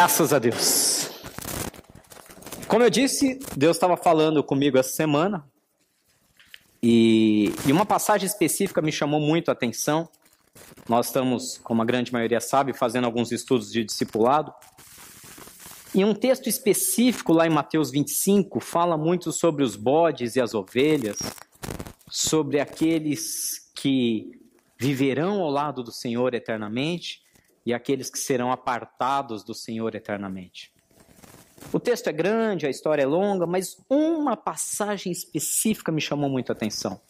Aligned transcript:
Graças 0.00 0.32
a 0.32 0.38
Deus. 0.38 1.10
Como 2.66 2.82
eu 2.82 2.88
disse, 2.88 3.38
Deus 3.54 3.76
estava 3.76 3.98
falando 3.98 4.42
comigo 4.42 4.78
essa 4.78 4.88
semana 4.88 5.46
e, 6.82 7.52
e, 7.66 7.70
uma 7.70 7.84
passagem 7.84 8.26
específica 8.26 8.80
me 8.80 8.90
chamou 8.90 9.20
muito 9.20 9.50
a 9.50 9.52
atenção. 9.52 10.08
Nós 10.88 11.08
estamos, 11.08 11.58
como 11.58 11.82
a 11.82 11.84
grande 11.84 12.14
maioria 12.14 12.40
sabe, 12.40 12.72
fazendo 12.72 13.04
alguns 13.04 13.30
estudos 13.30 13.70
de 13.70 13.84
discipulado. 13.84 14.54
E 15.94 16.02
um 16.02 16.14
texto 16.14 16.48
específico 16.48 17.34
lá 17.34 17.46
em 17.46 17.50
Mateus 17.50 17.90
25 17.90 18.58
fala 18.58 18.96
muito 18.96 19.30
sobre 19.30 19.62
os 19.62 19.76
bodes 19.76 20.34
e 20.34 20.40
as 20.40 20.54
ovelhas, 20.54 21.18
sobre 22.08 22.58
aqueles 22.58 23.70
que 23.74 24.30
viverão 24.78 25.42
ao 25.42 25.50
lado 25.50 25.82
do 25.82 25.92
Senhor 25.92 26.32
eternamente 26.32 27.20
e 27.64 27.74
aqueles 27.74 28.10
que 28.10 28.18
serão 28.18 28.50
apartados 28.50 29.44
do 29.44 29.54
Senhor 29.54 29.94
eternamente. 29.94 30.72
O 31.72 31.78
texto 31.78 32.08
é 32.08 32.12
grande, 32.12 32.66
a 32.66 32.70
história 32.70 33.02
é 33.02 33.06
longa, 33.06 33.46
mas 33.46 33.76
uma 33.88 34.36
passagem 34.36 35.12
específica 35.12 35.92
me 35.92 36.00
chamou 36.00 36.28
muito 36.28 36.50
a 36.50 36.54
atenção. 36.54 37.00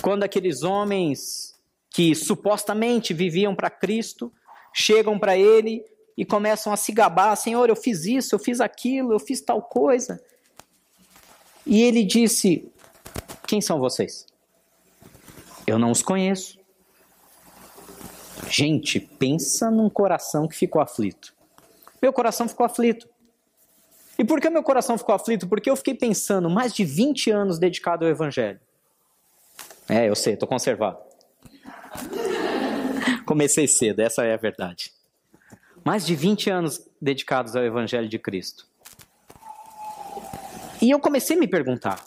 Quando 0.00 0.24
aqueles 0.24 0.62
homens 0.62 1.54
que 1.90 2.14
supostamente 2.14 3.14
viviam 3.14 3.54
para 3.54 3.70
Cristo 3.70 4.32
chegam 4.72 5.18
para 5.18 5.36
ele 5.36 5.84
e 6.16 6.24
começam 6.24 6.72
a 6.72 6.76
se 6.76 6.92
gabar: 6.92 7.36
Senhor, 7.36 7.68
eu 7.68 7.76
fiz 7.76 8.04
isso, 8.04 8.34
eu 8.34 8.38
fiz 8.38 8.60
aquilo, 8.60 9.12
eu 9.12 9.20
fiz 9.20 9.40
tal 9.40 9.62
coisa. 9.62 10.20
E 11.66 11.82
ele 11.82 12.04
disse: 12.04 12.70
Quem 13.46 13.60
são 13.60 13.78
vocês? 13.78 14.26
Eu 15.66 15.78
não 15.78 15.90
os 15.90 16.02
conheço. 16.02 16.58
Gente, 18.50 19.00
pensa 19.00 19.70
num 19.70 19.88
coração 19.88 20.46
que 20.46 20.56
ficou 20.56 20.80
aflito. 20.80 21.34
Meu 22.00 22.12
coração 22.12 22.48
ficou 22.48 22.66
aflito. 22.66 23.08
E 24.18 24.24
por 24.24 24.40
que 24.40 24.48
meu 24.48 24.62
coração 24.62 24.96
ficou 24.96 25.14
aflito? 25.14 25.48
Porque 25.48 25.68
eu 25.68 25.76
fiquei 25.76 25.94
pensando 25.94 26.48
mais 26.48 26.72
de 26.72 26.84
20 26.84 27.30
anos 27.30 27.58
dedicado 27.58 28.04
ao 28.04 28.10
Evangelho. 28.10 28.60
É, 29.88 30.08
eu 30.08 30.14
sei, 30.14 30.34
estou 30.34 30.48
conservado. 30.48 30.98
Comecei 33.26 33.66
cedo, 33.66 34.00
essa 34.00 34.24
é 34.24 34.34
a 34.34 34.36
verdade. 34.36 34.92
Mais 35.84 36.06
de 36.06 36.14
20 36.14 36.50
anos 36.50 36.86
dedicados 37.00 37.56
ao 37.56 37.64
Evangelho 37.64 38.08
de 38.08 38.18
Cristo. 38.18 38.66
E 40.80 40.90
eu 40.90 41.00
comecei 41.00 41.36
a 41.36 41.40
me 41.40 41.48
perguntar: 41.48 42.02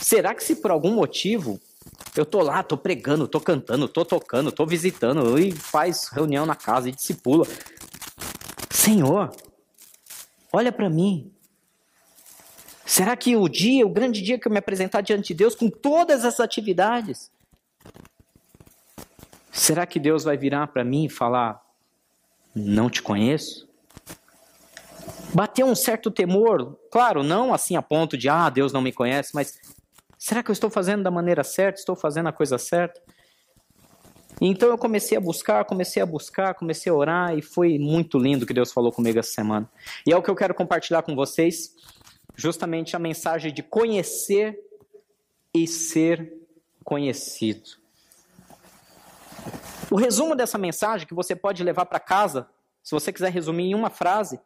será 0.00 0.34
que 0.34 0.42
se 0.42 0.56
por 0.56 0.70
algum 0.70 0.92
motivo 0.92 1.60
eu 2.16 2.24
tô 2.24 2.40
lá, 2.40 2.62
tô 2.62 2.76
pregando, 2.76 3.26
tô 3.26 3.40
cantando, 3.40 3.88
tô 3.88 4.04
tocando, 4.04 4.52
tô 4.52 4.64
visitando, 4.64 5.38
e 5.38 5.52
faz 5.52 6.08
reunião 6.08 6.46
na 6.46 6.54
casa 6.54 6.88
e 6.88 6.92
discipula. 6.92 7.46
Senhor, 8.70 9.34
olha 10.52 10.70
para 10.70 10.88
mim. 10.88 11.32
Será 12.86 13.16
que 13.16 13.34
o 13.34 13.48
dia, 13.48 13.84
o 13.84 13.90
grande 13.90 14.22
dia 14.22 14.38
que 14.38 14.46
eu 14.46 14.52
me 14.52 14.58
apresentar 14.58 15.00
diante 15.00 15.28
de 15.28 15.34
Deus 15.34 15.54
com 15.54 15.68
todas 15.68 16.24
essas 16.24 16.40
atividades, 16.40 17.30
será 19.50 19.86
que 19.86 19.98
Deus 19.98 20.22
vai 20.22 20.36
virar 20.36 20.68
para 20.68 20.84
mim 20.84 21.06
e 21.06 21.10
falar: 21.10 21.60
"Não 22.54 22.88
te 22.88 23.02
conheço"? 23.02 23.68
Bateu 25.34 25.66
um 25.66 25.74
certo 25.74 26.12
temor, 26.12 26.78
claro, 26.92 27.24
não 27.24 27.52
assim 27.52 27.74
a 27.74 27.82
ponto 27.82 28.16
de 28.16 28.28
ah, 28.28 28.48
Deus 28.48 28.72
não 28.72 28.80
me 28.80 28.92
conhece, 28.92 29.34
mas 29.34 29.58
Será 30.18 30.42
que 30.42 30.50
eu 30.50 30.52
estou 30.52 30.70
fazendo 30.70 31.02
da 31.02 31.10
maneira 31.10 31.44
certa? 31.44 31.78
Estou 31.78 31.96
fazendo 31.96 32.28
a 32.28 32.32
coisa 32.32 32.58
certa? 32.58 33.00
Então 34.40 34.68
eu 34.68 34.78
comecei 34.78 35.16
a 35.16 35.20
buscar, 35.20 35.64
comecei 35.64 36.02
a 36.02 36.06
buscar, 36.06 36.54
comecei 36.54 36.90
a 36.90 36.94
orar 36.94 37.38
e 37.38 37.42
foi 37.42 37.78
muito 37.78 38.18
lindo 38.18 38.46
que 38.46 38.52
Deus 38.52 38.72
falou 38.72 38.90
comigo 38.90 39.18
essa 39.18 39.30
semana. 39.30 39.70
E 40.06 40.12
é 40.12 40.16
o 40.16 40.22
que 40.22 40.30
eu 40.30 40.34
quero 40.34 40.54
compartilhar 40.54 41.02
com 41.02 41.14
vocês, 41.14 41.74
justamente 42.34 42.96
a 42.96 42.98
mensagem 42.98 43.52
de 43.52 43.62
conhecer 43.62 44.58
e 45.52 45.66
ser 45.68 46.32
conhecido. 46.82 47.70
O 49.90 49.96
resumo 49.96 50.34
dessa 50.34 50.58
mensagem 50.58 51.06
que 51.06 51.14
você 51.14 51.36
pode 51.36 51.62
levar 51.62 51.86
para 51.86 52.00
casa, 52.00 52.48
se 52.82 52.90
você 52.90 53.12
quiser 53.12 53.30
resumir 53.30 53.70
em 53.70 53.74
uma 53.74 53.90
frase, 53.90 54.40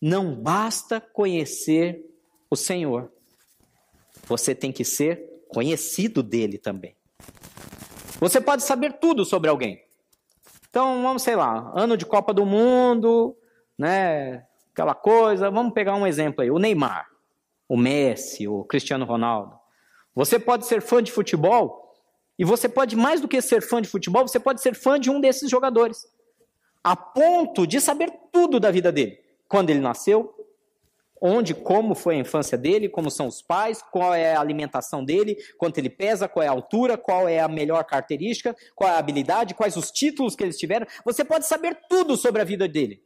não 0.00 0.34
basta 0.34 1.00
conhecer 1.00 2.06
o 2.48 2.56
Senhor, 2.56 3.12
você 4.30 4.54
tem 4.54 4.70
que 4.70 4.84
ser 4.84 5.42
conhecido 5.48 6.22
dele 6.22 6.56
também. 6.56 6.94
Você 8.20 8.40
pode 8.40 8.62
saber 8.62 8.92
tudo 9.00 9.24
sobre 9.24 9.50
alguém. 9.50 9.82
Então, 10.68 11.02
vamos, 11.02 11.22
sei 11.22 11.34
lá, 11.34 11.72
ano 11.74 11.96
de 11.96 12.06
Copa 12.06 12.32
do 12.32 12.46
Mundo, 12.46 13.36
né? 13.76 14.46
Aquela 14.72 14.94
coisa. 14.94 15.50
Vamos 15.50 15.72
pegar 15.72 15.96
um 15.96 16.06
exemplo 16.06 16.42
aí: 16.42 16.50
o 16.50 16.60
Neymar, 16.60 17.08
o 17.68 17.76
Messi, 17.76 18.46
o 18.46 18.62
Cristiano 18.62 19.04
Ronaldo. 19.04 19.58
Você 20.14 20.38
pode 20.38 20.64
ser 20.64 20.80
fã 20.80 21.02
de 21.02 21.10
futebol 21.10 21.92
e 22.38 22.44
você 22.44 22.68
pode, 22.68 22.94
mais 22.94 23.20
do 23.20 23.26
que 23.26 23.42
ser 23.42 23.60
fã 23.60 23.82
de 23.82 23.88
futebol, 23.88 24.28
você 24.28 24.38
pode 24.38 24.60
ser 24.62 24.76
fã 24.76 24.98
de 24.98 25.10
um 25.10 25.20
desses 25.20 25.50
jogadores. 25.50 26.06
A 26.84 26.94
ponto 26.94 27.66
de 27.66 27.80
saber 27.80 28.12
tudo 28.32 28.60
da 28.60 28.70
vida 28.70 28.92
dele. 28.92 29.18
Quando 29.48 29.70
ele 29.70 29.80
nasceu, 29.80 30.32
onde, 31.20 31.54
como 31.54 31.94
foi 31.94 32.16
a 32.16 32.20
infância 32.20 32.56
dele, 32.56 32.88
como 32.88 33.10
são 33.10 33.26
os 33.26 33.42
pais, 33.42 33.82
qual 33.82 34.14
é 34.14 34.34
a 34.34 34.40
alimentação 34.40 35.04
dele, 35.04 35.36
quanto 35.58 35.76
ele 35.78 35.90
pesa, 35.90 36.26
qual 36.26 36.42
é 36.42 36.48
a 36.48 36.52
altura, 36.52 36.96
qual 36.96 37.28
é 37.28 37.40
a 37.40 37.48
melhor 37.48 37.84
característica, 37.84 38.56
qual 38.74 38.88
é 38.88 38.94
a 38.94 38.98
habilidade, 38.98 39.54
quais 39.54 39.76
os 39.76 39.90
títulos 39.90 40.34
que 40.34 40.42
eles 40.42 40.58
tiveram. 40.58 40.86
Você 41.04 41.24
pode 41.24 41.46
saber 41.46 41.78
tudo 41.88 42.16
sobre 42.16 42.40
a 42.40 42.44
vida 42.44 42.66
dele. 42.66 43.02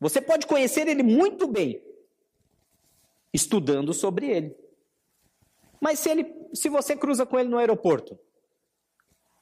Você 0.00 0.20
pode 0.20 0.46
conhecer 0.46 0.88
ele 0.88 1.02
muito 1.02 1.46
bem, 1.46 1.80
estudando 3.32 3.94
sobre 3.94 4.26
ele. 4.26 4.56
Mas 5.80 6.00
se, 6.00 6.10
ele, 6.10 6.34
se 6.52 6.68
você 6.68 6.96
cruza 6.96 7.24
com 7.24 7.38
ele 7.38 7.48
no 7.48 7.58
aeroporto 7.58 8.18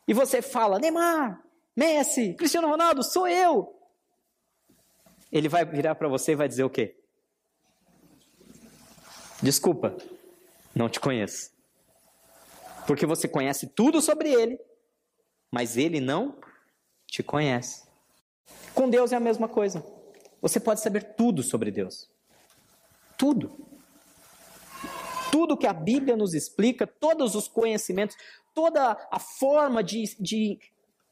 e 0.06 0.12
você 0.12 0.42
fala, 0.42 0.78
Neymar, 0.78 1.42
Messi, 1.75 2.34
Cristiano 2.34 2.69
Ronaldo, 2.69 3.03
sou 3.03 3.26
eu. 3.26 3.75
Ele 5.32 5.48
vai 5.48 5.65
virar 5.65 5.94
para 5.94 6.06
você 6.06 6.32
e 6.32 6.36
vai 6.36 6.47
dizer 6.47 6.65
o 6.65 6.71
quê? 6.71 6.97
Desculpa, 9.44 9.94
não 10.75 10.88
te 10.88 10.99
conheço. 10.99 11.50
Porque 12.87 13.05
você 13.05 13.28
conhece 13.28 13.66
tudo 13.66 14.00
sobre 14.00 14.32
ele, 14.32 14.59
mas 15.50 15.77
ele 15.77 16.00
não 16.00 16.38
te 17.06 17.22
conhece. 17.22 17.84
Com 18.75 18.88
Deus 18.88 19.12
é 19.12 19.16
a 19.16 19.21
mesma 19.21 19.47
coisa. 19.47 19.84
Você 20.41 20.59
pode 20.59 20.81
saber 20.81 21.15
tudo 21.15 21.43
sobre 21.43 21.71
Deus. 21.71 22.09
Tudo. 23.19 23.54
Tudo 25.31 25.59
que 25.59 25.66
a 25.66 25.75
Bíblia 25.75 26.16
nos 26.16 26.33
explica, 26.33 26.87
todos 26.87 27.34
os 27.34 27.47
conhecimentos, 27.47 28.16
toda 28.54 28.97
a 29.10 29.19
forma 29.19 29.84
de, 29.84 30.04
de 30.19 30.59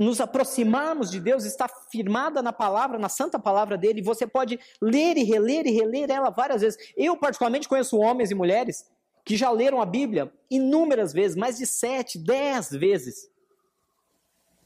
nos 0.02 0.20
aproximarmos 0.20 1.10
de 1.10 1.20
Deus 1.20 1.44
está 1.44 1.68
firmada 1.90 2.42
na 2.42 2.52
palavra, 2.52 2.98
na 2.98 3.08
santa 3.08 3.38
palavra 3.38 3.78
dele. 3.78 4.02
Você 4.02 4.26
pode 4.26 4.58
ler 4.80 5.16
e 5.16 5.22
reler 5.22 5.66
e 5.66 5.70
reler 5.70 6.10
ela 6.10 6.30
várias 6.30 6.62
vezes. 6.62 6.92
Eu, 6.96 7.16
particularmente, 7.16 7.68
conheço 7.68 7.98
homens 7.98 8.30
e 8.30 8.34
mulheres 8.34 8.90
que 9.24 9.36
já 9.36 9.50
leram 9.50 9.80
a 9.80 9.86
Bíblia 9.86 10.32
inúmeras 10.50 11.12
vezes, 11.12 11.36
mais 11.36 11.58
de 11.58 11.66
sete, 11.66 12.18
dez 12.18 12.70
vezes. 12.70 13.30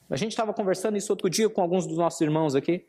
A 0.08 0.16
gente 0.16 0.32
estava 0.32 0.54
conversando 0.54 0.96
isso 0.96 1.12
outro 1.12 1.28
dia 1.28 1.48
com 1.48 1.60
alguns 1.60 1.86
dos 1.86 1.98
nossos 1.98 2.20
irmãos 2.20 2.54
aqui, 2.54 2.86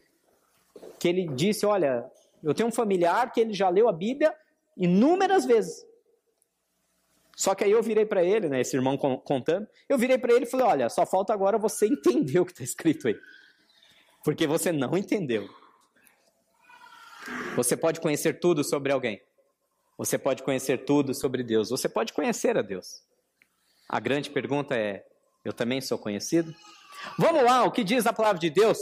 que 0.99 1.07
ele 1.07 1.27
disse: 1.27 1.65
Olha, 1.65 2.05
eu 2.43 2.53
tenho 2.53 2.69
um 2.69 2.71
familiar 2.71 3.31
que 3.31 3.39
ele 3.39 3.53
já 3.53 3.69
leu 3.69 3.89
a 3.89 3.93
Bíblia 3.93 4.33
inúmeras 4.75 5.45
vezes. 5.45 5.86
Só 7.37 7.53
que 7.53 7.63
aí 7.63 7.71
eu 7.71 7.83
virei 7.83 8.03
para 8.03 8.23
ele, 8.23 8.49
né, 8.49 8.61
esse 8.61 8.75
irmão 8.75 8.97
contando, 8.97 9.67
eu 9.87 9.95
virei 9.95 10.17
para 10.17 10.33
ele 10.33 10.45
e 10.45 10.49
falei: 10.49 10.65
olha, 10.65 10.89
só 10.89 11.05
falta 11.05 11.31
agora 11.31 11.59
você 11.59 11.85
entender 11.85 12.39
o 12.39 12.45
que 12.45 12.51
está 12.51 12.63
escrito 12.63 13.07
aí. 13.07 13.15
Porque 14.23 14.47
você 14.47 14.71
não 14.71 14.97
entendeu. 14.97 15.47
Você 17.55 17.77
pode 17.77 18.01
conhecer 18.01 18.39
tudo 18.39 18.63
sobre 18.63 18.91
alguém. 18.91 19.21
Você 19.99 20.17
pode 20.17 20.41
conhecer 20.41 20.83
tudo 20.83 21.13
sobre 21.13 21.43
Deus. 21.43 21.69
Você 21.69 21.87
pode 21.87 22.11
conhecer 22.11 22.57
a 22.57 22.63
Deus. 22.63 23.03
A 23.87 23.99
grande 23.99 24.31
pergunta 24.31 24.75
é: 24.75 25.05
eu 25.45 25.53
também 25.53 25.79
sou 25.79 25.99
conhecido? 25.99 26.51
Vamos 27.19 27.43
lá, 27.43 27.63
o 27.63 27.71
que 27.71 27.83
diz 27.83 28.07
a 28.07 28.13
palavra 28.13 28.39
de 28.39 28.49
Deus? 28.49 28.79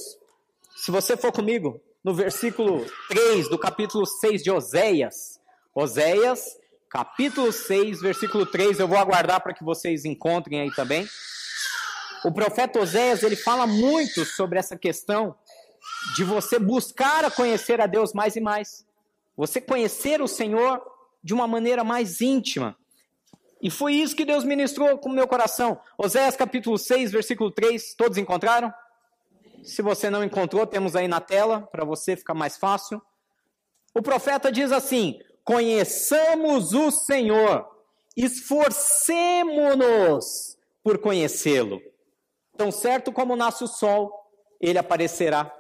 Se 0.78 0.92
você 0.92 1.18
for 1.18 1.34
comigo, 1.34 1.82
no 2.02 2.14
versículo 2.14 2.86
3 3.10 3.50
do 3.50 3.60
capítulo 3.60 4.06
6 4.06 4.42
de 4.42 4.50
Oséias. 4.50 5.42
Oséias 5.74 6.58
capítulo 6.90 7.52
6, 7.52 8.02
versículo 8.02 8.46
3, 8.46 8.80
eu 8.80 8.88
vou 8.88 8.98
aguardar 8.98 9.42
para 9.42 9.54
que 9.54 9.64
vocês 9.64 10.06
encontrem 10.06 10.62
aí 10.62 10.72
também. 10.72 11.08
O 12.24 12.32
profeta 12.32 12.80
Oséias, 12.80 13.24
ele 13.24 13.36
fala 13.36 13.68
muito 13.68 14.26
sobre 14.26 14.58
essa 14.58 14.78
questão 14.78 15.36
de 16.16 16.24
você 16.24 16.58
buscar 16.58 17.26
a 17.26 17.32
conhecer 17.32 17.80
a 17.80 17.86
Deus 17.86 18.14
mais 18.14 18.36
e 18.36 18.42
mais. 18.42 18.86
Você 19.36 19.60
conhecer 19.62 20.22
o 20.22 20.28
Senhor 20.28 20.82
de 21.24 21.34
uma 21.34 21.48
maneira 21.48 21.84
mais 21.84 22.22
íntima. 22.22 22.76
E 23.62 23.70
foi 23.70 23.94
isso 23.96 24.16
que 24.16 24.26
Deus 24.26 24.44
ministrou 24.44 24.98
com 24.98 25.10
o 25.10 25.14
meu 25.14 25.28
coração. 25.28 25.80
Oséias 25.98 26.36
capítulo 26.36 26.78
6, 26.78 27.12
versículo 27.12 27.52
3, 27.52 27.96
todos 27.96 28.18
encontraram? 28.18 28.74
Se 29.64 29.82
você 29.82 30.10
não 30.10 30.24
encontrou, 30.24 30.68
temos 30.68 30.96
aí 30.96 31.08
na 31.08 31.20
tela 31.20 31.62
para 31.72 31.84
você 31.84 32.16
ficar 32.16 32.36
mais 32.36 32.58
fácil. 32.58 33.02
O 33.94 34.02
profeta 34.02 34.52
diz 34.52 34.72
assim: 34.72 35.20
Conheçamos 35.46 36.74
o 36.74 36.90
Senhor, 36.90 37.70
esforcemo-nos 38.18 40.58
por 40.84 40.98
conhecê-lo. 40.98 41.80
Tão 42.58 42.72
certo 42.72 43.12
como 43.12 43.36
nasce 43.36 43.64
o 43.64 43.68
sol, 43.68 44.12
ele 44.60 44.80
aparecerá. 44.80 45.54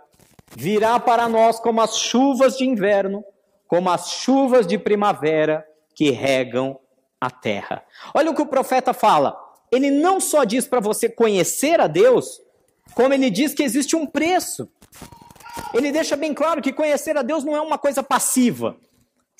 Virá 0.56 1.00
para 1.00 1.30
nós 1.30 1.60
como 1.60 1.82
as 1.82 2.00
chuvas 2.00 2.58
de 2.58 2.66
inverno, 2.66 3.24
como 3.68 3.92
as 3.92 4.10
chuvas 4.10 4.66
de 4.66 4.80
primavera 4.80 5.64
que 5.94 6.10
regam 6.10 6.80
a 7.22 7.30
terra. 7.30 7.86
Olha 8.14 8.32
o 8.32 8.36
que 8.36 8.42
o 8.42 8.48
profeta 8.48 8.92
fala. 8.92 9.40
Ele 9.72 9.92
não 9.92 10.20
só 10.20 10.44
diz 10.44 10.68
para 10.68 10.80
você 10.80 11.08
conhecer 11.08 11.80
a 11.80 11.86
Deus, 11.86 12.42
como 12.96 13.14
ele 13.14 13.30
diz 13.30 13.54
que 13.54 13.62
existe 13.62 13.96
um 13.96 14.08
preço. 14.08 14.68
Ele 15.76 15.92
deixa 15.92 16.16
bem 16.16 16.34
claro 16.34 16.60
que 16.62 16.74
conhecer 16.74 17.16
a 17.18 17.22
Deus 17.22 17.44
não 17.44 17.56
é 17.56 17.62
uma 17.62 17.78
coisa 17.78 18.02
passiva. 18.02 18.76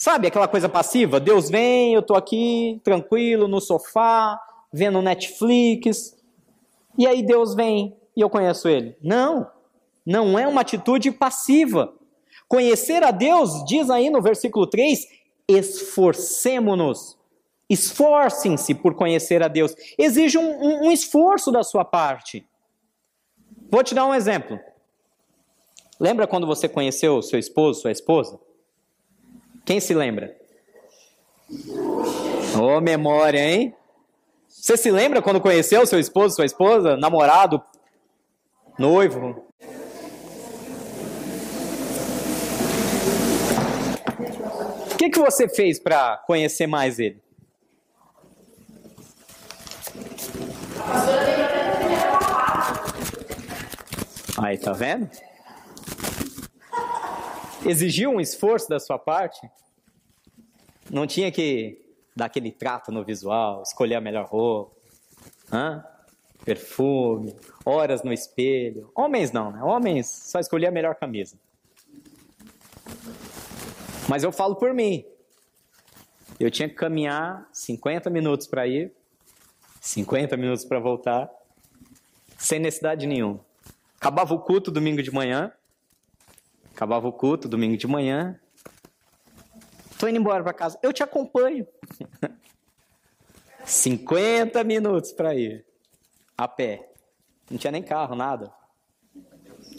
Sabe 0.06 0.28
aquela 0.28 0.48
coisa 0.48 0.70
passiva? 0.70 1.20
Deus 1.20 1.50
vem, 1.50 1.96
eu 1.96 2.02
estou 2.02 2.16
aqui 2.16 2.80
tranquilo 2.84 3.48
no 3.48 3.60
sofá, 3.60 4.40
vendo 4.72 5.02
Netflix, 5.02 6.16
e 6.96 7.08
aí 7.08 7.24
Deus 7.24 7.56
vem 7.56 7.98
e 8.16 8.22
eu 8.22 8.30
conheço 8.30 8.70
ele. 8.70 8.96
Não, 9.02 9.50
não 10.06 10.38
é 10.38 10.48
uma 10.48 10.62
atitude 10.62 11.10
passiva. 11.10 11.92
Conhecer 12.48 13.04
a 13.04 13.10
Deus, 13.10 13.66
diz 13.66 13.90
aí 13.90 14.12
no 14.12 14.22
versículo 14.22 14.68
3, 14.68 15.08
esforcemo-nos. 15.48 17.18
Esforcem-se 17.68 18.76
por 18.76 18.94
conhecer 18.94 19.42
a 19.42 19.48
Deus. 19.48 19.76
Exige 19.98 20.38
um, 20.38 20.52
um, 20.52 20.86
um 20.86 20.92
esforço 20.92 21.52
da 21.52 21.64
sua 21.64 21.84
parte. 21.84 22.48
Vou 23.72 23.84
te 23.84 23.96
dar 23.96 24.06
um 24.06 24.14
exemplo. 24.14 24.60
Lembra 26.00 26.28
quando 26.28 26.46
você 26.46 26.70
conheceu 26.70 27.24
seu 27.24 27.40
esposo, 27.40 27.82
sua 27.82 27.92
esposa? 27.92 28.45
Quem 29.66 29.80
se 29.80 29.96
lembra? 29.96 30.36
Ô, 32.56 32.78
oh, 32.78 32.82
memória, 32.82 33.40
hein? 33.40 33.74
Você 34.48 34.78
se 34.78 34.92
lembra 34.92 35.24
quando 35.24 35.42
conheceu 35.42 35.86
seu 35.88 36.00
esposo, 36.00 36.36
sua 36.36 36.46
esposa, 36.46 36.96
namorado, 36.96 37.62
noivo? 38.78 39.44
O 44.92 44.98
que, 44.98 45.10
que 45.10 45.20
você 45.20 45.50
fez 45.50 45.80
para 45.80 46.18
conhecer 46.18 46.68
mais 46.68 47.00
ele? 47.00 47.20
Aí, 54.38 54.58
tá 54.58 54.74
vendo? 54.74 55.10
Exigiu 57.66 58.12
um 58.12 58.22
esforço 58.22 58.70
da 58.70 58.80
sua 58.80 59.00
parte. 59.00 59.50
Não 60.90 61.08
tinha 61.08 61.32
que 61.32 61.82
dar 62.16 62.26
aquele 62.26 62.52
trato 62.52 62.92
no 62.92 63.04
visual, 63.04 63.64
escolher 63.64 63.96
a 63.96 64.02
melhor 64.02 64.26
roupa, 64.26 64.76
hã? 65.52 65.84
perfume, 66.46 67.36
horas 67.66 68.04
no 68.04 68.14
espelho. 68.14 68.92
Homens 68.96 69.32
não, 69.32 69.52
né? 69.52 69.64
Homens 69.64 70.08
só 70.08 70.40
escolher 70.40 70.68
a 70.68 70.72
melhor 70.72 70.96
camisa. 70.96 71.38
Mas 74.08 74.24
eu 74.24 74.32
falo 74.32 74.56
por 74.56 74.72
mim. 74.74 75.04
Eu 76.40 76.52
tinha 76.52 76.70
que 76.70 76.76
caminhar 76.76 77.50
50 77.52 78.10
minutos 78.12 78.46
para 78.46 78.68
ir, 78.68 78.94
50 79.82 80.38
minutos 80.38 80.64
para 80.64 80.80
voltar, 80.80 81.30
sem 82.38 82.60
necessidade 82.60 83.08
nenhuma. 83.08 83.40
Acabava 83.98 84.36
o 84.36 84.40
culto 84.40 84.70
domingo 84.70 85.02
de 85.02 85.12
manhã, 85.12 85.52
acabava 86.76 87.08
o 87.08 87.14
culto 87.14 87.48
domingo 87.48 87.78
de 87.78 87.88
manhã, 87.88 88.40
Tô 89.98 90.08
indo 90.08 90.20
embora 90.20 90.44
para 90.44 90.54
casa. 90.54 90.78
Eu 90.84 90.92
te 90.92 91.04
acompanho. 91.04 91.66
50 93.64 94.64
minutos 94.64 95.12
para 95.12 95.34
ir. 95.34 95.66
A 96.38 96.48
pé. 96.48 96.92
Não 97.50 97.58
tinha 97.58 97.72
nem 97.72 97.82
carro, 97.82 98.16
nada. 98.16 98.54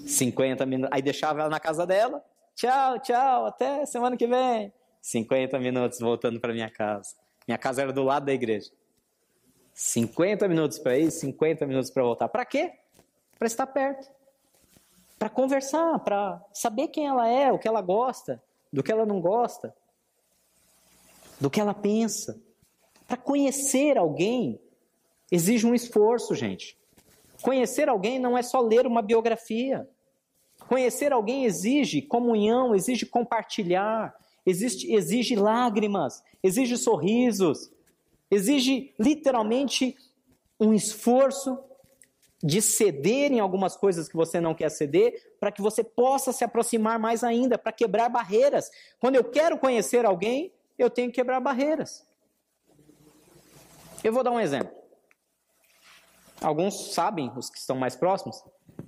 50 0.06 0.64
minutos. 0.64 0.92
Aí 0.92 1.02
deixava 1.02 1.40
ela 1.40 1.50
na 1.50 1.60
casa 1.60 1.86
dela. 1.86 2.24
Tchau, 2.54 2.98
tchau, 3.00 3.46
até 3.46 3.84
semana 3.84 4.16
que 4.16 4.26
vem. 4.26 4.72
50 5.02 5.58
minutos 5.58 6.00
voltando 6.00 6.40
para 6.40 6.52
minha 6.52 6.70
casa. 6.70 7.14
Minha 7.46 7.58
casa 7.58 7.82
era 7.82 7.92
do 7.92 8.02
lado 8.02 8.24
da 8.26 8.32
igreja. 8.32 8.70
50 9.74 10.48
minutos 10.48 10.78
para 10.78 10.98
ir, 10.98 11.10
50 11.10 11.66
minutos 11.66 11.90
para 11.90 12.02
voltar. 12.02 12.28
Para 12.28 12.46
quê? 12.46 12.72
Para 13.38 13.46
estar 13.46 13.66
perto. 13.66 14.10
Para 15.18 15.30
conversar, 15.30 15.98
para 16.00 16.42
saber 16.52 16.88
quem 16.88 17.06
ela 17.06 17.26
é, 17.26 17.50
o 17.52 17.58
que 17.58 17.68
ela 17.68 17.80
gosta, 17.80 18.42
do 18.72 18.82
que 18.82 18.92
ela 18.92 19.06
não 19.06 19.20
gosta 19.20 19.74
do 21.40 21.50
que 21.50 21.60
ela 21.60 21.74
pensa. 21.74 22.40
Para 23.06 23.16
conhecer 23.16 23.96
alguém, 23.96 24.60
exige 25.30 25.66
um 25.66 25.74
esforço, 25.74 26.34
gente. 26.34 26.76
Conhecer 27.42 27.88
alguém 27.88 28.18
não 28.18 28.36
é 28.36 28.42
só 28.42 28.60
ler 28.60 28.86
uma 28.86 29.02
biografia. 29.02 29.88
Conhecer 30.68 31.12
alguém 31.12 31.44
exige 31.44 32.02
comunhão, 32.02 32.74
exige 32.74 33.06
compartilhar, 33.06 34.14
exige, 34.44 34.92
exige 34.92 35.36
lágrimas, 35.36 36.22
exige 36.42 36.76
sorrisos, 36.76 37.70
exige 38.30 38.92
literalmente 38.98 39.94
um 40.58 40.72
esforço 40.72 41.58
de 42.46 42.62
ceder 42.62 43.32
em 43.32 43.40
algumas 43.40 43.76
coisas 43.76 44.08
que 44.08 44.14
você 44.14 44.40
não 44.40 44.54
quer 44.54 44.70
ceder, 44.70 45.34
para 45.40 45.50
que 45.50 45.60
você 45.60 45.82
possa 45.82 46.32
se 46.32 46.44
aproximar 46.44 46.96
mais 46.96 47.24
ainda, 47.24 47.58
para 47.58 47.72
quebrar 47.72 48.08
barreiras. 48.08 48.70
Quando 49.00 49.16
eu 49.16 49.24
quero 49.24 49.58
conhecer 49.58 50.06
alguém, 50.06 50.52
eu 50.78 50.88
tenho 50.88 51.10
que 51.10 51.16
quebrar 51.16 51.40
barreiras. 51.40 52.06
Eu 54.04 54.12
vou 54.12 54.22
dar 54.22 54.30
um 54.30 54.38
exemplo. 54.38 54.72
Alguns 56.40 56.94
sabem, 56.94 57.32
os 57.36 57.50
que 57.50 57.58
estão 57.58 57.74
mais 57.74 57.96
próximos, 57.96 58.40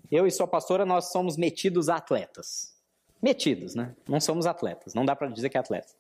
eu 0.09 0.25
e 0.25 0.31
sua 0.31 0.47
pastora, 0.47 0.87
nós 0.87 1.11
somos 1.11 1.37
metidos 1.37 1.89
a 1.89 1.97
atletas. 1.97 2.77
Metidos, 3.21 3.75
né? 3.75 3.97
Não 4.07 4.21
somos 4.21 4.47
atletas, 4.47 4.95
não 4.95 5.05
dá 5.05 5.17
para 5.17 5.27
dizer 5.27 5.49
que 5.49 5.57
é 5.57 5.61
atleta. 5.61 5.93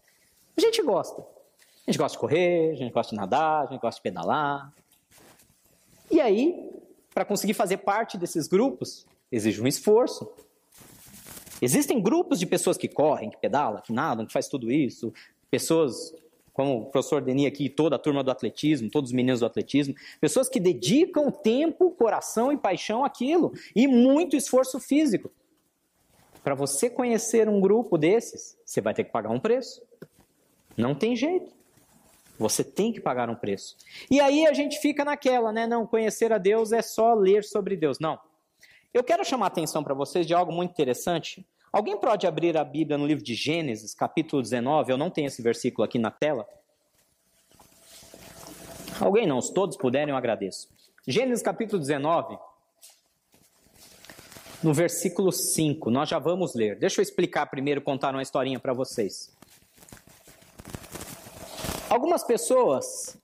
A 0.56 0.60
gente 0.60 0.80
gosta. 0.80 1.22
A 1.22 1.90
gente 1.90 1.98
gosta 1.98 2.14
de 2.14 2.20
correr, 2.20 2.70
a 2.70 2.76
gente 2.76 2.92
gosta 2.92 3.10
de 3.10 3.16
nadar, 3.16 3.64
a 3.64 3.66
gente 3.66 3.80
gosta 3.80 3.98
de 3.98 4.02
pedalar. 4.02 4.72
E 6.08 6.20
aí, 6.20 6.67
para 7.18 7.24
conseguir 7.24 7.54
fazer 7.54 7.78
parte 7.78 8.16
desses 8.16 8.46
grupos, 8.46 9.04
exige 9.32 9.60
um 9.60 9.66
esforço. 9.66 10.30
Existem 11.60 12.00
grupos 12.00 12.38
de 12.38 12.46
pessoas 12.46 12.76
que 12.76 12.86
correm, 12.86 13.28
que 13.28 13.36
pedalam, 13.36 13.82
que 13.82 13.92
nadam, 13.92 14.24
que 14.24 14.32
faz 14.32 14.46
tudo 14.46 14.70
isso, 14.70 15.12
pessoas 15.50 16.14
como 16.52 16.82
o 16.82 16.86
professor 16.86 17.20
Denis 17.20 17.48
aqui 17.48 17.68
toda 17.68 17.96
a 17.96 17.98
turma 17.98 18.22
do 18.22 18.30
atletismo, 18.30 18.88
todos 18.88 19.10
os 19.10 19.14
meninos 19.16 19.40
do 19.40 19.46
atletismo, 19.46 19.96
pessoas 20.20 20.48
que 20.48 20.60
dedicam 20.60 21.28
tempo, 21.28 21.90
coração 21.90 22.52
e 22.52 22.56
paixão 22.56 23.04
àquilo, 23.04 23.52
e 23.74 23.88
muito 23.88 24.36
esforço 24.36 24.78
físico. 24.78 25.28
Para 26.44 26.54
você 26.54 26.88
conhecer 26.88 27.48
um 27.48 27.60
grupo 27.60 27.98
desses, 27.98 28.56
você 28.64 28.80
vai 28.80 28.94
ter 28.94 29.02
que 29.02 29.10
pagar 29.10 29.30
um 29.30 29.40
preço. 29.40 29.82
Não 30.76 30.94
tem 30.94 31.16
jeito. 31.16 31.57
Você 32.38 32.62
tem 32.62 32.92
que 32.92 33.00
pagar 33.00 33.28
um 33.28 33.34
preço. 33.34 33.76
E 34.10 34.20
aí 34.20 34.46
a 34.46 34.52
gente 34.52 34.78
fica 34.78 35.04
naquela, 35.04 35.52
né? 35.52 35.66
Não, 35.66 35.86
conhecer 35.86 36.32
a 36.32 36.38
Deus 36.38 36.72
é 36.72 36.82
só 36.82 37.14
ler 37.14 37.44
sobre 37.44 37.76
Deus. 37.76 37.98
Não. 37.98 38.18
Eu 38.94 39.04
quero 39.04 39.24
chamar 39.24 39.46
a 39.46 39.48
atenção 39.48 39.82
para 39.82 39.94
vocês 39.94 40.26
de 40.26 40.34
algo 40.34 40.52
muito 40.52 40.70
interessante 40.70 41.44
Alguém 41.72 41.98
pode 41.98 42.26
abrir 42.26 42.56
a 42.56 42.64
Bíblia 42.64 42.96
no 42.96 43.06
livro 43.06 43.22
de 43.22 43.34
Gênesis, 43.34 43.94
capítulo 43.94 44.40
19? 44.42 44.90
Eu 44.90 44.96
não 44.96 45.10
tenho 45.10 45.26
esse 45.26 45.42
versículo 45.42 45.84
aqui 45.84 45.98
na 45.98 46.10
tela. 46.10 46.48
Alguém 48.98 49.26
não, 49.26 49.40
se 49.40 49.52
todos 49.52 49.76
puderem, 49.76 50.10
eu 50.10 50.16
agradeço. 50.16 50.68
Gênesis 51.06 51.42
capítulo 51.42 51.78
19, 51.78 52.38
no 54.62 54.74
versículo 54.74 55.30
5, 55.30 55.90
nós 55.90 56.08
já 56.08 56.18
vamos 56.18 56.54
ler. 56.54 56.78
Deixa 56.78 57.00
eu 57.00 57.02
explicar 57.02 57.46
primeiro, 57.46 57.80
contar 57.82 58.14
uma 58.14 58.22
historinha 58.22 58.58
para 58.58 58.72
vocês. 58.72 59.36
Algumas 61.90 62.22
pessoas 62.22 63.18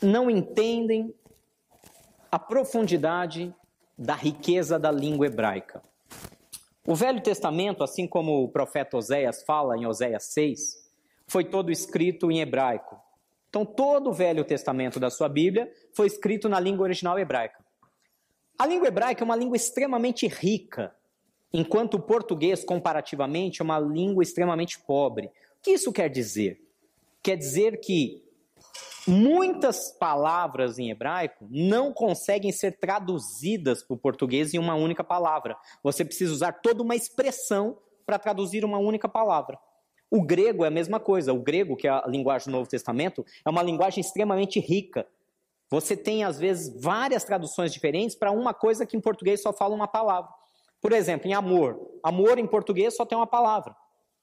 não 0.00 0.30
entendem 0.30 1.12
a 2.30 2.38
profundidade 2.38 3.52
da 3.98 4.14
riqueza 4.14 4.78
da 4.78 4.92
língua 4.92 5.26
hebraica. 5.26 5.82
O 6.86 6.94
Velho 6.94 7.20
Testamento, 7.20 7.82
assim 7.82 8.06
como 8.06 8.44
o 8.44 8.48
profeta 8.48 8.96
Oséias 8.96 9.42
fala 9.42 9.76
em 9.76 9.84
Oséias 9.84 10.24
6, 10.24 10.84
foi 11.26 11.44
todo 11.44 11.72
escrito 11.72 12.30
em 12.30 12.40
hebraico. 12.40 13.00
Então, 13.48 13.64
todo 13.64 14.10
o 14.10 14.12
Velho 14.12 14.44
Testamento 14.44 15.00
da 15.00 15.10
sua 15.10 15.28
Bíblia 15.28 15.72
foi 15.92 16.06
escrito 16.06 16.48
na 16.48 16.60
língua 16.60 16.84
original 16.84 17.18
hebraica. 17.18 17.64
A 18.56 18.64
língua 18.64 18.86
hebraica 18.86 19.24
é 19.24 19.24
uma 19.24 19.36
língua 19.36 19.56
extremamente 19.56 20.28
rica, 20.28 20.94
enquanto 21.52 21.94
o 21.94 22.00
português, 22.00 22.64
comparativamente, 22.64 23.60
é 23.60 23.64
uma 23.64 23.80
língua 23.80 24.22
extremamente 24.22 24.78
pobre. 24.78 25.26
O 25.26 25.30
que 25.62 25.72
isso 25.72 25.92
quer 25.92 26.08
dizer? 26.08 26.60
Quer 27.24 27.36
dizer 27.36 27.80
que 27.80 28.22
Muitas 29.06 29.92
palavras 29.92 30.78
em 30.78 30.90
hebraico 30.90 31.46
não 31.50 31.92
conseguem 31.92 32.50
ser 32.50 32.78
traduzidas 32.78 33.82
para 33.82 33.94
o 33.94 33.98
português 33.98 34.54
em 34.54 34.58
uma 34.58 34.74
única 34.74 35.04
palavra. 35.04 35.58
Você 35.82 36.06
precisa 36.06 36.32
usar 36.32 36.52
toda 36.52 36.82
uma 36.82 36.96
expressão 36.96 37.76
para 38.06 38.18
traduzir 38.18 38.64
uma 38.64 38.78
única 38.78 39.06
palavra. 39.06 39.58
O 40.10 40.22
grego 40.22 40.64
é 40.64 40.68
a 40.68 40.70
mesma 40.70 40.98
coisa. 40.98 41.34
O 41.34 41.42
grego, 41.42 41.76
que 41.76 41.86
é 41.86 41.90
a 41.90 42.04
linguagem 42.06 42.46
do 42.46 42.52
Novo 42.52 42.68
Testamento, 42.68 43.26
é 43.44 43.50
uma 43.50 43.62
linguagem 43.62 44.00
extremamente 44.00 44.58
rica. 44.58 45.06
Você 45.68 45.94
tem, 45.94 46.24
às 46.24 46.38
vezes, 46.38 46.74
várias 46.80 47.24
traduções 47.24 47.74
diferentes 47.74 48.16
para 48.16 48.30
uma 48.30 48.54
coisa 48.54 48.86
que 48.86 48.96
em 48.96 49.00
português 49.02 49.42
só 49.42 49.52
fala 49.52 49.74
uma 49.74 49.88
palavra. 49.88 50.30
Por 50.80 50.92
exemplo, 50.92 51.28
em 51.28 51.34
amor. 51.34 51.78
Amor 52.02 52.38
em 52.38 52.46
português 52.46 52.96
só 52.96 53.04
tem 53.04 53.18
uma 53.18 53.26
palavra. 53.26 53.76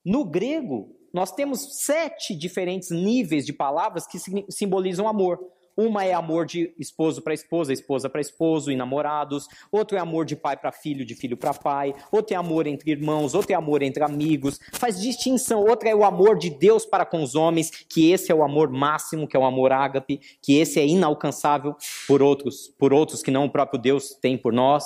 No 0.04 0.26
grego, 0.26 0.96
nós 1.14 1.32
temos 1.32 1.84
sete 1.84 2.36
diferentes 2.36 2.90
níveis 2.92 3.46
de 3.46 3.54
palavras 3.54 4.08
que 4.08 4.18
simbolizam 4.50 5.08
amor. 5.08 5.40
Uma 5.76 6.04
é 6.04 6.14
amor 6.14 6.46
de 6.46 6.74
esposo 6.78 7.22
para 7.22 7.34
esposa, 7.34 7.72
esposa 7.72 8.10
para 8.10 8.20
esposo 8.20 8.72
e 8.72 8.76
namorados. 8.76 9.48
Outro 9.72 9.98
é 9.98 10.00
amor 10.00 10.26
de 10.26 10.36
pai 10.36 10.58
para 10.58 10.72
filho, 10.72 11.06
de 11.06 11.16
filho 11.16 11.38
para 11.38 11.54
pai. 11.54 11.94
Outro 12.12 12.34
é 12.34 12.38
amor 12.38 12.68
entre 12.68 12.92
irmãos. 12.92 13.34
Outro 13.34 13.54
é 13.54 13.56
amor 13.56 13.82
entre 13.82 14.04
amigos. 14.04 14.60
Faz 14.74 15.00
distinção. 15.00 15.64
Outra 15.64 15.90
é 15.90 15.96
o 15.96 16.04
amor 16.04 16.38
de 16.38 16.50
Deus 16.50 16.86
para 16.86 17.06
com 17.06 17.24
os 17.24 17.36
homens, 17.36 17.72
que 17.90 18.12
esse 18.12 18.32
é 18.32 18.36
o 18.36 18.44
amor 18.44 18.70
máximo, 18.70 19.28
que 19.28 19.36
é 19.36 19.40
o 19.40 19.46
amor 19.46 19.72
ágape, 19.72 20.20
que 20.42 20.58
esse 20.58 20.80
é 20.80 20.86
inalcançável 20.86 21.76
por 22.08 22.22
outros, 22.22 22.68
por 22.78 22.94
outros 22.94 23.24
que 23.24 23.32
não 23.32 23.46
o 23.46 23.50
próprio 23.50 23.82
Deus 23.82 24.14
tem 24.22 24.38
por 24.38 24.52
nós. 24.52 24.86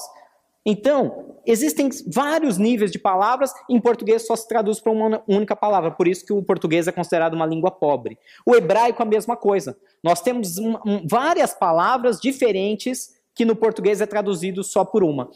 Então, 0.65 1.35
existem 1.45 1.89
vários 2.07 2.57
níveis 2.57 2.91
de 2.91 2.97
palavras, 2.97 3.53
em 3.69 3.79
português 3.79 4.25
só 4.25 4.35
se 4.35 4.47
traduz 4.47 4.79
para 4.79 4.91
uma 4.91 5.23
única 5.27 5.55
palavra, 5.55 5.91
por 5.91 6.07
isso 6.07 6.25
que 6.25 6.33
o 6.33 6.41
português 6.41 6.87
é 6.87 6.91
considerado 6.91 7.35
uma 7.35 7.45
língua 7.45 7.69
pobre. 7.69 8.17
O 8.43 8.55
hebraico 8.55 9.03
a 9.03 9.05
mesma 9.05 9.37
coisa. 9.37 9.77
Nós 10.03 10.21
temos 10.21 10.57
um, 10.57 10.75
um, 10.85 11.07
várias 11.07 11.53
palavras 11.53 12.19
diferentes 12.19 13.15
que 13.35 13.45
no 13.45 13.55
português 13.55 14.01
é 14.01 14.07
traduzido 14.07 14.63
só 14.63 14.83
por 14.83 15.03
uma. 15.03 15.29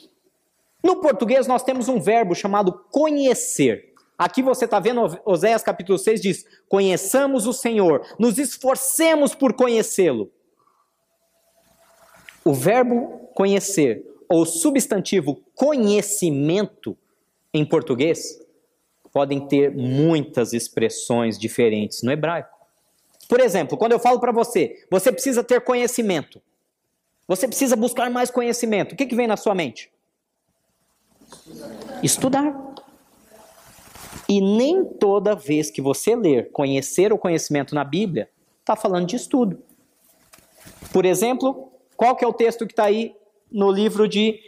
No 0.83 0.95
português 0.95 1.45
nós 1.45 1.61
temos 1.61 1.87
um 1.87 1.99
verbo 1.99 2.33
chamado 2.33 2.71
conhecer. 2.89 3.93
Aqui 4.17 4.41
você 4.41 4.65
está 4.65 4.79
vendo, 4.79 5.19
Oséias 5.25 5.61
capítulo 5.61 5.99
6 5.99 6.21
diz: 6.21 6.45
Conheçamos 6.67 7.45
o 7.45 7.53
Senhor, 7.53 8.05
nos 8.17 8.37
esforcemos 8.37 9.35
por 9.35 9.53
conhecê-lo. 9.53 10.31
O 12.43 12.53
verbo 12.53 13.29
conhecer 13.35 14.09
ou 14.29 14.45
substantivo 14.45 15.41
conhecimento 15.55 16.95
em 17.51 17.65
português 17.65 18.39
podem 19.11 19.47
ter 19.47 19.75
muitas 19.75 20.53
expressões 20.53 21.37
diferentes 21.37 22.03
no 22.03 22.11
hebraico. 22.11 22.55
Por 23.27 23.39
exemplo, 23.39 23.77
quando 23.77 23.93
eu 23.93 23.99
falo 23.99 24.19
para 24.19 24.31
você, 24.31 24.85
você 24.89 25.11
precisa 25.11 25.43
ter 25.43 25.61
conhecimento. 25.61 26.41
Você 27.27 27.47
precisa 27.47 27.75
buscar 27.75 28.09
mais 28.09 28.31
conhecimento. 28.31 28.93
O 28.93 28.95
que, 28.95 29.05
que 29.05 29.15
vem 29.15 29.27
na 29.27 29.37
sua 29.37 29.55
mente? 29.55 29.91
Estudar. 32.01 32.55
E 34.27 34.41
nem 34.41 34.85
toda 34.85 35.35
vez 35.35 35.71
que 35.71 35.81
você 35.81 36.15
ler 36.15 36.51
conhecer 36.51 37.11
o 37.11 37.17
conhecimento 37.17 37.73
na 37.73 37.83
Bíblia, 37.83 38.29
está 38.59 38.75
falando 38.75 39.07
de 39.07 39.15
estudo. 39.15 39.61
Por 40.93 41.05
exemplo, 41.05 41.71
qual 41.97 42.15
que 42.15 42.23
é 42.23 42.27
o 42.27 42.33
texto 42.33 42.65
que 42.65 42.73
está 42.73 42.85
aí 42.85 43.15
no 43.51 43.71
livro 43.71 44.07
de 44.07 44.39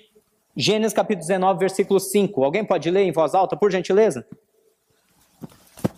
Gênesis 0.55 0.93
capítulo 0.93 1.27
19, 1.27 1.60
versículo 1.60 2.00
5. 2.00 2.43
Alguém 2.43 2.65
pode 2.65 2.89
ler 2.89 3.03
em 3.03 3.12
voz 3.12 3.34
alta, 3.34 3.55
por 3.55 3.72
gentileza? 3.72 4.27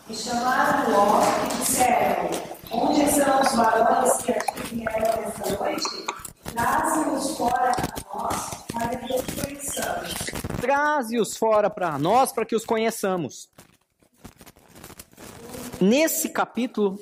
E 0.09 0.13
chamaram 0.13 0.91
Ló 0.91 1.21
e 1.45 1.57
disseram: 1.57 2.29
Onde 2.71 3.05
são 3.07 3.41
os 3.41 3.55
varões 3.55 4.17
que 4.17 4.31
aqui 4.31 4.75
vieram 4.75 5.23
esta 5.23 5.63
noite? 5.63 6.05
Traze-os 6.53 7.37
fora 7.37 7.71
a 7.71 8.15
nós, 8.15 8.65
para 8.71 8.95
que 8.97 9.13
os 9.13 9.25
conheçamos. 9.41 10.13
Traze-os 10.61 11.37
fora 11.37 11.69
para 11.69 11.97
nós, 11.97 12.31
para 12.31 12.45
que 12.45 12.55
os 12.55 12.63
conheçamos. 12.63 13.49
Nesse 15.81 16.29
capítulo, 16.29 16.99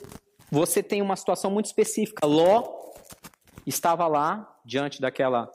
você 0.50 0.82
tem 0.82 1.02
uma 1.02 1.16
situação 1.16 1.52
muito 1.52 1.66
específica. 1.66 2.26
Ló 2.26 2.64
estava 3.66 4.08
lá, 4.08 4.58
diante 4.66 5.02
daquela 5.02 5.52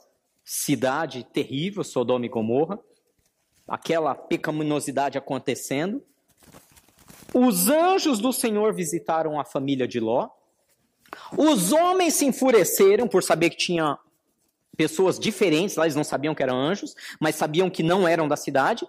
cidade 0.49 1.25
terrível, 1.25 1.83
Sodoma 1.83 2.25
e 2.25 2.29
Gomorra, 2.29 2.79
aquela 3.67 4.15
pecaminosidade 4.15 5.17
acontecendo. 5.17 6.01
Os 7.33 7.67
anjos 7.67 8.19
do 8.19 8.31
Senhor 8.31 8.73
visitaram 8.73 9.37
a 9.37 9.43
família 9.43 9.85
de 9.85 9.99
Ló. 9.99 10.29
Os 11.37 11.73
homens 11.73 12.13
se 12.13 12.25
enfureceram 12.25 13.09
por 13.09 13.21
saber 13.23 13.49
que 13.49 13.57
tinha 13.57 13.99
pessoas 14.77 15.19
diferentes, 15.19 15.75
lá 15.75 15.83
eles 15.83 15.97
não 15.97 16.03
sabiam 16.05 16.33
que 16.33 16.41
eram 16.41 16.55
anjos, 16.55 16.95
mas 17.19 17.35
sabiam 17.35 17.69
que 17.69 17.83
não 17.83 18.07
eram 18.07 18.25
da 18.25 18.37
cidade. 18.37 18.87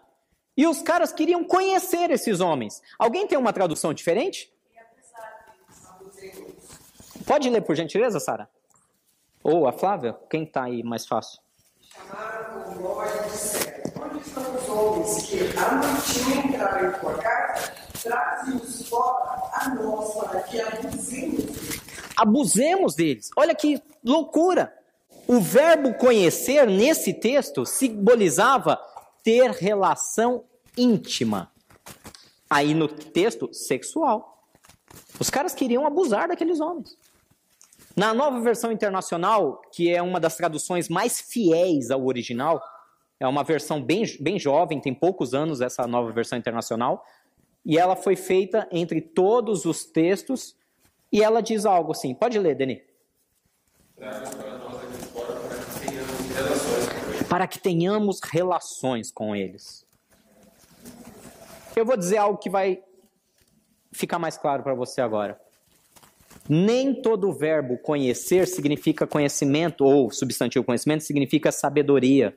E 0.57 0.65
os 0.65 0.81
caras 0.81 1.13
queriam 1.13 1.43
conhecer 1.43 2.09
esses 2.13 2.39
homens. 2.39 2.81
Alguém 2.97 3.27
tem 3.27 3.37
uma 3.37 3.53
tradução 3.53 3.93
diferente? 3.93 4.53
Pode 7.27 7.51
ler, 7.51 7.63
por 7.63 7.75
gentileza, 7.75 8.21
Sara? 8.21 8.49
Ou 9.43 9.67
a 9.67 9.73
Flávia? 9.73 10.17
Quem 10.31 10.45
está 10.45 10.63
aí 10.65 10.85
mais 10.85 11.05
fácil? 11.05 11.48
Chamaram 12.07 12.75
voz 12.75 13.11
e 13.15 13.31
disseram: 13.31 13.93
Onde 14.03 14.27
estão 14.27 14.57
os 14.57 14.69
homens 14.69 15.23
que 15.23 15.37
noite 15.37 16.49
entraram 16.49 16.89
em 16.89 17.01
tua 17.01 17.15
casa? 17.15 17.73
Traze-os 18.03 18.89
fora 18.89 19.51
a 19.53 19.75
nós 19.75 20.15
para 20.15 20.41
que 20.43 20.61
abusemos 20.61 21.45
deles. 21.45 21.81
Abusemos 22.17 22.95
deles. 22.95 23.31
Olha 23.37 23.55
que 23.55 23.83
loucura! 24.05 24.75
O 25.27 25.41
verbo 25.41 25.93
conhecer 25.95 26.67
nesse 26.67 27.13
texto 27.13 27.67
simbolizava 27.67 28.81
ter 29.23 29.51
relação 29.51 30.45
íntima. 30.77 31.53
Aí 32.49 32.73
no 32.73 32.89
texto, 32.89 33.53
sexual. 33.53 34.43
Os 35.21 35.29
caras 35.29 35.55
queriam 35.55 35.87
abusar 35.87 36.29
daqueles 36.29 36.61
homens. 36.61 36.97
Na 37.99 38.15
nova 38.15 38.39
versão 38.39 38.71
internacional, 38.71 39.61
que 39.73 39.93
é 39.93 40.01
uma 40.01 40.21
das 40.21 40.37
traduções 40.37 40.89
mais 40.89 41.21
fiéis 41.21 41.91
ao 41.91 42.07
original, 42.07 42.63
é 43.19 43.27
uma 43.27 43.43
versão 43.43 43.83
bem, 43.83 44.05
bem 44.21 44.39
jovem, 44.39 44.81
tem 44.81 44.95
poucos 44.95 45.35
anos 45.35 45.61
essa 45.61 45.85
nova 45.85 46.13
versão 46.13 46.39
internacional, 46.39 47.05
e 47.67 47.77
ela 47.77 47.97
foi 47.97 48.15
feita 48.15 48.69
entre 48.71 49.01
todos 49.01 49.65
os 49.65 49.85
textos, 49.85 50.57
e 51.11 51.25
ela 51.25 51.43
diz 51.43 51.67
algo 51.67 51.91
assim. 51.91 52.15
Pode 52.15 52.39
ler, 52.39 52.55
Denis. 52.55 52.83
Para 57.29 57.49
que 57.49 57.59
tenhamos 57.59 58.21
relações 58.21 59.11
com 59.11 59.35
eles. 59.35 59.85
Eu 61.75 61.85
vou 61.85 61.97
dizer 61.97 62.19
algo 62.19 62.39
que 62.39 62.49
vai 62.49 62.81
ficar 63.91 64.21
mais 64.21 64.39
claro 64.39 64.63
para 64.63 64.75
você 64.75 65.01
agora. 65.01 65.48
Nem 66.49 66.95
todo 66.95 67.33
verbo 67.33 67.77
conhecer 67.79 68.47
significa 68.47 69.07
conhecimento, 69.07 69.85
ou 69.85 70.11
substantivo 70.11 70.65
conhecimento 70.65 71.05
significa 71.05 71.53
sabedoria, 71.53 72.37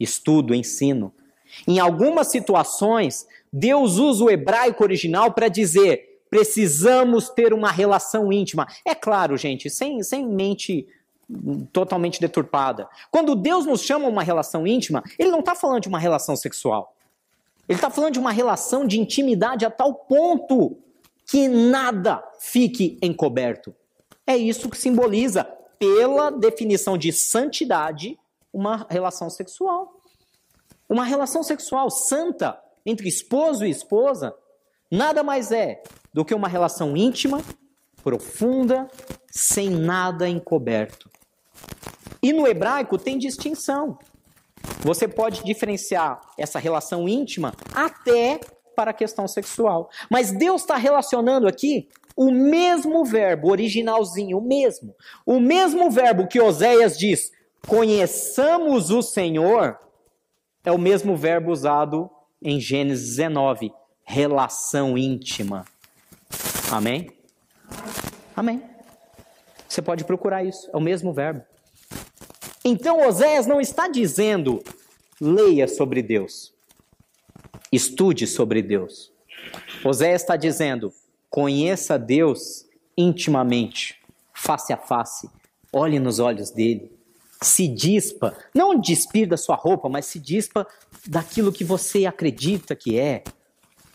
estudo, 0.00 0.54
ensino. 0.54 1.12
Em 1.66 1.78
algumas 1.78 2.28
situações, 2.28 3.26
Deus 3.52 3.98
usa 3.98 4.24
o 4.24 4.30
hebraico 4.30 4.82
original 4.82 5.32
para 5.32 5.48
dizer 5.48 6.12
precisamos 6.28 7.28
ter 7.28 7.52
uma 7.52 7.70
relação 7.70 8.32
íntima. 8.32 8.66
É 8.86 8.94
claro, 8.94 9.36
gente, 9.36 9.68
sem, 9.68 10.02
sem 10.02 10.26
mente 10.26 10.88
totalmente 11.72 12.18
deturpada. 12.18 12.88
Quando 13.10 13.34
Deus 13.34 13.66
nos 13.66 13.82
chama 13.82 14.08
uma 14.08 14.22
relação 14.22 14.66
íntima, 14.66 15.02
Ele 15.18 15.30
não 15.30 15.40
está 15.40 15.54
falando 15.54 15.82
de 15.82 15.88
uma 15.88 15.98
relação 15.98 16.34
sexual. 16.34 16.96
Ele 17.68 17.76
está 17.76 17.90
falando 17.90 18.14
de 18.14 18.18
uma 18.18 18.32
relação 18.32 18.86
de 18.86 18.98
intimidade 18.98 19.66
a 19.66 19.70
tal 19.70 19.94
ponto 19.94 20.78
que 21.32 21.48
nada 21.48 22.22
fique 22.38 22.98
encoberto. 23.00 23.74
É 24.26 24.36
isso 24.36 24.68
que 24.68 24.76
simboliza, 24.76 25.44
pela 25.78 26.28
definição 26.28 26.98
de 26.98 27.10
santidade, 27.10 28.18
uma 28.52 28.86
relação 28.90 29.30
sexual. 29.30 30.02
Uma 30.86 31.06
relação 31.06 31.42
sexual 31.42 31.88
santa 31.88 32.60
entre 32.84 33.08
esposo 33.08 33.64
e 33.64 33.70
esposa 33.70 34.34
nada 34.90 35.22
mais 35.22 35.50
é 35.50 35.82
do 36.12 36.22
que 36.22 36.34
uma 36.34 36.48
relação 36.48 36.94
íntima, 36.94 37.42
profunda, 38.04 38.86
sem 39.30 39.70
nada 39.70 40.28
encoberto. 40.28 41.10
E 42.22 42.30
no 42.30 42.46
hebraico 42.46 42.98
tem 42.98 43.16
distinção. 43.16 43.98
Você 44.80 45.08
pode 45.08 45.42
diferenciar 45.44 46.20
essa 46.36 46.58
relação 46.58 47.08
íntima 47.08 47.54
até 47.74 48.38
para 48.74 48.90
a 48.90 48.94
questão 48.94 49.26
sexual. 49.28 49.90
Mas 50.10 50.32
Deus 50.32 50.62
está 50.62 50.76
relacionando 50.76 51.46
aqui 51.46 51.88
o 52.16 52.30
mesmo 52.30 53.04
verbo, 53.04 53.50
originalzinho, 53.50 54.38
o 54.38 54.40
mesmo. 54.40 54.94
O 55.24 55.40
mesmo 55.40 55.90
verbo 55.90 56.26
que 56.26 56.40
Oséias 56.40 56.98
diz, 56.98 57.30
conheçamos 57.66 58.90
o 58.90 59.02
Senhor, 59.02 59.78
é 60.64 60.70
o 60.70 60.78
mesmo 60.78 61.16
verbo 61.16 61.50
usado 61.50 62.10
em 62.40 62.60
Gênesis 62.60 63.16
19, 63.16 63.72
relação 64.04 64.98
íntima. 64.98 65.64
Amém? 66.70 67.10
Amém. 68.34 68.62
Você 69.68 69.80
pode 69.80 70.04
procurar 70.04 70.44
isso, 70.44 70.68
é 70.72 70.76
o 70.76 70.80
mesmo 70.80 71.12
verbo. 71.12 71.42
Então 72.64 73.06
Oséias 73.06 73.46
não 73.46 73.60
está 73.60 73.88
dizendo 73.88 74.62
leia 75.20 75.66
sobre 75.66 76.02
Deus, 76.02 76.51
estude 77.72 78.26
sobre 78.26 78.62
Deus. 78.62 79.10
Oséias 79.84 80.22
está 80.22 80.36
dizendo 80.36 80.92
conheça 81.30 81.98
Deus 81.98 82.66
intimamente, 82.96 83.98
face 84.34 84.72
a 84.72 84.76
face, 84.76 85.28
olhe 85.72 85.98
nos 85.98 86.18
olhos 86.18 86.50
dele, 86.50 86.92
se 87.40 87.66
dispa, 87.66 88.36
não 88.54 88.78
despir 88.78 89.26
da 89.26 89.38
sua 89.38 89.56
roupa, 89.56 89.88
mas 89.88 90.06
se 90.06 90.18
dispa 90.18 90.66
daquilo 91.06 91.52
que 91.52 91.64
você 91.64 92.04
acredita 92.04 92.76
que 92.76 92.98
é, 92.98 93.24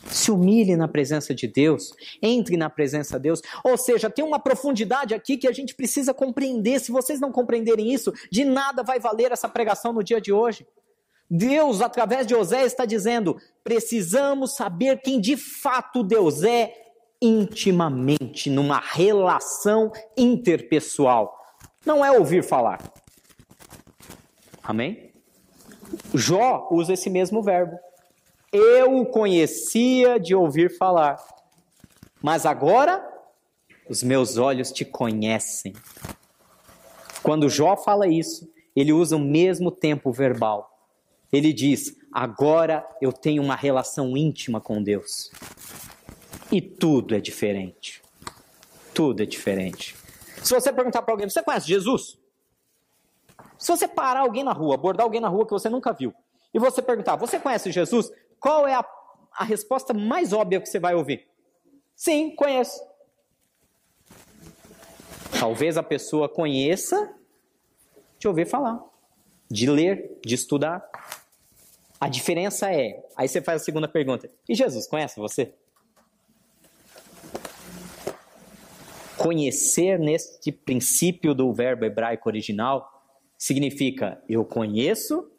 se 0.05 0.31
humilhe 0.31 0.75
na 0.75 0.87
presença 0.87 1.33
de 1.33 1.47
Deus, 1.47 1.93
entre 2.21 2.57
na 2.57 2.69
presença 2.69 3.17
de 3.17 3.23
Deus. 3.23 3.41
Ou 3.63 3.77
seja, 3.77 4.09
tem 4.09 4.23
uma 4.23 4.39
profundidade 4.39 5.13
aqui 5.13 5.37
que 5.37 5.47
a 5.47 5.51
gente 5.51 5.75
precisa 5.75 6.13
compreender. 6.13 6.79
Se 6.79 6.91
vocês 6.91 7.19
não 7.19 7.31
compreenderem 7.31 7.93
isso, 7.93 8.13
de 8.31 8.45
nada 8.45 8.83
vai 8.83 8.99
valer 8.99 9.31
essa 9.31 9.49
pregação 9.49 9.93
no 9.93 10.03
dia 10.03 10.19
de 10.19 10.31
hoje. 10.31 10.65
Deus, 11.29 11.81
através 11.81 12.25
de 12.25 12.33
José, 12.33 12.63
está 12.65 12.85
dizendo: 12.85 13.37
precisamos 13.63 14.55
saber 14.55 15.01
quem 15.01 15.19
de 15.19 15.35
fato 15.35 16.03
Deus 16.03 16.43
é 16.43 16.73
intimamente, 17.21 18.49
numa 18.49 18.79
relação 18.79 19.91
interpessoal. 20.15 21.35
Não 21.85 22.03
é 22.03 22.11
ouvir 22.11 22.43
falar. 22.43 22.79
Amém? 24.63 25.11
Jó 26.13 26.67
usa 26.71 26.93
esse 26.93 27.09
mesmo 27.09 27.41
verbo. 27.41 27.77
Eu 28.51 28.97
o 28.99 29.05
conhecia 29.05 30.19
de 30.19 30.33
ouvir 30.33 30.77
falar, 30.77 31.17
mas 32.21 32.45
agora 32.45 33.05
os 33.89 34.03
meus 34.03 34.37
olhos 34.37 34.71
te 34.71 34.85
conhecem. 34.85 35.73
Quando 37.23 37.49
Jó 37.49 37.75
fala 37.75 38.07
isso, 38.07 38.49
ele 38.75 38.93
usa 38.93 39.15
o 39.15 39.19
mesmo 39.19 39.71
tempo 39.71 40.11
verbal. 40.11 40.76
Ele 41.31 41.51
diz: 41.53 41.95
Agora 42.11 42.87
eu 43.01 43.11
tenho 43.11 43.41
uma 43.43 43.55
relação 43.55 44.15
íntima 44.15 44.61
com 44.61 44.81
Deus. 44.81 45.31
E 46.51 46.61
tudo 46.61 47.15
é 47.15 47.19
diferente. 47.19 48.01
Tudo 48.93 49.21
é 49.21 49.25
diferente. 49.25 49.95
Se 50.43 50.53
você 50.53 50.71
perguntar 50.71 51.01
para 51.01 51.13
alguém: 51.13 51.29
Você 51.29 51.43
conhece 51.43 51.67
Jesus? 51.67 52.17
Se 53.57 53.71
você 53.71 53.87
parar 53.87 54.21
alguém 54.21 54.43
na 54.43 54.53
rua, 54.53 54.75
abordar 54.75 55.03
alguém 55.03 55.19
na 55.19 55.27
rua 55.27 55.45
que 55.45 55.51
você 55.51 55.69
nunca 55.69 55.91
viu, 55.91 56.13
e 56.53 56.59
você 56.59 56.81
perguntar: 56.81 57.15
Você 57.15 57.39
conhece 57.39 57.71
Jesus? 57.71 58.11
qual 58.39 58.67
é 58.67 58.75
a, 58.75 58.85
a 59.33 59.43
resposta 59.43 59.93
mais 59.93 60.33
óbvia 60.33 60.61
que 60.61 60.69
você 60.69 60.79
vai 60.79 60.95
ouvir? 60.95 61.27
Sim, 61.95 62.35
conheço. 62.35 62.81
Talvez 65.39 65.77
a 65.77 65.83
pessoa 65.83 66.29
conheça 66.29 67.13
de 68.17 68.27
ouvir 68.27 68.47
falar, 68.47 68.83
de 69.49 69.69
ler, 69.69 70.19
de 70.25 70.35
estudar. 70.35 70.83
A 71.99 72.07
diferença 72.07 72.71
é, 72.71 73.03
aí 73.15 73.27
você 73.27 73.41
faz 73.41 73.61
a 73.61 73.65
segunda 73.65 73.87
pergunta: 73.87 74.29
e 74.47 74.53
Jesus 74.53 74.87
conhece 74.87 75.19
você? 75.19 75.53
Conhecer 79.17 79.97
neste 79.97 80.51
princípio 80.51 81.33
do 81.33 81.51
verbo 81.51 81.85
hebraico 81.85 82.29
original 82.29 83.03
significa 83.37 84.21
eu 84.29 84.45
conheço 84.45 85.29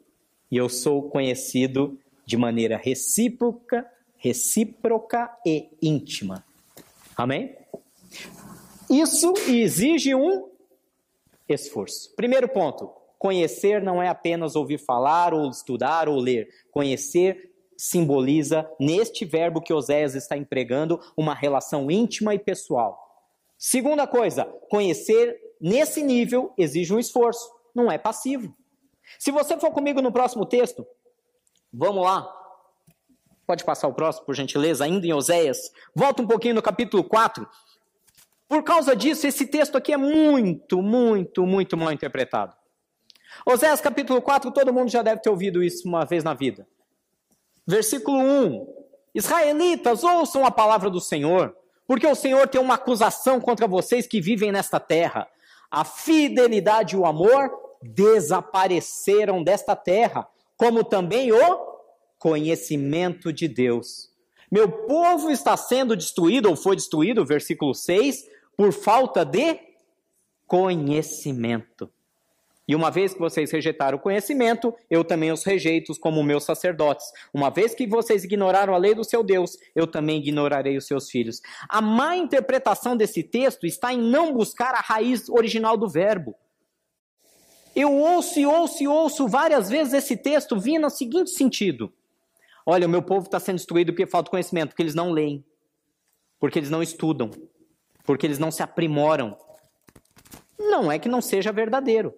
e 0.51 0.57
eu 0.57 0.67
sou 0.67 1.09
conhecido 1.09 1.97
de 2.25 2.35
maneira 2.35 2.77
recíproca, 2.77 3.89
recíproca 4.17 5.31
e 5.45 5.69
íntima. 5.81 6.45
Amém? 7.15 7.55
Isso 8.89 9.33
exige 9.47 10.13
um 10.13 10.49
esforço. 11.47 12.13
Primeiro 12.15 12.49
ponto: 12.49 12.91
conhecer 13.19 13.83
não 13.83 14.01
é 14.01 14.07
apenas 14.07 14.55
ouvir 14.55 14.79
falar, 14.79 15.31
ou 15.31 15.47
estudar, 15.51 16.09
ou 16.09 16.17
ler. 16.17 16.49
Conhecer 16.71 17.51
simboliza, 17.77 18.67
neste 18.79 19.23
verbo 19.23 19.61
que 19.61 19.71
Oséias 19.71 20.15
está 20.15 20.35
empregando, 20.35 20.99
uma 21.15 21.35
relação 21.35 21.91
íntima 21.91 22.33
e 22.33 22.39
pessoal. 22.39 22.97
Segunda 23.57 24.07
coisa, 24.07 24.45
conhecer 24.69 25.39
nesse 25.61 26.01
nível 26.01 26.51
exige 26.57 26.93
um 26.93 26.99
esforço, 26.99 27.47
não 27.75 27.91
é 27.91 27.97
passivo. 27.97 28.55
Se 29.19 29.31
você 29.31 29.59
for 29.59 29.71
comigo 29.71 30.01
no 30.01 30.11
próximo 30.11 30.45
texto, 30.45 30.85
Vamos 31.71 32.03
lá. 32.03 32.27
Pode 33.45 33.63
passar 33.63 33.87
o 33.87 33.93
próximo, 33.93 34.25
por 34.25 34.35
gentileza, 34.35 34.83
ainda 34.83 35.05
em 35.05 35.13
Oséias. 35.13 35.71
Volta 35.95 36.21
um 36.21 36.27
pouquinho 36.27 36.55
no 36.55 36.61
capítulo 36.61 37.03
4. 37.03 37.47
Por 38.47 38.63
causa 38.63 38.95
disso, 38.95 39.27
esse 39.27 39.45
texto 39.45 39.77
aqui 39.77 39.93
é 39.93 39.97
muito, 39.97 40.81
muito, 40.81 41.45
muito 41.45 41.77
mal 41.77 41.91
interpretado. 41.91 42.55
Oséias 43.45 43.81
capítulo 43.81 44.21
4, 44.21 44.51
todo 44.51 44.73
mundo 44.73 44.89
já 44.89 45.01
deve 45.01 45.21
ter 45.21 45.29
ouvido 45.29 45.63
isso 45.63 45.87
uma 45.87 46.05
vez 46.05 46.23
na 46.23 46.33
vida. 46.33 46.67
Versículo 47.65 48.17
1: 48.17 48.67
Israelitas, 49.13 50.03
ouçam 50.03 50.45
a 50.45 50.51
palavra 50.51 50.89
do 50.89 50.99
Senhor, 50.99 51.55
porque 51.87 52.07
o 52.07 52.15
Senhor 52.15 52.47
tem 52.47 52.59
uma 52.59 52.75
acusação 52.75 53.39
contra 53.39 53.67
vocês 53.67 54.07
que 54.07 54.21
vivem 54.21 54.51
nesta 54.51 54.79
terra. 54.79 55.27
A 55.71 55.83
fidelidade 55.83 56.95
e 56.95 56.97
o 56.97 57.05
amor 57.05 57.51
desapareceram 57.81 59.43
desta 59.43 59.75
terra 59.75 60.27
como 60.59 60.83
também 60.83 61.31
o 61.31 61.69
conhecimento 62.17 63.31
de 63.31 63.47
Deus. 63.47 64.09
Meu 64.51 64.69
povo 64.69 65.31
está 65.31 65.55
sendo 65.55 65.95
destruído, 65.95 66.49
ou 66.49 66.55
foi 66.57 66.75
destruído, 66.75 67.25
versículo 67.25 67.73
6, 67.73 68.25
por 68.57 68.73
falta 68.73 69.23
de 69.23 69.57
conhecimento. 70.45 71.89
E 72.69 72.75
uma 72.75 72.91
vez 72.91 73.15
que 73.15 73.19
vocês 73.19 73.49
rejeitaram 73.49 73.97
o 73.97 73.99
conhecimento, 73.99 74.71
eu 74.91 75.03
também 75.03 75.31
os 75.31 75.43
rejeito 75.43 75.91
como 75.99 76.21
meus 76.21 76.43
sacerdotes. 76.43 77.11
Uma 77.33 77.49
vez 77.49 77.73
que 77.73 77.87
vocês 77.87 78.23
ignoraram 78.23 78.75
a 78.75 78.77
lei 78.77 78.93
do 78.93 79.03
seu 79.03 79.23
Deus, 79.23 79.57
eu 79.75 79.87
também 79.87 80.19
ignorarei 80.19 80.77
os 80.77 80.85
seus 80.85 81.09
filhos. 81.09 81.41
A 81.67 81.81
má 81.81 82.15
interpretação 82.15 82.95
desse 82.95 83.23
texto 83.23 83.65
está 83.65 83.91
em 83.91 83.99
não 83.99 84.31
buscar 84.35 84.75
a 84.75 84.81
raiz 84.81 85.27
original 85.29 85.75
do 85.75 85.89
verbo. 85.89 86.35
Eu 87.75 87.91
ouço 87.91 88.39
e 88.39 88.45
ouço 88.45 88.83
e 88.83 88.87
ouço 88.87 89.27
várias 89.27 89.67
vezes 89.67 89.93
esse 89.93 90.15
texto 90.15 90.59
vindo 90.59 90.83
no 90.83 90.91
seguinte 90.91 91.31
sentido: 91.31 91.91
Olha, 92.63 92.85
o 92.85 92.89
meu 92.89 93.01
povo 93.01 93.25
está 93.25 93.39
sendo 93.39 93.55
destruído 93.55 93.93
porque 93.93 94.05
falta 94.05 94.29
conhecimento, 94.29 94.69
porque 94.69 94.83
eles 94.83 94.93
não 94.93 95.09
leem, 95.09 95.43
porque 96.39 96.59
eles 96.59 96.69
não 96.69 96.83
estudam, 96.83 97.31
porque 98.03 98.27
eles 98.27 98.37
não 98.37 98.51
se 98.51 98.61
aprimoram. 98.61 99.35
Não 100.59 100.91
é 100.91 100.99
que 100.99 101.09
não 101.09 101.19
seja 101.19 101.51
verdadeiro. 101.51 102.13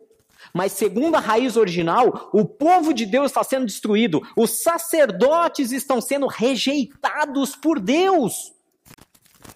Mas, 0.53 0.73
segundo 0.73 1.15
a 1.15 1.19
raiz 1.19 1.55
original, 1.55 2.29
o 2.33 2.45
povo 2.45 2.93
de 2.93 3.05
Deus 3.05 3.27
está 3.27 3.43
sendo 3.43 3.65
destruído, 3.65 4.21
os 4.35 4.61
sacerdotes 4.63 5.71
estão 5.71 6.01
sendo 6.01 6.27
rejeitados 6.27 7.55
por 7.55 7.79
Deus, 7.79 8.53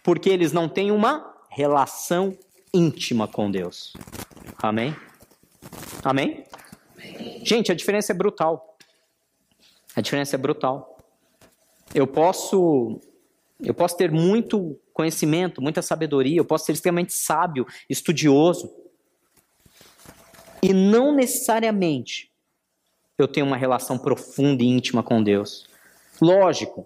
porque 0.03 0.29
eles 0.29 0.51
não 0.51 0.69
têm 0.69 0.91
uma 0.91 1.35
relação 1.49 2.37
íntima 2.73 3.27
com 3.27 3.49
Deus. 3.49 3.93
Amém? 4.57 4.95
Amém? 6.03 6.45
Gente, 7.43 7.71
a 7.71 7.75
diferença 7.75 8.11
é 8.11 8.15
brutal. 8.15 8.77
A 9.95 10.01
diferença 10.01 10.35
é 10.35 10.37
brutal. 10.37 10.97
Eu 11.93 12.05
posso 12.05 12.99
eu 13.61 13.73
posso 13.73 13.95
ter 13.95 14.11
muito 14.11 14.77
conhecimento, 14.93 15.61
muita 15.61 15.81
sabedoria, 15.81 16.37
eu 16.37 16.45
posso 16.45 16.65
ser 16.65 16.73
extremamente 16.73 17.13
sábio, 17.13 17.65
estudioso. 17.89 18.69
E 20.61 20.73
não 20.73 21.13
necessariamente 21.13 22.31
eu 23.17 23.27
tenho 23.27 23.45
uma 23.45 23.57
relação 23.57 23.97
profunda 23.97 24.61
e 24.61 24.67
íntima 24.67 25.01
com 25.01 25.23
Deus. 25.23 25.67
Lógico. 26.21 26.85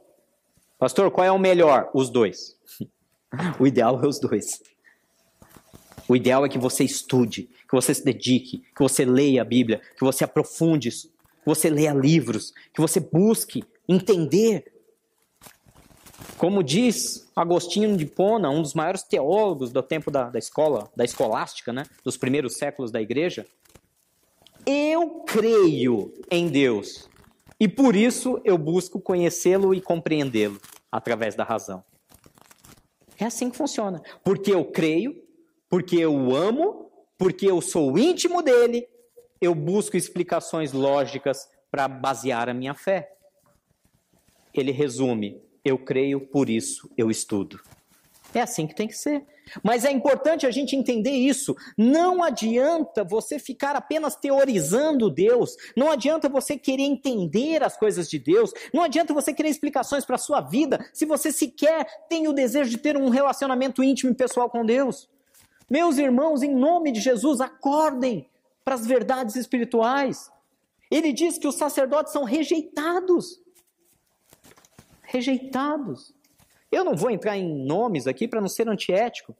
Pastor, 0.77 1.11
qual 1.11 1.25
é 1.25 1.31
o 1.31 1.39
melhor? 1.39 1.89
Os 1.93 2.09
dois. 2.09 2.57
O 3.59 3.67
ideal 3.67 4.03
é 4.03 4.07
os 4.07 4.19
dois. 4.19 4.59
O 6.07 6.15
ideal 6.15 6.43
é 6.43 6.49
que 6.49 6.57
você 6.57 6.83
estude, 6.83 7.43
que 7.43 7.75
você 7.75 7.93
se 7.93 8.03
dedique, 8.03 8.63
que 8.75 8.81
você 8.81 9.05
leia 9.05 9.43
a 9.43 9.45
Bíblia, 9.45 9.79
que 9.95 10.03
você 10.03 10.23
aprofunde 10.23 10.89
isso, 10.89 11.09
que 11.09 11.45
você 11.45 11.69
leia 11.69 11.93
livros, 11.93 12.51
que 12.73 12.81
você 12.81 12.99
busque 12.99 13.63
entender. 13.87 14.73
Como 16.39 16.63
diz 16.63 17.29
Agostinho 17.35 17.95
de 17.95 18.07
Pona, 18.07 18.49
um 18.49 18.63
dos 18.63 18.73
maiores 18.73 19.03
teólogos 19.03 19.71
do 19.71 19.83
tempo 19.83 20.09
da, 20.09 20.27
da 20.31 20.39
escola, 20.39 20.89
da 20.95 21.05
escolástica, 21.05 21.71
né, 21.71 21.85
dos 22.03 22.17
primeiros 22.17 22.57
séculos 22.57 22.89
da 22.89 22.99
igreja, 22.99 23.45
eu 24.69 25.21
creio 25.21 26.13
em 26.29 26.47
Deus 26.47 27.09
e 27.59 27.67
por 27.67 27.95
isso 27.95 28.39
eu 28.45 28.57
busco 28.57 29.01
conhecê-lo 29.01 29.73
e 29.73 29.81
compreendê-lo 29.81 30.61
através 30.91 31.35
da 31.35 31.43
razão. 31.43 31.83
É 33.17 33.25
assim 33.25 33.49
que 33.49 33.57
funciona. 33.57 34.01
Porque 34.23 34.53
eu 34.53 34.63
creio, 34.63 35.21
porque 35.67 35.97
eu 35.97 36.15
o 36.15 36.35
amo, 36.35 36.89
porque 37.17 37.47
eu 37.47 37.59
sou 37.61 37.97
íntimo 37.97 38.41
dele, 38.41 38.87
eu 39.41 39.53
busco 39.55 39.97
explicações 39.97 40.71
lógicas 40.71 41.49
para 41.71 41.87
basear 41.87 42.47
a 42.47 42.53
minha 42.53 42.73
fé. 42.73 43.11
Ele 44.53 44.71
resume: 44.71 45.41
eu 45.65 45.77
creio, 45.77 46.21
por 46.21 46.49
isso 46.49 46.89
eu 46.95 47.09
estudo. 47.09 47.59
É 48.33 48.41
assim 48.41 48.67
que 48.67 48.75
tem 48.75 48.87
que 48.87 48.95
ser. 48.95 49.25
Mas 49.63 49.85
é 49.85 49.91
importante 49.91 50.45
a 50.45 50.51
gente 50.51 50.75
entender 50.75 51.11
isso. 51.11 51.55
Não 51.77 52.23
adianta 52.23 53.03
você 53.03 53.39
ficar 53.39 53.75
apenas 53.75 54.15
teorizando 54.15 55.09
Deus. 55.09 55.55
Não 55.75 55.91
adianta 55.91 56.29
você 56.29 56.57
querer 56.57 56.83
entender 56.83 57.63
as 57.63 57.77
coisas 57.77 58.09
de 58.09 58.19
Deus. 58.19 58.51
Não 58.73 58.83
adianta 58.83 59.13
você 59.13 59.33
querer 59.33 59.49
explicações 59.49 60.05
para 60.05 60.15
a 60.15 60.19
sua 60.19 60.41
vida 60.41 60.85
se 60.93 61.05
você 61.05 61.31
sequer 61.31 61.85
tem 62.09 62.27
o 62.27 62.33
desejo 62.33 62.69
de 62.69 62.77
ter 62.77 62.97
um 62.97 63.09
relacionamento 63.09 63.83
íntimo 63.83 64.11
e 64.11 64.15
pessoal 64.15 64.49
com 64.49 64.65
Deus. 64.65 65.09
Meus 65.69 65.97
irmãos, 65.97 66.41
em 66.41 66.53
nome 66.53 66.91
de 66.91 66.99
Jesus, 66.99 67.39
acordem 67.39 68.27
para 68.63 68.75
as 68.75 68.85
verdades 68.85 69.35
espirituais. 69.35 70.31
Ele 70.89 71.13
diz 71.13 71.37
que 71.37 71.47
os 71.47 71.55
sacerdotes 71.55 72.11
são 72.11 72.23
rejeitados. 72.23 73.39
Rejeitados. 75.03 76.13
Eu 76.71 76.83
não 76.83 76.95
vou 76.95 77.09
entrar 77.09 77.37
em 77.37 77.65
nomes 77.65 78.07
aqui 78.07 78.27
para 78.27 78.41
não 78.41 78.47
ser 78.47 78.67
antiético, 78.67 79.35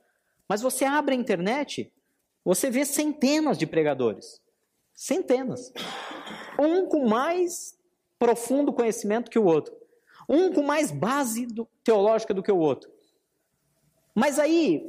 mas 0.47 0.61
você 0.61 0.85
abre 0.85 1.13
a 1.13 1.17
internet, 1.17 1.91
você 2.43 2.69
vê 2.69 2.83
centenas 2.85 3.57
de 3.57 3.67
pregadores. 3.67 4.41
Centenas. 4.93 5.71
Um 6.59 6.87
com 6.87 7.07
mais 7.07 7.77
profundo 8.17 8.73
conhecimento 8.73 9.29
que 9.29 9.39
o 9.39 9.45
outro. 9.45 9.75
Um 10.27 10.51
com 10.51 10.63
mais 10.63 10.91
base 10.91 11.45
do, 11.45 11.67
teológica 11.83 12.33
do 12.33 12.43
que 12.43 12.51
o 12.51 12.57
outro. 12.57 12.91
Mas 14.13 14.39
aí, 14.39 14.83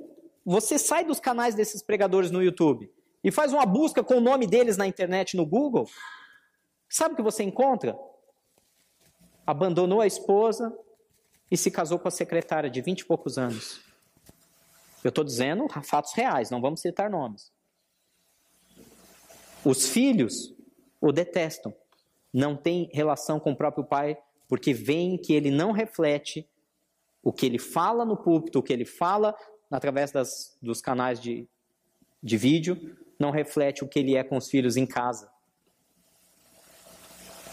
você 0.44 0.78
sai 0.78 1.04
dos 1.04 1.20
canais 1.20 1.54
desses 1.54 1.82
pregadores 1.82 2.30
no 2.30 2.42
YouTube 2.42 2.90
e 3.22 3.30
faz 3.30 3.52
uma 3.52 3.66
busca 3.66 4.02
com 4.02 4.14
o 4.14 4.20
nome 4.20 4.46
deles 4.46 4.76
na 4.76 4.86
internet, 4.86 5.36
no 5.36 5.46
Google. 5.46 5.86
Sabe 6.88 7.14
o 7.14 7.16
que 7.16 7.22
você 7.22 7.42
encontra? 7.42 7.96
Abandonou 9.46 10.00
a 10.00 10.06
esposa, 10.06 10.76
e 11.50 11.56
se 11.56 11.70
casou 11.70 11.98
com 11.98 12.08
a 12.08 12.12
secretária 12.12 12.70
de 12.70 12.80
vinte 12.80 13.00
e 13.00 13.04
poucos 13.04 13.36
anos. 13.36 13.80
Eu 15.02 15.08
estou 15.08 15.24
dizendo 15.24 15.66
fatos 15.82 16.12
reais, 16.12 16.50
não 16.50 16.60
vamos 16.60 16.80
citar 16.80 17.10
nomes. 17.10 17.50
Os 19.64 19.88
filhos 19.88 20.54
o 21.00 21.10
detestam, 21.12 21.74
não 22.32 22.56
têm 22.56 22.90
relação 22.92 23.40
com 23.40 23.52
o 23.52 23.56
próprio 23.56 23.84
pai, 23.84 24.16
porque 24.46 24.72
veem 24.74 25.16
que 25.16 25.32
ele 25.32 25.50
não 25.50 25.72
reflete 25.72 26.48
o 27.22 27.32
que 27.32 27.46
ele 27.46 27.58
fala 27.58 28.04
no 28.04 28.16
púlpito, 28.16 28.58
o 28.58 28.62
que 28.62 28.72
ele 28.72 28.84
fala 28.84 29.34
através 29.70 30.10
das, 30.10 30.56
dos 30.60 30.80
canais 30.80 31.20
de, 31.20 31.48
de 32.22 32.36
vídeo, 32.36 32.96
não 33.18 33.30
reflete 33.30 33.84
o 33.84 33.88
que 33.88 33.98
ele 33.98 34.16
é 34.16 34.24
com 34.24 34.36
os 34.36 34.48
filhos 34.48 34.76
em 34.76 34.86
casa. 34.86 35.30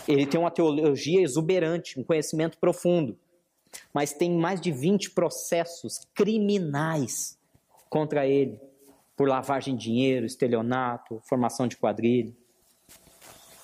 Ele 0.08 0.26
tem 0.26 0.40
uma 0.40 0.52
teologia 0.52 1.22
exuberante, 1.22 2.00
um 2.00 2.04
conhecimento 2.04 2.58
profundo 2.58 3.18
mas 3.94 4.14
tem 4.14 4.32
mais 4.32 4.60
de 4.60 4.72
20 4.72 5.12
processos 5.12 6.08
criminais 6.14 7.38
contra 7.90 8.28
ele 8.28 8.60
por 9.16 9.28
lavagem 9.28 9.76
de 9.76 9.86
dinheiro, 9.86 10.26
estelionato, 10.26 11.20
formação 11.24 11.68
de 11.68 11.76
quadrilha. 11.76 12.32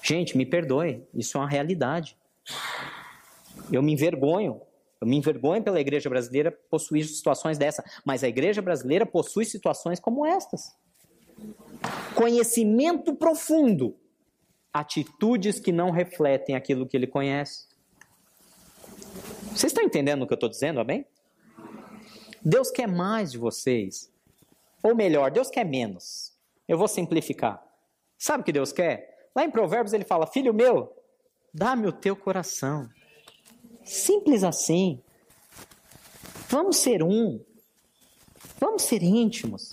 Gente, 0.02 0.36
me 0.36 0.46
perdoe, 0.46 1.04
isso 1.14 1.38
é 1.38 1.42
uma 1.42 1.50
realidade. 1.50 2.18
Eu 3.72 3.82
me 3.84 3.94
envergonho, 3.94 4.60
eu 5.00 5.08
me 5.08 5.16
envergonho 5.16 5.64
pela 5.64 5.80
igreja 5.80 6.10
brasileira 6.10 6.52
possuir 6.52 7.06
situações 7.06 7.58
dessa, 7.58 7.84
mas 8.04 8.24
a 8.24 8.28
igreja 8.28 8.62
brasileira 8.62 9.06
possui 9.06 9.46
situações 9.46 10.00
como 10.00 10.26
estas. 10.26 10.76
Conhecimento 12.16 13.14
profundo, 13.16 13.96
atitudes 14.74 15.60
que 15.60 15.72
não 15.72 15.92
refletem 15.92 16.56
aquilo 16.56 16.88
que 16.88 16.98
ele 16.98 17.08
conhece. 17.08 17.68
Vocês 19.54 19.72
estão 19.72 19.84
entendendo 19.84 20.24
o 20.24 20.28
que 20.28 20.34
eu 20.34 20.36
estou 20.36 20.50
dizendo, 20.50 20.80
amém? 20.80 21.06
Deus 22.44 22.72
quer 22.72 22.88
mais 22.88 23.32
de 23.32 23.38
vocês. 23.38 24.12
Ou 24.82 24.96
melhor, 24.96 25.30
Deus 25.30 25.50
quer 25.50 25.64
menos. 25.64 26.34
Eu 26.68 26.78
vou 26.78 26.88
simplificar. 26.88 27.64
Sabe 28.18 28.42
o 28.42 28.44
que 28.44 28.52
Deus 28.52 28.72
quer? 28.72 29.30
Lá 29.36 29.46
em 29.46 29.52
Provérbios 29.52 29.94
ele 29.94 30.04
fala: 30.04 30.26
Filho 30.26 30.54
meu, 30.54 30.92
dá-me 31.54 31.88
o 31.88 31.92
teu 31.92 32.16
coração. 32.16 32.90
Simples 33.84 34.44
assim. 34.44 35.00
Vamos 36.50 36.78
ser 36.78 37.04
um. 37.04 37.40
Vamos 38.60 38.82
ser 38.82 39.04
íntimos. 39.04 39.72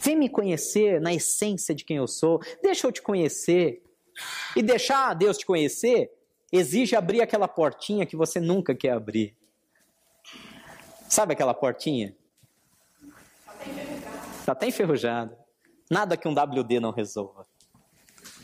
Vem 0.00 0.16
me 0.16 0.28
conhecer 0.28 1.00
na 1.00 1.14
essência 1.14 1.74
de 1.74 1.82
quem 1.82 1.96
eu 1.96 2.06
sou. 2.06 2.40
Deixa 2.62 2.86
eu 2.86 2.92
te 2.92 3.00
conhecer. 3.00 3.82
E 4.54 4.62
deixar 4.62 5.14
Deus 5.14 5.38
te 5.38 5.46
conhecer 5.46 6.15
exige 6.56 6.96
abrir 6.96 7.20
aquela 7.20 7.48
portinha 7.48 8.06
que 8.06 8.16
você 8.16 8.40
nunca 8.40 8.74
quer 8.74 8.92
abrir. 8.92 9.36
Sabe 11.08 11.32
aquela 11.32 11.54
portinha? 11.54 12.14
Está 14.38 14.52
até 14.52 14.66
enferrujada. 14.66 15.36
Nada 15.90 16.16
que 16.16 16.28
um 16.28 16.32
WD 16.34 16.80
não 16.80 16.90
resolva. 16.90 17.46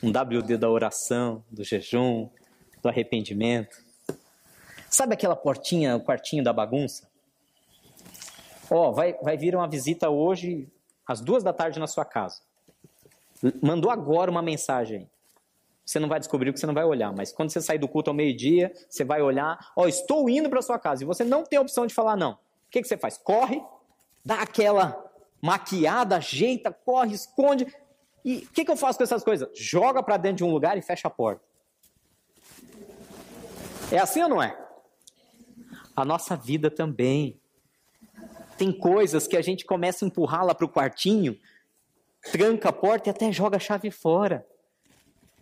Um 0.02 0.10
WD 0.10 0.56
da 0.56 0.70
oração, 0.70 1.44
do 1.50 1.64
jejum, 1.64 2.28
do 2.82 2.88
arrependimento. 2.88 3.76
Sabe 4.88 5.14
aquela 5.14 5.36
portinha, 5.36 5.96
o 5.96 6.00
quartinho 6.00 6.44
da 6.44 6.52
bagunça? 6.52 7.08
Ó, 8.70 8.88
oh, 8.88 8.92
vai, 8.92 9.14
vai 9.22 9.36
vir 9.36 9.54
uma 9.54 9.68
visita 9.68 10.10
hoje 10.10 10.68
às 11.06 11.20
duas 11.20 11.42
da 11.42 11.52
tarde 11.52 11.78
na 11.78 11.86
sua 11.86 12.04
casa. 12.04 12.40
Mandou 13.62 13.90
agora 13.90 14.30
uma 14.30 14.42
mensagem. 14.42 15.10
Você 15.84 15.98
não 15.98 16.08
vai 16.08 16.18
descobrir 16.18 16.50
porque 16.50 16.60
você 16.60 16.66
não 16.66 16.74
vai 16.74 16.84
olhar, 16.84 17.12
mas 17.12 17.32
quando 17.32 17.50
você 17.50 17.60
sair 17.60 17.78
do 17.78 17.88
culto 17.88 18.10
ao 18.10 18.14
meio-dia, 18.14 18.72
você 18.88 19.04
vai 19.04 19.20
olhar, 19.20 19.58
ó, 19.76 19.82
oh, 19.82 19.88
estou 19.88 20.30
indo 20.30 20.48
para 20.48 20.62
sua 20.62 20.78
casa, 20.78 21.02
e 21.02 21.06
você 21.06 21.24
não 21.24 21.42
tem 21.44 21.58
a 21.58 21.62
opção 21.62 21.86
de 21.86 21.94
falar 21.94 22.16
não. 22.16 22.32
O 22.32 22.38
que, 22.70 22.80
que 22.80 22.88
você 22.88 22.96
faz? 22.96 23.18
Corre, 23.18 23.60
dá 24.24 24.36
aquela 24.36 25.12
maquiada, 25.40 26.16
ajeita, 26.16 26.72
corre, 26.72 27.14
esconde. 27.14 27.66
E 28.24 28.38
o 28.38 28.50
que, 28.50 28.64
que 28.64 28.70
eu 28.70 28.76
faço 28.76 28.98
com 28.98 29.04
essas 29.04 29.24
coisas? 29.24 29.48
Joga 29.54 30.02
para 30.02 30.16
dentro 30.16 30.38
de 30.38 30.44
um 30.44 30.52
lugar 30.52 30.78
e 30.78 30.82
fecha 30.82 31.08
a 31.08 31.10
porta. 31.10 31.44
É 33.90 33.98
assim 33.98 34.22
ou 34.22 34.28
não 34.28 34.42
é? 34.42 34.56
A 35.94 36.04
nossa 36.04 36.36
vida 36.36 36.70
também. 36.70 37.38
Tem 38.56 38.72
coisas 38.72 39.26
que 39.26 39.36
a 39.36 39.42
gente 39.42 39.64
começa 39.64 40.04
a 40.04 40.08
empurrar 40.08 40.46
lá 40.46 40.54
para 40.54 40.64
o 40.64 40.68
quartinho, 40.68 41.38
tranca 42.30 42.68
a 42.68 42.72
porta 42.72 43.08
e 43.08 43.10
até 43.10 43.32
joga 43.32 43.56
a 43.56 43.60
chave 43.60 43.90
fora. 43.90 44.46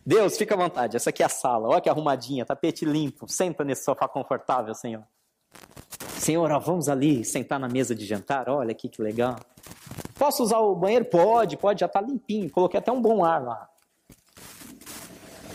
Deus, 0.04 0.36
fica 0.36 0.54
à 0.54 0.58
vontade. 0.58 0.96
Essa 0.96 1.10
aqui 1.10 1.22
é 1.22 1.26
a 1.26 1.28
sala. 1.28 1.68
Olha 1.68 1.80
que 1.80 1.88
arrumadinha, 1.88 2.44
tapete 2.44 2.84
limpo. 2.84 3.28
Senta 3.28 3.62
nesse 3.64 3.84
sofá 3.84 4.08
confortável, 4.08 4.74
Senhor. 4.74 5.04
Senhor, 6.18 6.50
ó, 6.50 6.58
vamos 6.58 6.88
ali 6.88 7.24
sentar 7.24 7.58
na 7.58 7.68
mesa 7.68 7.94
de 7.94 8.04
jantar. 8.04 8.48
Olha 8.48 8.72
aqui 8.72 8.88
que 8.88 9.02
legal. 9.02 9.36
Posso 10.18 10.42
usar 10.42 10.58
o 10.58 10.74
banheiro? 10.74 11.04
Pode, 11.04 11.56
pode, 11.56 11.80
já 11.80 11.86
está 11.86 12.00
limpinho. 12.00 12.50
Coloquei 12.50 12.78
até 12.78 12.90
um 12.92 13.00
bom 13.00 13.24
ar 13.24 13.42
lá. 13.42 13.68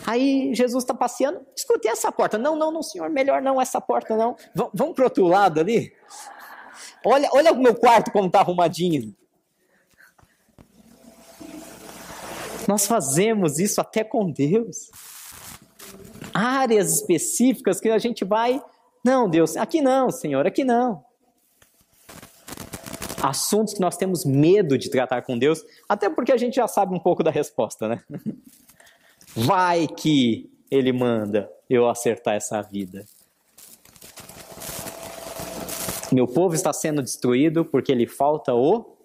Aí 0.06 0.54
Jesus 0.54 0.84
está 0.84 0.94
passeando. 0.94 1.44
Escutei 1.56 1.90
essa 1.90 2.12
porta. 2.12 2.38
Não, 2.38 2.54
não, 2.54 2.70
não, 2.70 2.82
senhor, 2.82 3.10
melhor 3.10 3.42
não 3.42 3.60
essa 3.60 3.80
porta 3.80 4.16
não. 4.16 4.36
V 4.54 4.68
vamos 4.72 4.94
para 4.94 5.04
outro 5.04 5.26
lado 5.26 5.60
ali. 5.60 5.92
Olha, 7.04 7.28
olha 7.32 7.52
o 7.52 7.56
meu 7.56 7.74
quarto 7.74 8.12
como 8.12 8.26
está 8.26 8.40
arrumadinho. 8.40 9.14
Nós 12.66 12.86
fazemos 12.86 13.58
isso 13.58 13.80
até 13.80 14.02
com 14.02 14.30
Deus. 14.30 14.90
Áreas 16.34 16.92
específicas 16.92 17.80
que 17.80 17.88
a 17.88 17.98
gente 17.98 18.24
vai. 18.24 18.62
Não, 19.04 19.28
Deus, 19.28 19.56
aqui 19.56 19.80
não, 19.80 20.10
Senhor, 20.10 20.46
aqui 20.46 20.64
não. 20.64 21.04
Assuntos 23.22 23.74
que 23.74 23.80
nós 23.80 23.96
temos 23.96 24.24
medo 24.24 24.76
de 24.76 24.90
tratar 24.90 25.22
com 25.22 25.38
Deus, 25.38 25.64
até 25.88 26.10
porque 26.10 26.32
a 26.32 26.36
gente 26.36 26.56
já 26.56 26.68
sabe 26.68 26.94
um 26.94 26.98
pouco 26.98 27.22
da 27.22 27.30
resposta, 27.30 27.88
né? 27.88 28.02
Vai 29.34 29.86
que 29.86 30.50
Ele 30.70 30.92
manda 30.92 31.50
eu 31.68 31.88
acertar 31.88 32.34
essa 32.34 32.60
vida. 32.62 33.06
Meu 36.12 36.26
povo 36.26 36.54
está 36.54 36.72
sendo 36.72 37.02
destruído 37.02 37.64
porque 37.64 37.94
lhe 37.94 38.06
falta 38.06 38.54
o 38.54 38.96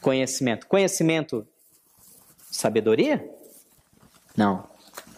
conhecimento. 0.00 0.66
Conhecimento 0.66 1.46
Sabedoria? 2.56 3.28
Não. 4.36 4.64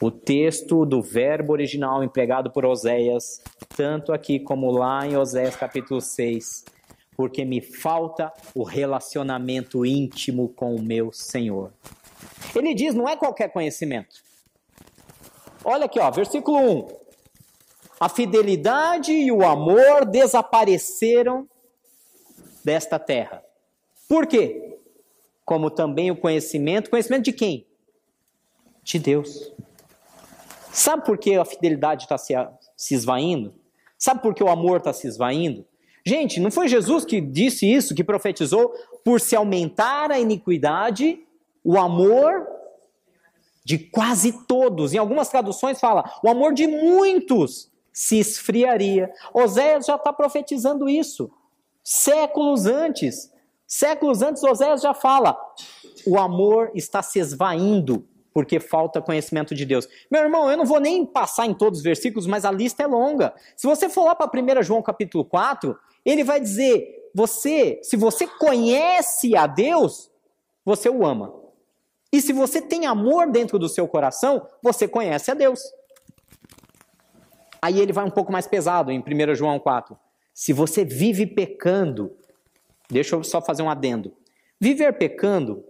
O 0.00 0.10
texto 0.10 0.84
do 0.84 1.02
verbo 1.02 1.52
original 1.52 2.04
empregado 2.04 2.50
por 2.50 2.64
Oséias, 2.64 3.40
tanto 3.76 4.12
aqui 4.12 4.38
como 4.38 4.70
lá 4.70 5.06
em 5.06 5.16
Oséias 5.16 5.56
capítulo 5.56 6.00
6, 6.00 6.64
porque 7.16 7.44
me 7.44 7.60
falta 7.60 8.32
o 8.54 8.62
relacionamento 8.62 9.84
íntimo 9.84 10.48
com 10.50 10.74
o 10.74 10.82
meu 10.82 11.12
Senhor. 11.12 11.72
Ele 12.54 12.74
diz, 12.74 12.94
não 12.94 13.08
é 13.08 13.16
qualquer 13.16 13.48
conhecimento. 13.52 14.16
Olha 15.64 15.86
aqui, 15.86 15.98
ó, 15.98 16.10
versículo 16.10 16.58
1. 16.58 16.88
A 18.00 18.08
fidelidade 18.08 19.12
e 19.12 19.32
o 19.32 19.44
amor 19.44 20.04
desapareceram 20.06 21.48
desta 22.64 22.98
terra. 22.98 23.42
Por 24.08 24.26
quê? 24.26 24.77
Como 25.48 25.70
também 25.70 26.10
o 26.10 26.16
conhecimento. 26.16 26.90
Conhecimento 26.90 27.24
de 27.24 27.32
quem? 27.32 27.66
De 28.84 28.98
Deus. 28.98 29.50
Sabe 30.70 31.06
por 31.06 31.16
que 31.16 31.36
a 31.36 31.44
fidelidade 31.46 32.02
está 32.02 32.18
se, 32.18 32.34
se 32.76 32.94
esvaindo? 32.94 33.54
Sabe 33.96 34.20
por 34.20 34.34
que 34.34 34.44
o 34.44 34.50
amor 34.50 34.76
está 34.76 34.92
se 34.92 35.08
esvaindo? 35.08 35.64
Gente, 36.04 36.38
não 36.38 36.50
foi 36.50 36.68
Jesus 36.68 37.06
que 37.06 37.18
disse 37.18 37.64
isso, 37.66 37.94
que 37.94 38.04
profetizou? 38.04 38.74
Por 39.02 39.22
se 39.22 39.34
aumentar 39.34 40.12
a 40.12 40.20
iniquidade, 40.20 41.18
o 41.64 41.78
amor 41.78 42.46
de 43.64 43.78
quase 43.78 44.44
todos. 44.46 44.92
Em 44.92 44.98
algumas 44.98 45.30
traduções 45.30 45.80
fala, 45.80 46.04
o 46.22 46.28
amor 46.28 46.52
de 46.52 46.66
muitos 46.66 47.72
se 47.90 48.18
esfriaria. 48.18 49.10
Oséias 49.32 49.86
já 49.86 49.96
está 49.96 50.12
profetizando 50.12 50.90
isso. 50.90 51.30
Séculos 51.82 52.66
antes. 52.66 53.32
Séculos 53.68 54.22
antes, 54.22 54.42
Oséias 54.42 54.80
já 54.80 54.94
fala: 54.94 55.38
o 56.06 56.18
amor 56.18 56.72
está 56.74 57.02
se 57.02 57.18
esvaindo 57.18 58.08
porque 58.32 58.60
falta 58.60 59.02
conhecimento 59.02 59.54
de 59.54 59.66
Deus. 59.66 59.88
Meu 60.10 60.22
irmão, 60.22 60.50
eu 60.50 60.56
não 60.56 60.64
vou 60.64 60.80
nem 60.80 61.04
passar 61.04 61.44
em 61.44 61.52
todos 61.52 61.80
os 61.80 61.84
versículos, 61.84 62.26
mas 62.26 62.44
a 62.44 62.50
lista 62.50 62.82
é 62.82 62.86
longa. 62.86 63.34
Se 63.56 63.66
você 63.66 63.88
for 63.88 64.04
lá 64.04 64.14
para 64.14 64.30
1 64.30 64.62
João 64.62 64.80
capítulo 64.80 65.24
4, 65.24 65.76
ele 66.04 66.24
vai 66.24 66.40
dizer: 66.40 67.10
você, 67.14 67.78
se 67.82 67.96
você 67.96 68.26
conhece 68.26 69.36
a 69.36 69.46
Deus, 69.46 70.10
você 70.64 70.88
o 70.88 71.04
ama. 71.04 71.34
E 72.10 72.22
se 72.22 72.32
você 72.32 72.62
tem 72.62 72.86
amor 72.86 73.30
dentro 73.30 73.58
do 73.58 73.68
seu 73.68 73.86
coração, 73.86 74.46
você 74.62 74.88
conhece 74.88 75.30
a 75.30 75.34
Deus. 75.34 75.60
Aí 77.60 77.80
ele 77.80 77.92
vai 77.92 78.04
um 78.04 78.10
pouco 78.10 78.32
mais 78.32 78.46
pesado 78.46 78.90
em 78.90 79.00
1 79.00 79.34
João 79.34 79.58
4. 79.58 79.98
Se 80.32 80.52
você 80.52 80.84
vive 80.84 81.26
pecando, 81.26 82.16
deixa 82.90 83.16
eu 83.16 83.22
só 83.22 83.40
fazer 83.40 83.62
um 83.62 83.70
adendo. 83.70 84.12
Viver 84.60 84.92
pecando 84.94 85.64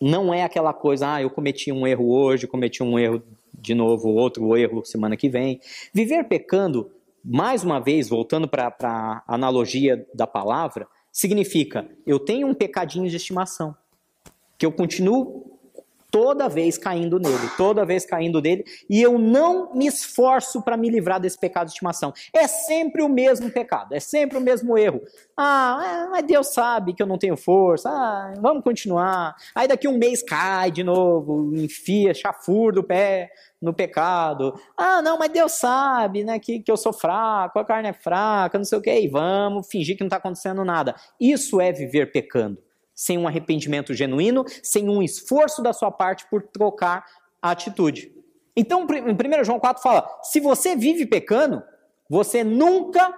não 0.00 0.32
é 0.32 0.42
aquela 0.42 0.74
coisa, 0.74 1.14
ah, 1.14 1.22
eu 1.22 1.30
cometi 1.30 1.72
um 1.72 1.86
erro 1.86 2.10
hoje, 2.10 2.46
cometi 2.46 2.82
um 2.82 2.98
erro 2.98 3.22
de 3.52 3.74
novo, 3.74 4.08
outro 4.08 4.56
erro 4.56 4.84
semana 4.84 5.16
que 5.16 5.28
vem. 5.28 5.60
Viver 5.92 6.24
pecando, 6.24 6.90
mais 7.24 7.64
uma 7.64 7.80
vez, 7.80 8.08
voltando 8.08 8.46
para 8.46 8.74
a 8.82 9.22
analogia 9.26 10.06
da 10.14 10.26
palavra, 10.26 10.86
significa 11.10 11.88
eu 12.06 12.18
tenho 12.18 12.46
um 12.46 12.54
pecadinho 12.54 13.08
de 13.08 13.16
estimação, 13.16 13.74
que 14.58 14.66
eu 14.66 14.72
continuo 14.72 15.55
toda 16.16 16.48
vez 16.48 16.78
caindo 16.78 17.18
nele, 17.18 17.50
toda 17.58 17.84
vez 17.84 18.06
caindo 18.06 18.40
nele, 18.40 18.64
e 18.88 19.02
eu 19.02 19.18
não 19.18 19.74
me 19.74 19.86
esforço 19.86 20.62
para 20.62 20.74
me 20.74 20.88
livrar 20.88 21.20
desse 21.20 21.38
pecado 21.38 21.66
de 21.66 21.72
estimação. 21.72 22.10
É 22.32 22.46
sempre 22.46 23.02
o 23.02 23.08
mesmo 23.08 23.50
pecado, 23.50 23.94
é 23.94 24.00
sempre 24.00 24.38
o 24.38 24.40
mesmo 24.40 24.78
erro. 24.78 25.02
Ah, 25.36 26.06
é, 26.06 26.08
mas 26.08 26.26
Deus 26.26 26.54
sabe 26.54 26.94
que 26.94 27.02
eu 27.02 27.06
não 27.06 27.18
tenho 27.18 27.36
força, 27.36 27.90
ah, 27.90 28.32
vamos 28.40 28.64
continuar. 28.64 29.36
Aí 29.54 29.68
daqui 29.68 29.86
um 29.86 29.98
mês 29.98 30.22
cai 30.22 30.70
de 30.70 30.82
novo, 30.82 31.54
enfia, 31.54 32.14
chafurda 32.14 32.80
o 32.80 32.84
pé 32.84 33.30
no 33.60 33.74
pecado. 33.74 34.58
Ah, 34.74 35.02
não, 35.02 35.18
mas 35.18 35.30
Deus 35.30 35.52
sabe, 35.52 36.24
né, 36.24 36.38
que, 36.38 36.60
que 36.60 36.72
eu 36.72 36.78
sou 36.78 36.94
fraco, 36.94 37.58
a 37.58 37.64
carne 37.64 37.90
é 37.90 37.92
fraca, 37.92 38.56
não 38.56 38.64
sei 38.64 38.78
o 38.78 38.82
que, 38.82 39.00
e 39.00 39.06
vamos 39.06 39.68
fingir 39.68 39.98
que 39.98 40.02
não 40.02 40.08
está 40.08 40.16
acontecendo 40.16 40.64
nada. 40.64 40.94
Isso 41.20 41.60
é 41.60 41.72
viver 41.72 42.10
pecando 42.10 42.65
sem 42.96 43.18
um 43.18 43.28
arrependimento 43.28 43.92
genuíno, 43.92 44.42
sem 44.62 44.88
um 44.88 45.02
esforço 45.02 45.62
da 45.62 45.74
sua 45.74 45.90
parte 45.90 46.26
por 46.30 46.42
trocar 46.42 47.04
a 47.42 47.50
atitude. 47.50 48.10
Então, 48.56 48.86
em 48.90 49.40
1 49.40 49.44
João 49.44 49.60
4 49.60 49.82
fala: 49.82 50.08
se 50.22 50.40
você 50.40 50.74
vive 50.74 51.04
pecando, 51.04 51.62
você 52.08 52.42
nunca 52.42 53.14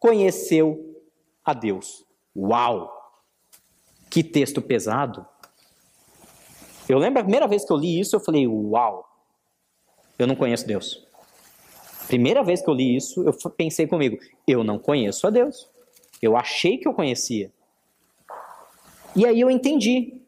conheceu 0.00 0.96
a 1.44 1.52
Deus. 1.52 2.04
Uau! 2.34 2.90
Que 4.08 4.24
texto 4.24 4.62
pesado. 4.62 5.26
Eu 6.88 6.98
lembro 6.98 7.20
a 7.20 7.24
primeira 7.24 7.46
vez 7.46 7.64
que 7.64 7.72
eu 7.72 7.76
li 7.76 8.00
isso, 8.00 8.16
eu 8.16 8.20
falei: 8.20 8.48
Uau! 8.48 9.06
Eu 10.18 10.26
não 10.26 10.34
conheço 10.34 10.66
Deus. 10.66 11.06
Primeira 12.08 12.42
vez 12.42 12.60
que 12.60 12.68
eu 12.68 12.74
li 12.74 12.96
isso, 12.96 13.22
eu 13.22 13.32
pensei 13.50 13.86
comigo: 13.86 14.18
eu 14.46 14.64
não 14.64 14.78
conheço 14.78 15.26
a 15.26 15.30
Deus. 15.30 15.68
Eu 16.20 16.36
achei 16.36 16.78
que 16.78 16.88
eu 16.88 16.94
conhecia. 16.94 17.52
E 19.14 19.26
aí 19.26 19.40
eu 19.40 19.50
entendi 19.50 20.20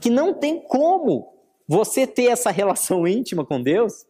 que 0.00 0.10
não 0.10 0.34
tem 0.34 0.60
como 0.60 1.32
você 1.66 2.06
ter 2.06 2.26
essa 2.26 2.50
relação 2.50 3.06
íntima 3.08 3.44
com 3.44 3.62
Deus 3.62 4.06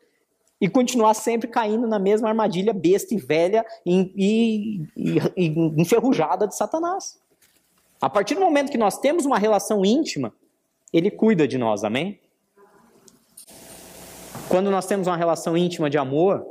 e 0.61 0.69
continuar 0.69 1.15
sempre 1.15 1.49
caindo 1.49 1.87
na 1.87 1.99
mesma 1.99 2.29
armadilha 2.29 2.73
besta 2.73 3.15
e 3.15 3.19
velha 3.19 3.65
e, 3.85 4.13
e, 4.97 5.23
e, 5.37 5.49
enferrujada 5.81 6.47
de 6.47 6.57
Satanás. 6.57 7.21
A 8.01 8.09
partir 8.09 8.35
do 8.35 8.41
momento 8.41 8.71
que 8.71 8.79
nós 8.79 8.99
temos 8.99 9.25
uma 9.25 9.39
relação 9.39 9.85
íntima, 9.85 10.33
ele 10.93 11.11
cuida 11.11 11.47
de 11.47 11.59
nós, 11.59 11.85
amém? 11.85 12.21
Quando 14.49 14.71
nós 14.71 14.87
temos 14.87 15.07
uma 15.07 15.17
relação 15.17 15.57
íntima 15.57 15.91
de 15.91 15.99
amor, 15.99 16.47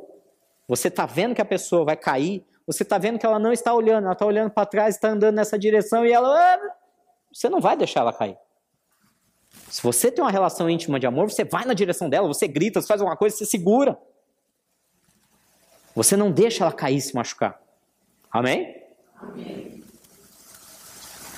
você 0.67 0.87
está 0.87 1.05
vendo 1.05 1.35
que 1.35 1.41
a 1.41 1.45
pessoa 1.45 1.85
vai 1.85 1.95
cair, 1.95 2.45
você 2.65 2.83
está 2.83 2.97
vendo 2.97 3.19
que 3.19 3.25
ela 3.25 3.39
não 3.39 3.51
está 3.51 3.73
olhando, 3.73 4.05
ela 4.05 4.13
está 4.13 4.25
olhando 4.25 4.51
para 4.51 4.65
trás, 4.65 4.95
está 4.95 5.09
andando 5.09 5.35
nessa 5.35 5.57
direção 5.57 6.05
e 6.05 6.11
ela 6.11 6.29
ah, 6.29 6.75
você 7.33 7.49
não 7.49 7.59
vai 7.59 7.75
deixar 7.75 8.01
ela 8.01 8.13
cair. 8.13 8.37
Se 9.69 9.81
você 9.81 10.11
tem 10.11 10.23
uma 10.23 10.31
relação 10.31 10.69
íntima 10.69 10.99
de 10.99 11.07
amor, 11.07 11.31
você 11.31 11.43
vai 11.43 11.65
na 11.65 11.73
direção 11.73 12.09
dela, 12.09 12.27
você 12.27 12.47
grita, 12.47 12.79
você 12.79 12.87
faz 12.87 13.01
alguma 13.01 13.17
coisa, 13.17 13.35
você 13.35 13.45
segura. 13.45 13.97
Você 15.95 16.15
não 16.15 16.31
deixa 16.31 16.63
ela 16.63 16.73
cair 16.73 16.97
e 16.97 17.01
se 17.01 17.13
machucar. 17.13 17.61
Amém? 18.31 18.83
Amém. 19.15 19.83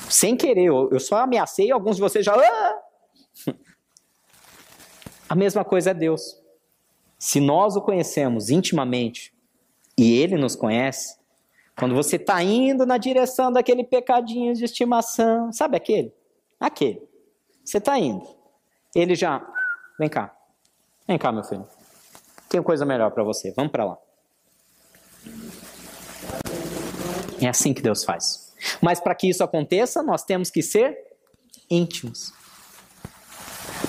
Sem 0.09 0.37
querer, 0.37 0.67
eu 0.67 0.99
só 0.99 1.17
ameacei, 1.17 1.71
alguns 1.71 1.95
de 1.95 2.01
vocês 2.01 2.23
já. 2.23 2.33
Ah! 2.35 2.81
A 5.27 5.35
mesma 5.35 5.65
coisa 5.65 5.91
é 5.91 5.93
Deus. 5.93 6.41
Se 7.17 7.39
nós 7.39 7.75
o 7.75 7.81
conhecemos 7.81 8.49
intimamente 8.49 9.33
e 9.97 10.17
ele 10.19 10.37
nos 10.37 10.55
conhece, 10.55 11.17
quando 11.77 11.93
você 11.93 12.15
está 12.15 12.41
indo 12.41 12.85
na 12.85 12.97
direção 12.97 13.51
daquele 13.51 13.83
pecadinho 13.83 14.53
de 14.53 14.63
estimação, 14.63 15.51
sabe 15.51 15.75
aquele? 15.75 16.13
Aquele. 16.59 17.01
Você 17.63 17.79
está 17.79 17.99
indo. 17.99 18.25
Ele 18.95 19.13
já, 19.13 19.45
vem 19.99 20.07
cá. 20.07 20.33
Vem 21.07 21.17
cá, 21.17 21.31
meu 21.31 21.43
filho. 21.43 21.67
Tem 22.47 22.63
coisa 22.63 22.85
melhor 22.85 23.11
para 23.11 23.23
você. 23.23 23.51
Vamos 23.51 23.71
para 23.71 23.83
lá. 23.83 23.97
É 27.41 27.47
assim 27.47 27.73
que 27.73 27.81
Deus 27.81 28.03
faz. 28.05 28.55
Mas 28.81 28.99
para 28.99 29.13
que 29.13 29.27
isso 29.27 29.43
aconteça, 29.43 30.01
nós 30.01 30.23
temos 30.23 30.49
que 30.49 30.61
ser 30.61 30.97
íntimos. 31.69 32.33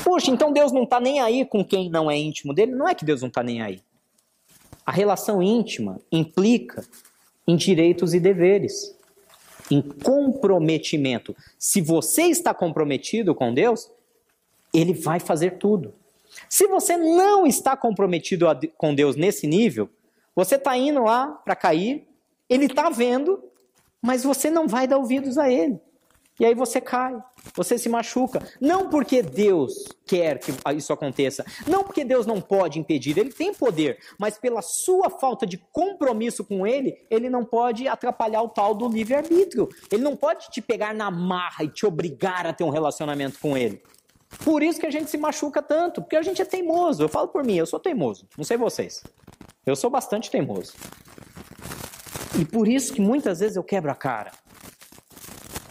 Puxa, 0.02 0.30
então 0.30 0.52
Deus 0.52 0.72
não 0.72 0.82
está 0.82 0.98
nem 0.98 1.20
aí 1.20 1.44
com 1.44 1.64
quem 1.64 1.88
não 1.88 2.10
é 2.10 2.16
íntimo 2.16 2.52
dele? 2.52 2.72
Não 2.72 2.88
é 2.88 2.94
que 2.94 3.04
Deus 3.04 3.20
não 3.20 3.28
está 3.28 3.42
nem 3.42 3.62
aí. 3.62 3.80
A 4.84 4.90
relação 4.90 5.42
íntima 5.42 6.00
implica 6.10 6.84
em 7.46 7.56
direitos 7.56 8.14
e 8.14 8.20
deveres, 8.20 8.96
em 9.70 9.80
comprometimento. 9.80 11.36
Se 11.58 11.80
você 11.80 12.22
está 12.22 12.52
comprometido 12.52 13.34
com 13.34 13.54
Deus, 13.54 13.90
Ele 14.72 14.92
vai 14.92 15.20
fazer 15.20 15.58
tudo. 15.58 15.94
Se 16.48 16.66
você 16.66 16.96
não 16.96 17.46
está 17.46 17.76
comprometido 17.76 18.46
com 18.76 18.94
Deus 18.94 19.16
nesse 19.16 19.46
nível, 19.46 19.88
você 20.34 20.56
está 20.56 20.76
indo 20.76 21.02
lá 21.02 21.28
para 21.28 21.56
cair, 21.56 22.06
Ele 22.48 22.66
está 22.66 22.90
vendo, 22.90 23.42
mas 24.02 24.22
você 24.22 24.50
não 24.50 24.68
vai 24.68 24.86
dar 24.86 24.98
ouvidos 24.98 25.38
a 25.38 25.50
Ele. 25.50 25.80
E 26.38 26.44
aí 26.44 26.54
você 26.54 26.80
cai, 26.80 27.16
você 27.54 27.78
se 27.78 27.88
machuca. 27.88 28.46
Não 28.60 28.90
porque 28.90 29.22
Deus 29.22 29.86
quer 30.04 30.38
que 30.38 30.52
isso 30.76 30.92
aconteça, 30.92 31.44
não 31.66 31.82
porque 31.82 32.04
Deus 32.04 32.26
não 32.26 32.40
pode 32.40 32.78
impedir, 32.78 33.18
ele 33.18 33.32
tem 33.32 33.54
poder, 33.54 33.98
mas 34.18 34.38
pela 34.38 34.60
sua 34.62 35.08
falta 35.08 35.46
de 35.46 35.56
compromisso 35.72 36.44
com 36.44 36.66
ele, 36.66 36.96
ele 37.10 37.30
não 37.30 37.44
pode 37.44 37.88
atrapalhar 37.88 38.42
o 38.42 38.48
tal 38.48 38.74
do 38.74 38.88
livre-arbítrio. 38.88 39.68
Ele 39.90 40.02
não 40.02 40.14
pode 40.14 40.50
te 40.50 40.60
pegar 40.60 40.94
na 40.94 41.10
marra 41.10 41.64
e 41.64 41.68
te 41.68 41.86
obrigar 41.86 42.46
a 42.46 42.52
ter 42.52 42.64
um 42.64 42.70
relacionamento 42.70 43.38
com 43.38 43.56
ele. 43.56 43.82
Por 44.44 44.62
isso 44.62 44.78
que 44.78 44.86
a 44.86 44.90
gente 44.90 45.10
se 45.10 45.16
machuca 45.16 45.62
tanto, 45.62 46.02
porque 46.02 46.16
a 46.16 46.22
gente 46.22 46.42
é 46.42 46.44
teimoso. 46.44 47.02
Eu 47.02 47.08
falo 47.08 47.28
por 47.28 47.44
mim, 47.44 47.56
eu 47.56 47.66
sou 47.66 47.80
teimoso, 47.80 48.26
não 48.36 48.44
sei 48.44 48.56
vocês. 48.56 49.02
Eu 49.64 49.74
sou 49.74 49.88
bastante 49.88 50.30
teimoso. 50.30 50.74
E 52.38 52.44
por 52.44 52.68
isso 52.68 52.92
que 52.92 53.00
muitas 53.00 53.40
vezes 53.40 53.56
eu 53.56 53.64
quebro 53.64 53.90
a 53.90 53.94
cara. 53.94 54.30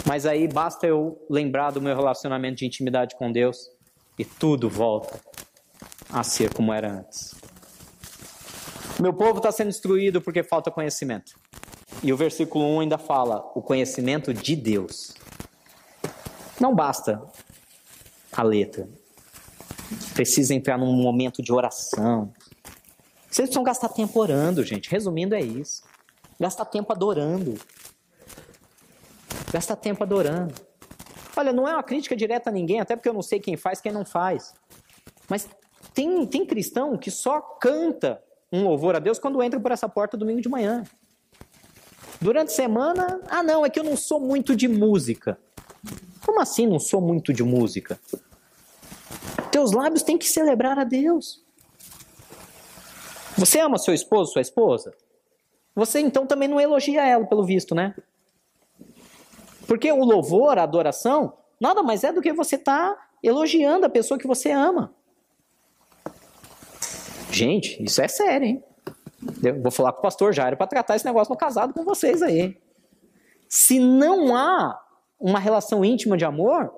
Mas 0.06 0.26
aí 0.26 0.48
basta 0.48 0.86
eu 0.86 1.20
lembrar 1.30 1.72
do 1.72 1.82
meu 1.82 1.96
relacionamento 1.96 2.58
de 2.58 2.66
intimidade 2.66 3.16
com 3.16 3.32
Deus 3.32 3.72
e 4.18 4.24
tudo 4.24 4.70
volta 4.70 5.20
a 6.10 6.24
ser 6.24 6.54
como 6.54 6.72
era 6.72 6.92
antes. 6.92 7.34
Meu 9.02 9.14
povo 9.14 9.38
está 9.38 9.52
sendo 9.52 9.68
destruído 9.68 10.22
porque 10.22 10.44
falta 10.44 10.72
conhecimento. 10.72 11.34
E 12.02 12.14
o 12.14 12.18
versículo 12.18 12.66
1 12.78 12.80
ainda 12.82 12.98
fala: 12.98 13.44
o 13.56 13.62
conhecimento 13.62 14.34
de 14.34 14.56
Deus. 14.56 15.14
Não 16.60 16.74
basta 16.74 17.22
a 18.32 18.44
letra. 18.44 18.88
Precisa 20.14 20.54
entrar 20.54 20.78
num 20.78 20.94
momento 20.94 21.42
de 21.42 21.52
oração. 21.52 22.32
Vocês 23.30 23.48
precisam 23.48 23.64
gastar 23.64 23.90
tempo 23.90 24.18
orando, 24.20 24.64
gente. 24.64 24.90
Resumindo, 24.90 25.36
é 25.36 25.42
isso. 25.42 25.84
Gastar 26.40 26.66
tempo 26.66 26.94
adorando. 26.94 27.56
Gasta 29.56 29.74
tempo 29.74 30.04
adorando. 30.04 30.54
Olha, 31.34 31.54
não 31.54 31.66
é 31.66 31.72
uma 31.72 31.82
crítica 31.82 32.14
direta 32.14 32.50
a 32.50 32.52
ninguém, 32.52 32.82
até 32.82 32.94
porque 32.94 33.08
eu 33.08 33.14
não 33.14 33.22
sei 33.22 33.40
quem 33.40 33.56
faz, 33.56 33.80
quem 33.80 33.90
não 33.90 34.04
faz. 34.04 34.54
Mas 35.30 35.48
tem, 35.94 36.28
tem 36.28 36.46
cristão 36.46 36.98
que 36.98 37.10
só 37.10 37.40
canta 37.40 38.22
um 38.52 38.66
louvor 38.66 38.98
a 38.98 39.00
Deus 39.00 39.18
quando 39.18 39.42
entra 39.42 39.58
por 39.58 39.72
essa 39.72 39.88
porta 39.88 40.18
domingo 40.18 40.42
de 40.42 40.50
manhã. 40.50 40.84
Durante 42.20 42.50
a 42.50 42.54
semana, 42.54 43.22
ah 43.30 43.42
não, 43.42 43.66
é 43.66 43.70
que 43.70 43.80
eu 43.80 43.84
não 43.86 43.96
sou 43.96 44.20
muito 44.20 44.58
de 44.58 44.68
música. 44.68 45.40
Como 46.26 46.42
assim 46.42 46.68
não 46.68 46.78
sou 46.78 47.00
muito 47.00 47.32
de 47.32 47.42
música? 47.42 47.98
Teus 49.54 49.72
lábios 49.72 50.04
têm 50.04 50.18
que 50.18 50.28
celebrar 50.28 50.78
a 50.78 50.84
Deus. 50.84 51.46
Você 53.38 53.62
ama 53.62 53.78
seu 53.78 53.94
esposo, 53.94 54.34
sua 54.34 54.42
esposa? 54.42 54.94
Você 55.74 56.02
então 56.02 56.28
também 56.28 56.50
não 56.50 56.60
elogia 56.60 57.06
ela, 57.06 57.26
pelo 57.26 57.46
visto, 57.46 57.74
né? 57.74 57.96
Porque 59.68 59.92
o 59.92 60.04
louvor, 60.04 60.58
a 60.58 60.64
adoração, 60.64 61.34
nada 61.60 61.82
mais 61.82 62.04
é 62.04 62.12
do 62.12 62.22
que 62.22 62.34
você 62.34 62.56
estar 62.56 62.94
tá 62.94 63.08
elogiando 63.24 63.86
a 63.86 63.90
pessoa 63.90 64.20
que 64.20 64.28
você 64.28 64.52
ama. 64.52 64.94
Gente, 67.32 67.84
isso 67.84 68.02
é 68.02 68.08
sério, 68.08 68.48
hein? 68.48 68.64
Eu 69.44 69.62
vou 69.62 69.72
falar 69.72 69.92
com 69.92 70.00
o 70.00 70.02
pastor 70.02 70.34
Jairo 70.34 70.56
para 70.56 70.68
tratar 70.68 70.96
esse 70.96 71.06
negócio 71.06 71.32
no 71.32 71.38
casado 71.38 71.74
com 71.74 71.84
vocês 71.84 72.22
aí. 72.22 72.58
Se 73.50 73.80
não 73.80 74.36
há 74.36 74.80
uma 75.20 75.40
relação 75.40 75.84
íntima 75.84 76.16
de 76.16 76.26
amor, 76.26 76.74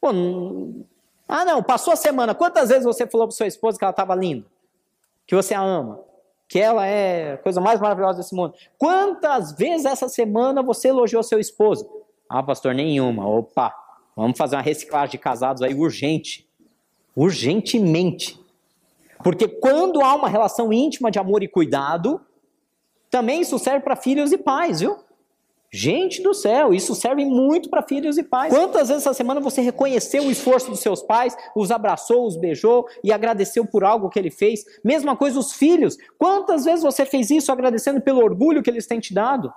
pô, 0.00 0.12
não... 0.12 0.84
ah 1.26 1.44
não, 1.44 1.62
passou 1.62 1.92
a 1.92 1.96
semana, 1.96 2.34
quantas 2.34 2.68
vezes 2.68 2.84
você 2.84 3.06
falou 3.06 3.26
para 3.26 3.36
sua 3.36 3.46
esposa 3.46 3.78
que 3.78 3.84
ela 3.84 3.90
estava 3.90 4.14
linda? 4.14 4.46
Que 5.26 5.34
você 5.34 5.54
a 5.54 5.60
ama? 5.60 6.00
Que 6.48 6.58
ela 6.58 6.86
é 6.86 7.34
a 7.34 7.38
coisa 7.38 7.60
mais 7.60 7.80
maravilhosa 7.80 8.18
desse 8.18 8.34
mundo? 8.34 8.54
Quantas 8.76 9.52
vezes 9.52 9.86
essa 9.86 10.08
semana 10.08 10.62
você 10.62 10.88
elogiou 10.88 11.22
seu 11.22 11.38
esposo? 11.38 11.99
Ah, 12.32 12.44
pastor, 12.44 12.72
nenhuma. 12.72 13.28
Opa, 13.28 13.74
vamos 14.14 14.38
fazer 14.38 14.54
uma 14.54 14.62
reciclagem 14.62 15.10
de 15.10 15.18
casados 15.18 15.62
aí 15.62 15.74
urgente. 15.74 16.48
Urgentemente. 17.16 18.38
Porque 19.24 19.48
quando 19.48 20.00
há 20.00 20.14
uma 20.14 20.28
relação 20.28 20.72
íntima 20.72 21.10
de 21.10 21.18
amor 21.18 21.42
e 21.42 21.48
cuidado, 21.48 22.20
também 23.10 23.40
isso 23.40 23.58
serve 23.58 23.80
para 23.80 23.96
filhos 23.96 24.30
e 24.30 24.38
pais, 24.38 24.78
viu? 24.78 24.96
Gente 25.72 26.22
do 26.22 26.32
céu, 26.32 26.72
isso 26.72 26.94
serve 26.94 27.24
muito 27.24 27.68
para 27.68 27.82
filhos 27.82 28.16
e 28.16 28.22
pais. 28.22 28.54
Quantas 28.54 28.88
vezes 28.88 29.04
essa 29.04 29.14
semana 29.14 29.40
você 29.40 29.60
reconheceu 29.60 30.24
o 30.24 30.30
esforço 30.30 30.70
dos 30.70 30.80
seus 30.80 31.02
pais, 31.02 31.36
os 31.54 31.72
abraçou, 31.72 32.26
os 32.26 32.36
beijou 32.36 32.86
e 33.02 33.12
agradeceu 33.12 33.66
por 33.66 33.82
algo 33.82 34.08
que 34.08 34.18
ele 34.20 34.30
fez? 34.30 34.64
Mesma 34.84 35.16
coisa 35.16 35.38
os 35.38 35.52
filhos. 35.52 35.96
Quantas 36.16 36.64
vezes 36.64 36.84
você 36.84 37.04
fez 37.04 37.28
isso 37.30 37.50
agradecendo 37.50 38.00
pelo 38.00 38.22
orgulho 38.22 38.62
que 38.62 38.70
eles 38.70 38.86
têm 38.86 39.00
te 39.00 39.12
dado? 39.12 39.52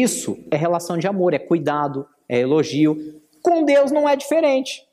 Isso 0.00 0.38
é 0.50 0.56
relação 0.56 0.96
de 0.96 1.06
amor, 1.06 1.34
é 1.34 1.38
cuidado, 1.38 2.06
é 2.28 2.38
elogio. 2.40 3.20
Com 3.42 3.64
Deus 3.64 3.90
não 3.90 4.08
é 4.08 4.16
diferente. 4.16 4.88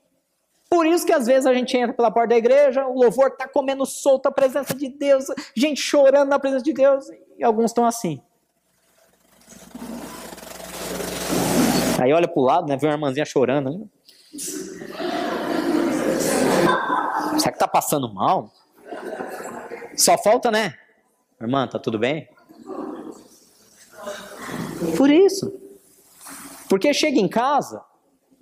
Por 0.70 0.86
isso 0.86 1.06
que 1.06 1.14
às 1.14 1.26
vezes 1.26 1.46
a 1.46 1.54
gente 1.54 1.76
entra 1.78 1.94
pela 1.94 2.12
porta 2.12 2.30
da 2.30 2.38
igreja, 2.38 2.86
o 2.86 3.00
louvor 3.00 3.30
está 3.30 3.48
comendo 3.48 3.86
solto 3.86 4.28
a 4.28 4.32
presença 4.32 4.74
de 4.76 4.90
Deus, 4.90 5.26
gente 5.56 5.82
chorando 5.82 6.30
na 6.30 6.38
presença 6.38 6.64
de 6.64 6.74
Deus, 6.74 7.06
e 7.38 7.44
alguns 7.44 7.72
estão 7.72 7.86
assim. 7.86 8.22
Aí 12.00 12.14
olha 12.14 12.28
para 12.28 12.40
o 12.40 12.44
lado, 12.44 12.68
né, 12.68 12.78
vê 12.78 12.88
uma 12.88 12.94
irmãzinha 12.94 13.26
chorando. 13.26 13.72
Né? 13.72 13.86
Será 17.40 17.52
que 17.52 17.56
está 17.56 17.68
passando 17.68 18.14
mal? 18.14 18.52
Só 19.96 20.18
falta, 20.18 20.52
né? 20.52 20.76
Irmã, 21.42 21.68
tá 21.68 21.80
tudo 21.80 21.98
bem? 21.98 22.30
Por 24.98 25.10
isso. 25.10 25.52
Porque 26.70 26.94
chega 26.94 27.20
em 27.20 27.28
casa, 27.28 27.84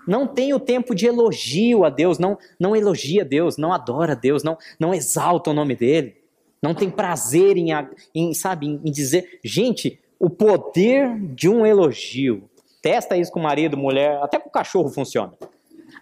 não 0.08 0.28
tem 0.28 0.54
o 0.54 0.60
tempo 0.60 0.96
de 0.96 1.06
elogio 1.06 1.84
a 1.84 1.90
Deus, 1.90 2.18
não, 2.18 2.38
não 2.60 2.76
elogia 2.76 3.26
Deus, 3.26 3.58
não 3.58 3.74
adora 3.74 4.16
Deus, 4.16 4.44
não, 4.44 4.58
não 4.80 4.94
exalta 4.94 5.50
o 5.50 5.54
nome 5.54 5.76
dele, 5.76 6.16
não 6.62 6.74
tem 6.74 6.90
prazer 6.90 7.58
em, 7.58 7.70
em 8.16 8.34
sabe, 8.34 8.68
em, 8.68 8.92
dizer, 8.92 9.40
gente, 9.44 10.00
o 10.20 10.30
poder 10.30 11.18
de 11.34 11.50
um 11.50 11.66
elogio. 11.66 12.50
Testa 12.82 13.18
isso 13.18 13.32
com 13.32 13.40
marido, 13.40 13.78
mulher, 13.78 14.20
até 14.22 14.40
com 14.40 14.50
o 14.50 14.52
cachorro 14.52 14.90
funciona. 14.90 15.34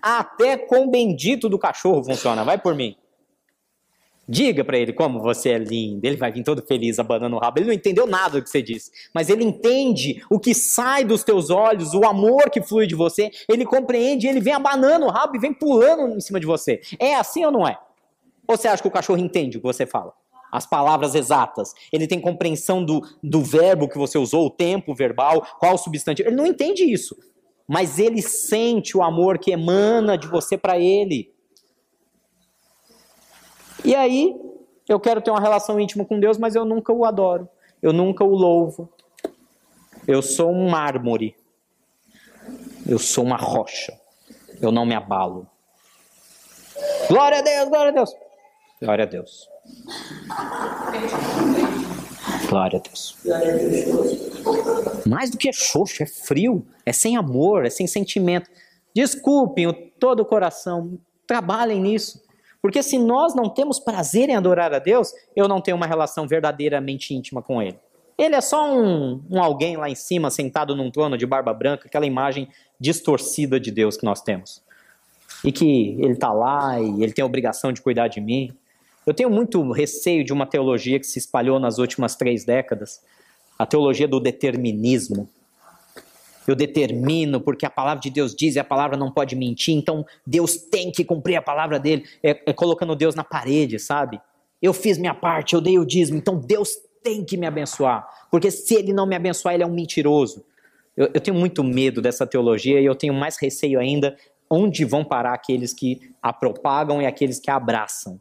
Até 0.02 0.58
com 0.58 0.86
o 0.86 0.92
bendito 0.92 1.50
do 1.50 1.58
cachorro 1.58 2.04
funciona. 2.04 2.44
Vai 2.44 2.58
por 2.58 2.76
mim. 2.76 2.96
Diga 4.28 4.64
para 4.64 4.78
ele 4.78 4.92
como 4.92 5.22
você 5.22 5.50
é 5.50 5.58
lindo. 5.58 6.04
Ele 6.04 6.18
vai 6.18 6.32
vir 6.32 6.44
todo 6.44 6.62
feliz, 6.62 6.98
abanando 6.98 7.36
o 7.36 7.40
rabo. 7.40 7.60
Ele 7.60 7.68
não 7.68 7.74
entendeu 7.74 8.08
nada 8.08 8.40
do 8.40 8.44
que 8.44 8.50
você 8.50 8.62
disse, 8.62 8.92
mas 9.14 9.30
ele 9.30 9.44
entende 9.44 10.24
o 10.30 10.40
que 10.40 10.54
sai 10.54 11.06
dos 11.06 11.24
teus 11.24 11.52
olhos, 11.52 11.94
o 11.94 12.04
amor 12.06 12.50
que 12.50 12.62
flui 12.62 12.88
de 12.88 12.96
você. 12.96 13.30
Ele 13.48 13.66
compreende, 13.66 14.28
ele 14.28 14.42
vem 14.42 14.54
abanando 14.54 15.06
o 15.06 15.10
rabo 15.10 15.36
e 15.36 15.40
vem 15.40 15.54
pulando 15.54 16.16
em 16.16 16.20
cima 16.20 16.40
de 16.40 16.46
você. 16.46 16.82
É 16.98 17.16
assim 17.16 17.46
ou 17.46 17.52
não 17.52 17.68
é? 17.68 17.78
Ou 18.48 18.58
você 18.58 18.68
acha 18.68 18.82
que 18.82 18.88
o 18.88 18.92
cachorro 18.92 19.20
entende 19.20 19.58
o 19.58 19.62
que 19.62 19.68
você 19.68 19.86
fala? 19.86 20.14
As 20.52 20.66
palavras 20.66 21.14
exatas. 21.14 21.74
Ele 21.92 22.08
tem 22.08 22.20
compreensão 22.20 22.84
do, 22.84 23.02
do 23.22 23.42
verbo 23.42 23.88
que 23.88 23.98
você 23.98 24.18
usou, 24.18 24.48
o 24.48 24.50
tempo 24.50 24.96
verbal, 24.96 25.46
qual 25.60 25.76
o 25.76 25.78
substantivo. 25.78 26.30
Ele 26.30 26.36
não 26.36 26.48
entende 26.48 26.84
isso. 26.84 27.16
Mas 27.68 28.00
ele 28.00 28.22
sente 28.22 28.98
o 28.98 29.04
amor 29.04 29.38
que 29.38 29.52
emana 29.52 30.18
de 30.18 30.28
você 30.28 30.58
para 30.58 30.80
ele. 30.80 31.35
E 33.86 33.94
aí, 33.94 34.36
eu 34.90 35.00
quero 35.00 35.22
ter 35.22 35.30
uma 35.30 35.40
relação 35.40 35.80
íntima 35.80 36.04
com 36.04 36.20
Deus, 36.20 36.40
mas 36.40 36.56
eu 36.56 36.66
nunca 36.66 36.92
o 36.92 37.06
adoro. 37.06 37.48
Eu 37.82 37.94
nunca 37.94 38.24
o 38.24 38.34
louvo. 38.34 38.90
Eu 40.08 40.24
sou 40.24 40.52
um 40.52 40.68
mármore. 40.70 41.36
Eu 42.88 42.98
sou 42.98 43.24
uma 43.24 43.38
rocha. 43.38 43.94
Eu 44.60 44.72
não 44.72 44.86
me 44.86 44.96
abalo. 44.96 45.48
Glória 47.08 47.40
a 47.40 47.42
Deus, 47.42 47.70
glória 47.70 47.90
a 47.90 47.94
Deus. 47.94 48.16
Glória 48.82 49.04
a 49.04 49.08
Deus. 49.08 49.50
Glória 52.50 52.78
a 52.78 52.90
Deus. 52.90 53.18
Mais 55.06 55.30
do 55.30 55.38
que 55.38 55.54
xoxo, 55.54 56.02
é 56.02 56.08
frio, 56.08 56.66
é 56.84 56.92
sem 56.92 57.18
amor, 57.18 57.66
é 57.66 57.70
sem 57.70 57.86
sentimento. 57.86 58.50
Desculpem 58.96 59.68
o 59.68 59.74
todo 59.74 60.22
o 60.22 60.26
coração, 60.26 60.98
trabalhem 61.28 61.80
nisso. 61.80 62.25
Porque 62.66 62.82
se 62.82 62.98
nós 62.98 63.36
não 63.36 63.48
temos 63.48 63.80
prazer 63.80 64.28
em 64.28 64.36
adorar 64.36 64.74
a 64.74 64.80
Deus, 64.80 65.14
eu 65.36 65.48
não 65.48 65.62
tenho 65.62 65.78
uma 65.78 65.86
relação 65.86 66.28
verdadeiramente 66.28 67.14
íntima 67.14 67.40
com 67.40 67.62
Ele. 67.62 67.78
Ele 68.18 68.34
é 68.34 68.42
só 68.42 68.76
um, 68.76 69.22
um 69.30 69.40
alguém 69.40 69.78
lá 69.78 69.88
em 69.88 69.94
cima, 69.94 70.32
sentado 70.32 70.76
num 70.76 70.90
trono 70.90 71.16
de 71.16 71.28
barba 71.28 71.54
branca, 71.54 71.88
aquela 71.88 72.08
imagem 72.08 72.48
distorcida 72.80 73.60
de 73.60 73.70
Deus 73.70 73.98
que 73.98 74.04
nós 74.04 74.20
temos. 74.20 74.64
E 75.44 75.52
que 75.52 75.92
Ele 76.00 76.14
está 76.14 76.34
lá 76.34 76.82
e 76.82 77.04
Ele 77.04 77.14
tem 77.14 77.22
a 77.22 77.28
obrigação 77.28 77.72
de 77.72 77.84
cuidar 77.84 78.08
de 78.08 78.20
mim. 78.20 78.52
Eu 79.06 79.14
tenho 79.14 79.30
muito 79.30 79.72
receio 79.72 80.26
de 80.26 80.34
uma 80.34 80.48
teologia 80.48 81.00
que 81.00 81.06
se 81.06 81.20
espalhou 81.20 81.60
nas 81.60 81.78
últimas 81.78 82.16
três 82.16 82.46
décadas 82.46 83.00
a 83.60 83.68
teologia 83.68 84.08
do 84.08 84.20
determinismo 84.20 85.30
eu 86.52 86.56
determino, 86.56 87.42
porque 87.42 87.66
a 87.66 87.70
palavra 87.70 88.02
de 88.02 88.10
Deus 88.10 88.36
diz 88.36 88.56
e 88.56 88.60
a 88.60 88.64
palavra 88.64 88.98
não 88.98 89.12
pode 89.12 89.36
mentir, 89.36 89.76
então 89.76 90.06
Deus 90.26 90.58
tem 90.58 90.92
que 90.92 91.04
cumprir 91.04 91.36
a 91.36 91.42
palavra 91.42 91.80
dele. 91.80 92.06
É, 92.24 92.42
é 92.46 92.54
colocando 92.54 92.96
Deus 92.96 93.16
na 93.16 93.24
parede, 93.24 93.80
sabe? 93.80 94.20
Eu 94.62 94.74
fiz 94.74 94.98
minha 94.98 95.14
parte, 95.14 95.54
eu 95.54 95.62
dei 95.62 95.78
o 95.78 95.86
dízimo, 95.86 96.18
então 96.18 96.38
Deus 96.38 96.76
tem 97.04 97.24
que 97.24 97.38
me 97.38 97.46
abençoar, 97.46 98.08
porque 98.32 98.50
se 98.50 98.74
ele 98.76 98.92
não 98.92 99.06
me 99.06 99.16
abençoar, 99.16 99.54
ele 99.54 99.64
é 99.64 99.68
um 99.68 99.74
mentiroso. 99.74 100.44
Eu, 100.98 101.10
eu 101.14 101.22
tenho 101.22 101.38
muito 101.38 101.64
medo 101.64 102.02
dessa 102.02 102.26
teologia 102.26 102.80
e 102.80 102.86
eu 102.86 102.96
tenho 102.96 103.14
mais 103.14 103.38
receio 103.38 103.80
ainda 103.80 104.16
onde 104.50 104.86
vão 104.86 105.04
parar 105.04 105.34
aqueles 105.34 105.74
que 105.74 106.14
a 106.22 106.32
propagam 106.32 107.02
e 107.02 107.06
aqueles 107.06 107.40
que 107.40 107.50
a 107.50 107.56
abraçam. 107.56 108.20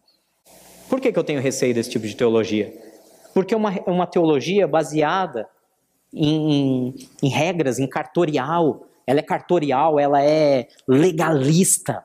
Por 0.89 1.01
que, 1.01 1.13
que 1.13 1.19
eu 1.19 1.25
tenho 1.25 1.41
receio 1.41 1.75
desse 1.75 1.91
tipo 1.91 2.07
de 2.07 2.17
teologia? 2.17 2.73
Porque 3.33 3.55
é 3.55 3.57
uma, 3.57 3.71
uma 3.87 4.07
teologia 4.07 4.67
baseada 4.67 5.48
em, 6.15 6.94
em 7.23 7.29
regras, 7.29 7.79
em 7.79 7.87
cartorial. 7.87 8.87
Ela 9.06 9.21
é 9.21 9.23
cartorial, 9.23 9.98
ela 9.98 10.23
é 10.23 10.69
legalista. 10.87 12.04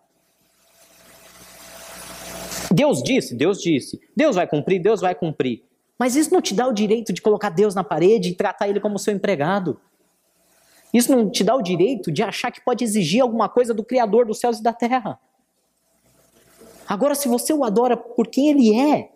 Deus 2.72 3.02
disse, 3.02 3.36
Deus 3.36 3.62
disse. 3.62 4.00
Deus 4.16 4.36
vai 4.36 4.48
cumprir, 4.48 4.82
Deus 4.82 5.02
vai 5.02 5.16
cumprir. 5.16 5.64
Mas 5.98 6.16
isso 6.16 6.34
não 6.34 6.42
te 6.42 6.54
dá 6.54 6.68
o 6.68 6.74
direito 6.74 7.12
de 7.12 7.22
colocar 7.22 7.50
Deus 7.50 7.76
na 7.76 7.84
parede 7.84 8.30
e 8.30 8.36
tratar 8.36 8.70
ele 8.70 8.80
como 8.80 9.00
seu 9.00 9.14
empregado. 9.14 9.80
Isso 10.94 11.12
não 11.16 11.30
te 11.30 11.44
dá 11.44 11.56
o 11.56 11.62
direito 11.62 12.12
de 12.12 12.24
achar 12.24 12.52
que 12.52 12.62
pode 12.62 12.84
exigir 12.84 13.22
alguma 13.22 13.48
coisa 13.48 13.74
do 13.74 13.84
Criador 13.84 14.26
dos 14.26 14.40
céus 14.40 14.60
e 14.60 14.64
da 14.64 14.74
terra. 14.74 15.20
Agora, 16.88 17.14
se 17.14 17.28
você 17.28 17.54
o 17.54 17.64
adora 17.64 17.96
por 17.96 18.28
quem 18.28 18.50
ele 18.50 18.76
é, 18.76 19.12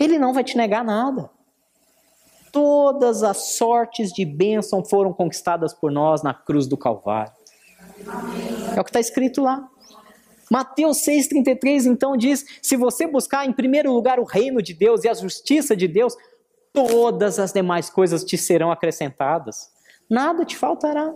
ele 0.00 0.18
não 0.18 0.32
vai 0.32 0.42
te 0.42 0.56
negar 0.56 0.84
nada. 0.84 1.30
Todas 2.52 3.22
as 3.22 3.54
sortes 3.56 4.12
de 4.12 4.24
bênção 4.24 4.84
foram 4.84 5.12
conquistadas 5.12 5.72
por 5.72 5.90
nós 5.90 6.22
na 6.22 6.34
cruz 6.34 6.66
do 6.66 6.76
Calvário. 6.76 7.32
É 8.76 8.80
o 8.80 8.84
que 8.84 8.90
está 8.90 9.00
escrito 9.00 9.42
lá. 9.42 9.68
Mateus 10.50 10.98
6,33 10.98 11.86
então 11.86 12.14
diz: 12.14 12.44
se 12.60 12.76
você 12.76 13.06
buscar 13.06 13.46
em 13.46 13.52
primeiro 13.52 13.90
lugar 13.90 14.20
o 14.20 14.24
reino 14.24 14.60
de 14.60 14.74
Deus 14.74 15.02
e 15.02 15.08
a 15.08 15.14
justiça 15.14 15.74
de 15.74 15.88
Deus, 15.88 16.14
todas 16.74 17.38
as 17.38 17.54
demais 17.54 17.88
coisas 17.88 18.22
te 18.22 18.36
serão 18.36 18.70
acrescentadas. 18.70 19.70
Nada 20.10 20.44
te 20.44 20.54
faltará. 20.54 21.14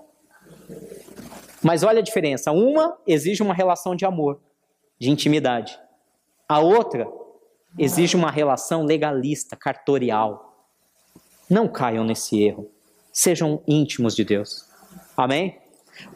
Mas 1.63 1.83
olha 1.83 1.99
a 1.99 2.03
diferença: 2.03 2.51
uma 2.51 2.97
exige 3.07 3.43
uma 3.43 3.53
relação 3.53 3.95
de 3.95 4.07
amor, 4.07 4.41
de 4.99 5.11
intimidade. 5.11 5.79
A 6.49 6.61
outra 6.61 7.07
exige 7.79 8.17
uma 8.17 8.31
relação 8.31 8.85
legalista, 8.85 9.55
cartorial. 9.55 10.46
Não 11.49 11.69
caiam 11.69 12.05
nesse 12.05 12.43
erro. 12.43 12.71
Sejam 13.13 13.63
íntimos 13.67 14.15
de 14.15 14.25
Deus. 14.25 14.69
Amém? 15.17 15.59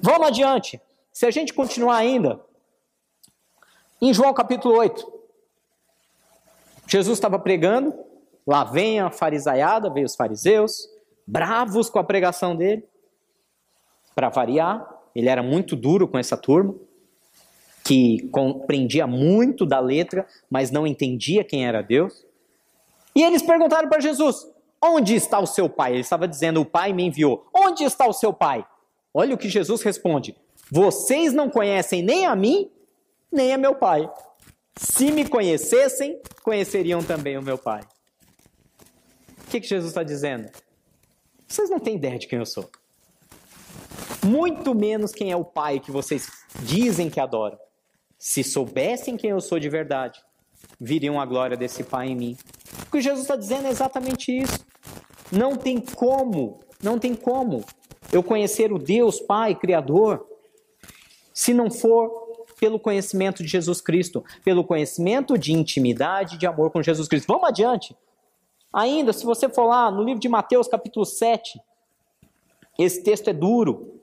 Vamos 0.03 0.29
adiante. 0.29 0.81
Se 1.13 1.27
a 1.27 1.31
gente 1.31 1.55
continuar 1.55 1.97
ainda, 1.97 2.41
em 4.01 4.13
João 4.13 4.33
capítulo 4.35 4.77
8, 4.77 5.21
Jesus 6.87 7.19
estava 7.19 7.39
pregando, 7.39 7.95
lá 8.47 8.65
vem 8.65 8.99
a 8.99 9.11
farisaiada, 9.11 9.91
veio 9.91 10.07
os 10.07 10.17
fariseus, 10.17 10.89
bravos 11.27 11.89
com 11.89 11.99
a 11.99 12.05
pregação 12.05 12.57
dele. 12.57 12.85
Para 14.15 14.29
variar, 14.29 15.01
ele 15.15 15.29
era 15.29 15.43
muito 15.43 15.77
duro 15.77 16.09
com 16.09 16.19
essa 16.19 16.37
turma, 16.37 16.75
que 17.85 18.29
compreendia 18.31 19.07
muito 19.07 19.65
da 19.65 19.79
letra, 19.79 20.27
mas 20.51 20.71
não 20.71 20.87
entendia 20.87 21.45
quem 21.45 21.67
era 21.67 21.83
Deus. 21.83 22.27
E 23.15 23.23
eles 23.23 23.43
perguntaram 23.43 23.89
para 23.89 24.01
Jesus: 24.01 24.50
Onde 24.83 25.15
está 25.15 25.39
o 25.39 25.47
seu 25.47 25.69
pai? 25.69 25.93
Ele 25.93 26.01
estava 26.01 26.27
dizendo: 26.27 26.61
O 26.61 26.65
pai 26.65 26.93
me 26.93 27.05
enviou. 27.05 27.47
Onde 27.55 27.85
está 27.85 28.07
o 28.07 28.13
seu 28.13 28.33
pai? 28.33 28.67
Olha 29.13 29.35
o 29.35 29.39
que 29.39 29.49
Jesus 29.49 29.83
responde: 29.83 30.35
Vocês 30.71 31.33
não 31.33 31.51
conhecem 31.51 32.03
nem 32.03 32.27
a 32.27 32.35
mim, 32.35 32.71
nem 33.31 33.53
a 33.53 33.59
meu 33.59 33.75
pai. 33.75 34.11
Se 34.77 35.13
me 35.13 35.29
conhecessem, 35.29 36.21
conheceriam 36.43 37.03
também 37.03 37.37
o 37.37 37.43
meu 37.43 37.59
pai. 37.59 37.83
O 39.47 39.51
que, 39.51 39.61
que 39.61 39.67
Jesus 39.67 39.91
está 39.91 40.03
dizendo? 40.03 40.49
Vocês 41.47 41.69
não 41.69 41.81
têm 41.81 41.97
ideia 41.97 42.19
de 42.19 42.27
quem 42.27 42.39
eu 42.39 42.47
sou. 42.47 42.71
Muito 44.25 44.75
menos 44.75 45.13
quem 45.13 45.33
é 45.33 45.37
o 45.37 45.45
pai 45.45 45.81
que 45.81 45.91
vocês 45.91 46.29
dizem 46.63 47.11
que 47.11 47.21
adoram. 47.21 47.59
Se 48.19 48.45
soubessem 48.45 49.17
quem 49.17 49.31
eu 49.31 49.41
sou 49.41 49.59
de 49.59 49.69
verdade, 49.69 50.23
viriam 50.81 51.21
a 51.21 51.27
glória 51.27 51.57
desse 51.57 51.83
pai 51.83 52.09
em 52.09 52.17
mim. 52.17 52.37
O 52.87 52.91
que 52.91 53.01
Jesus 53.01 53.23
está 53.23 53.35
dizendo 53.35 53.67
é 53.67 53.71
exatamente 53.71 54.31
isso. 54.31 54.70
Não 55.31 55.57
tem 55.57 55.81
como, 55.81 56.61
não 56.83 56.99
tem 56.99 57.15
como 57.15 57.65
eu 58.13 58.23
conhecer 58.23 58.73
o 58.73 58.79
Deus 58.79 59.21
Pai, 59.21 59.55
Criador, 59.55 60.27
se 61.33 61.55
não 61.55 61.71
for 61.71 62.21
pelo 62.59 62.79
conhecimento 62.79 63.43
de 63.43 63.49
Jesus 63.49 63.81
Cristo, 63.81 64.23
pelo 64.45 64.63
conhecimento 64.63 65.39
de 65.39 65.53
intimidade, 65.53 66.37
de 66.37 66.47
amor 66.47 66.71
com 66.71 66.83
Jesus 66.83 67.09
Cristo. 67.09 67.27
Vamos 67.27 67.49
adiante. 67.49 67.97
Ainda, 68.73 69.13
se 69.13 69.25
você 69.25 69.49
for 69.49 69.65
lá 69.65 69.91
no 69.91 70.03
livro 70.03 70.21
de 70.21 70.29
Mateus, 70.29 70.69
capítulo 70.69 71.07
7, 71.07 71.61
esse 72.79 73.03
texto 73.03 73.29
é 73.29 73.33
duro. 73.33 74.01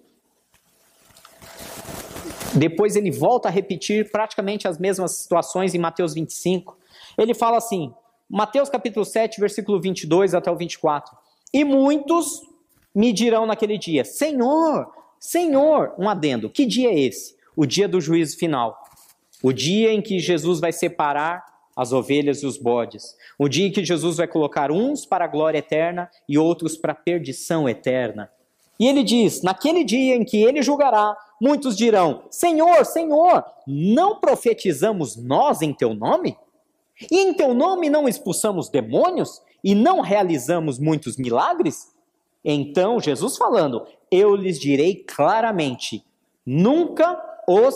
Depois 2.54 2.96
ele 2.96 3.12
volta 3.12 3.48
a 3.48 3.52
repetir 3.52 4.12
praticamente 4.12 4.68
as 4.68 4.78
mesmas 4.78 5.12
situações 5.12 5.76
em 5.76 5.78
Mateus 5.78 6.14
25. 6.14 6.78
Ele 7.18 7.34
fala 7.34 7.58
assim, 7.58 7.94
Mateus 8.30 8.70
capítulo 8.70 9.06
7, 9.06 9.40
versículo 9.40 9.80
22 9.80 10.34
até 10.34 10.52
o 10.52 10.56
24. 10.58 11.16
E 11.54 11.64
muitos 11.64 12.42
me 12.94 13.14
dirão 13.14 13.46
naquele 13.46 13.78
dia: 13.78 14.04
Senhor, 14.04 14.92
Senhor, 15.20 15.94
um 15.98 16.10
adendo, 16.10 16.50
que 16.50 16.66
dia 16.66 16.90
é 16.90 17.00
esse? 17.00 17.36
O 17.56 17.66
dia 17.66 17.88
do 17.88 18.02
juízo 18.02 18.38
final. 18.38 18.78
O 19.42 19.54
dia 19.54 19.94
em 19.94 20.02
que 20.02 20.20
Jesus 20.20 20.60
vai 20.60 20.72
separar 20.72 21.44
as 21.76 21.94
ovelhas 21.94 22.42
e 22.42 22.46
os 22.46 22.58
bodes. 22.58 23.16
O 23.38 23.48
dia 23.48 23.68
em 23.68 23.72
que 23.72 23.86
Jesus 23.86 24.18
vai 24.18 24.28
colocar 24.28 24.72
uns 24.72 25.06
para 25.06 25.26
a 25.26 25.28
glória 25.28 25.60
eterna 25.60 26.10
e 26.28 26.38
outros 26.38 26.76
para 26.76 26.92
a 26.92 26.96
perdição 26.96 27.70
eterna. 27.70 28.30
E 28.80 28.88
ele 28.88 29.04
diz: 29.04 29.42
Naquele 29.42 29.84
dia 29.84 30.16
em 30.16 30.26
que 30.26 30.44
ele 30.44 30.62
julgará, 30.62 31.16
muitos 31.40 31.78
dirão: 31.78 32.24
Senhor, 32.30 32.84
Senhor, 32.84 33.44
não 33.66 34.20
profetizamos 34.20 35.16
nós 35.16 35.62
em 35.62 35.74
teu 35.74 35.94
nome? 35.94 36.36
E 37.12 37.20
em 37.20 37.34
teu 37.34 37.54
nome 37.54 37.89
não 37.89 38.08
expulsamos 38.08 38.70
demônios? 38.70 39.41
E 39.64 39.76
não 39.76 40.02
realizamos 40.02 40.80
muitos 40.80 41.18
milagres? 41.18 41.93
Então, 42.43 43.00
Jesus 43.00 43.38
falando: 43.38 43.86
Eu 44.10 44.36
lhes 44.36 44.60
direi 44.60 44.95
claramente: 44.95 46.04
Nunca 46.45 47.22
os 47.48 47.76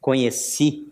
conheci. 0.00 0.88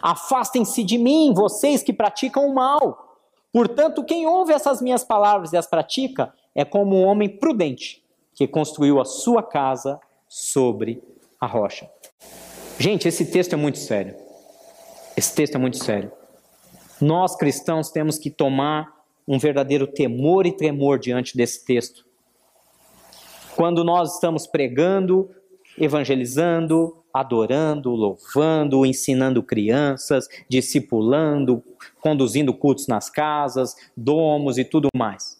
Afastem-se 0.00 0.82
de 0.82 0.96
mim, 0.96 1.32
vocês 1.34 1.82
que 1.82 1.92
praticam 1.92 2.46
o 2.46 2.54
mal. 2.54 3.18
Portanto, 3.52 4.04
quem 4.04 4.26
ouve 4.26 4.52
essas 4.52 4.80
minhas 4.80 5.04
palavras 5.04 5.52
e 5.52 5.56
as 5.56 5.66
pratica 5.66 6.32
é 6.54 6.64
como 6.64 6.96
um 6.96 7.04
homem 7.04 7.28
prudente 7.28 8.02
que 8.34 8.48
construiu 8.48 9.00
a 9.00 9.04
sua 9.04 9.42
casa 9.42 10.00
sobre 10.28 11.02
a 11.38 11.46
rocha. 11.46 11.90
Gente, 12.78 13.06
esse 13.06 13.26
texto 13.26 13.52
é 13.52 13.56
muito 13.56 13.78
sério. 13.78 14.16
Esse 15.16 15.34
texto 15.34 15.56
é 15.56 15.58
muito 15.58 15.76
sério. 15.76 16.10
Nós 17.02 17.34
cristãos 17.34 17.90
temos 17.90 18.16
que 18.16 18.30
tomar 18.30 18.94
um 19.26 19.36
verdadeiro 19.36 19.88
temor 19.88 20.46
e 20.46 20.52
tremor 20.52 21.00
diante 21.00 21.36
desse 21.36 21.64
texto. 21.64 22.06
Quando 23.56 23.82
nós 23.82 24.14
estamos 24.14 24.46
pregando, 24.46 25.28
evangelizando, 25.76 27.02
adorando, 27.12 27.90
louvando, 27.90 28.86
ensinando 28.86 29.42
crianças, 29.42 30.28
discipulando, 30.48 31.60
conduzindo 32.00 32.54
cultos 32.54 32.86
nas 32.86 33.10
casas, 33.10 33.74
domos 33.96 34.56
e 34.56 34.64
tudo 34.64 34.86
mais. 34.94 35.36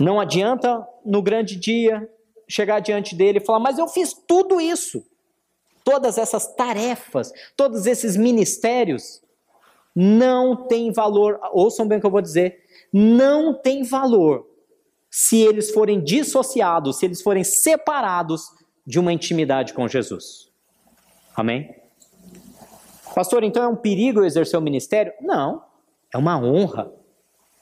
Não 0.00 0.18
adianta 0.18 0.84
no 1.04 1.22
grande 1.22 1.54
dia 1.54 2.10
chegar 2.48 2.80
diante 2.80 3.14
dele 3.14 3.38
e 3.38 3.44
falar: 3.44 3.60
Mas 3.60 3.78
eu 3.78 3.86
fiz 3.86 4.12
tudo 4.12 4.60
isso, 4.60 5.06
todas 5.84 6.18
essas 6.18 6.52
tarefas, 6.52 7.32
todos 7.56 7.86
esses 7.86 8.16
ministérios, 8.16 9.24
não 9.96 10.54
tem 10.54 10.92
valor. 10.92 11.40
Ouçam 11.52 11.88
bem 11.88 11.96
o 11.96 12.00
que 12.00 12.06
eu 12.06 12.10
vou 12.10 12.20
dizer: 12.20 12.58
não 12.92 13.54
tem 13.54 13.82
valor 13.82 14.46
se 15.10 15.40
eles 15.40 15.70
forem 15.70 16.04
dissociados, 16.04 16.98
se 16.98 17.06
eles 17.06 17.22
forem 17.22 17.42
separados 17.42 18.50
de 18.86 19.00
uma 19.00 19.12
intimidade 19.12 19.72
com 19.72 19.88
Jesus. 19.88 20.50
Amém? 21.34 21.74
Pastor, 23.14 23.42
então 23.42 23.62
é 23.62 23.68
um 23.68 23.76
perigo 23.76 24.22
exercer 24.22 24.58
o 24.58 24.62
ministério? 24.62 25.12
Não. 25.22 25.64
É 26.12 26.18
uma 26.18 26.38
honra, 26.38 26.92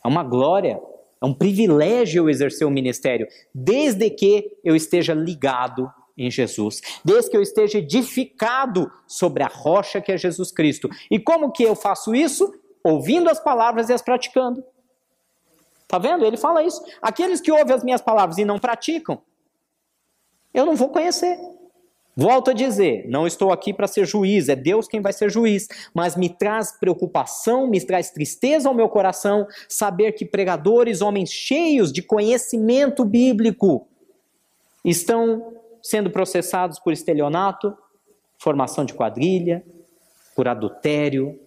é 0.04 0.08
uma 0.08 0.24
glória, 0.24 0.80
é 1.20 1.24
um 1.24 1.32
privilégio 1.32 2.28
exercer 2.28 2.66
o 2.66 2.70
ministério, 2.70 3.26
desde 3.54 4.10
que 4.10 4.58
eu 4.64 4.74
esteja 4.74 5.14
ligado 5.14 5.90
em 6.16 6.30
Jesus, 6.30 6.80
desde 7.04 7.30
que 7.30 7.36
eu 7.36 7.42
esteja 7.42 7.78
edificado 7.78 8.90
sobre 9.06 9.42
a 9.42 9.48
rocha 9.48 10.00
que 10.00 10.12
é 10.12 10.16
Jesus 10.16 10.52
Cristo. 10.52 10.88
E 11.10 11.18
como 11.18 11.50
que 11.50 11.62
eu 11.62 11.74
faço 11.74 12.14
isso? 12.14 12.54
Ouvindo 12.82 13.28
as 13.28 13.40
palavras 13.40 13.88
e 13.88 13.92
as 13.92 14.02
praticando. 14.02 14.64
Tá 15.88 15.98
vendo? 15.98 16.24
Ele 16.24 16.36
fala 16.36 16.62
isso. 16.62 16.82
Aqueles 17.02 17.40
que 17.40 17.52
ouvem 17.52 17.74
as 17.74 17.84
minhas 17.84 18.00
palavras 18.00 18.38
e 18.38 18.44
não 18.44 18.58
praticam, 18.58 19.20
eu 20.52 20.64
não 20.64 20.76
vou 20.76 20.88
conhecer. 20.88 21.38
Volto 22.16 22.50
a 22.50 22.54
dizer, 22.54 23.08
não 23.08 23.26
estou 23.26 23.50
aqui 23.50 23.74
para 23.74 23.88
ser 23.88 24.06
juiz, 24.06 24.48
é 24.48 24.54
Deus 24.54 24.86
quem 24.86 25.00
vai 25.00 25.12
ser 25.12 25.28
juiz, 25.28 25.66
mas 25.92 26.14
me 26.16 26.28
traz 26.28 26.70
preocupação, 26.70 27.66
me 27.66 27.84
traz 27.84 28.10
tristeza 28.10 28.68
ao 28.68 28.74
meu 28.74 28.88
coração 28.88 29.48
saber 29.68 30.12
que 30.12 30.24
pregadores, 30.24 31.00
homens 31.00 31.30
cheios 31.30 31.92
de 31.92 32.02
conhecimento 32.02 33.04
bíblico, 33.04 33.88
estão 34.84 35.56
sendo 35.84 36.10
processados 36.10 36.80
por 36.80 36.92
estelionato, 36.92 37.76
formação 38.38 38.84
de 38.84 38.94
quadrilha, 38.94 39.64
por 40.34 40.48
adultério, 40.48 41.38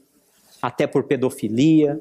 até 0.61 0.87
por 0.87 1.03
pedofilia. 1.03 1.99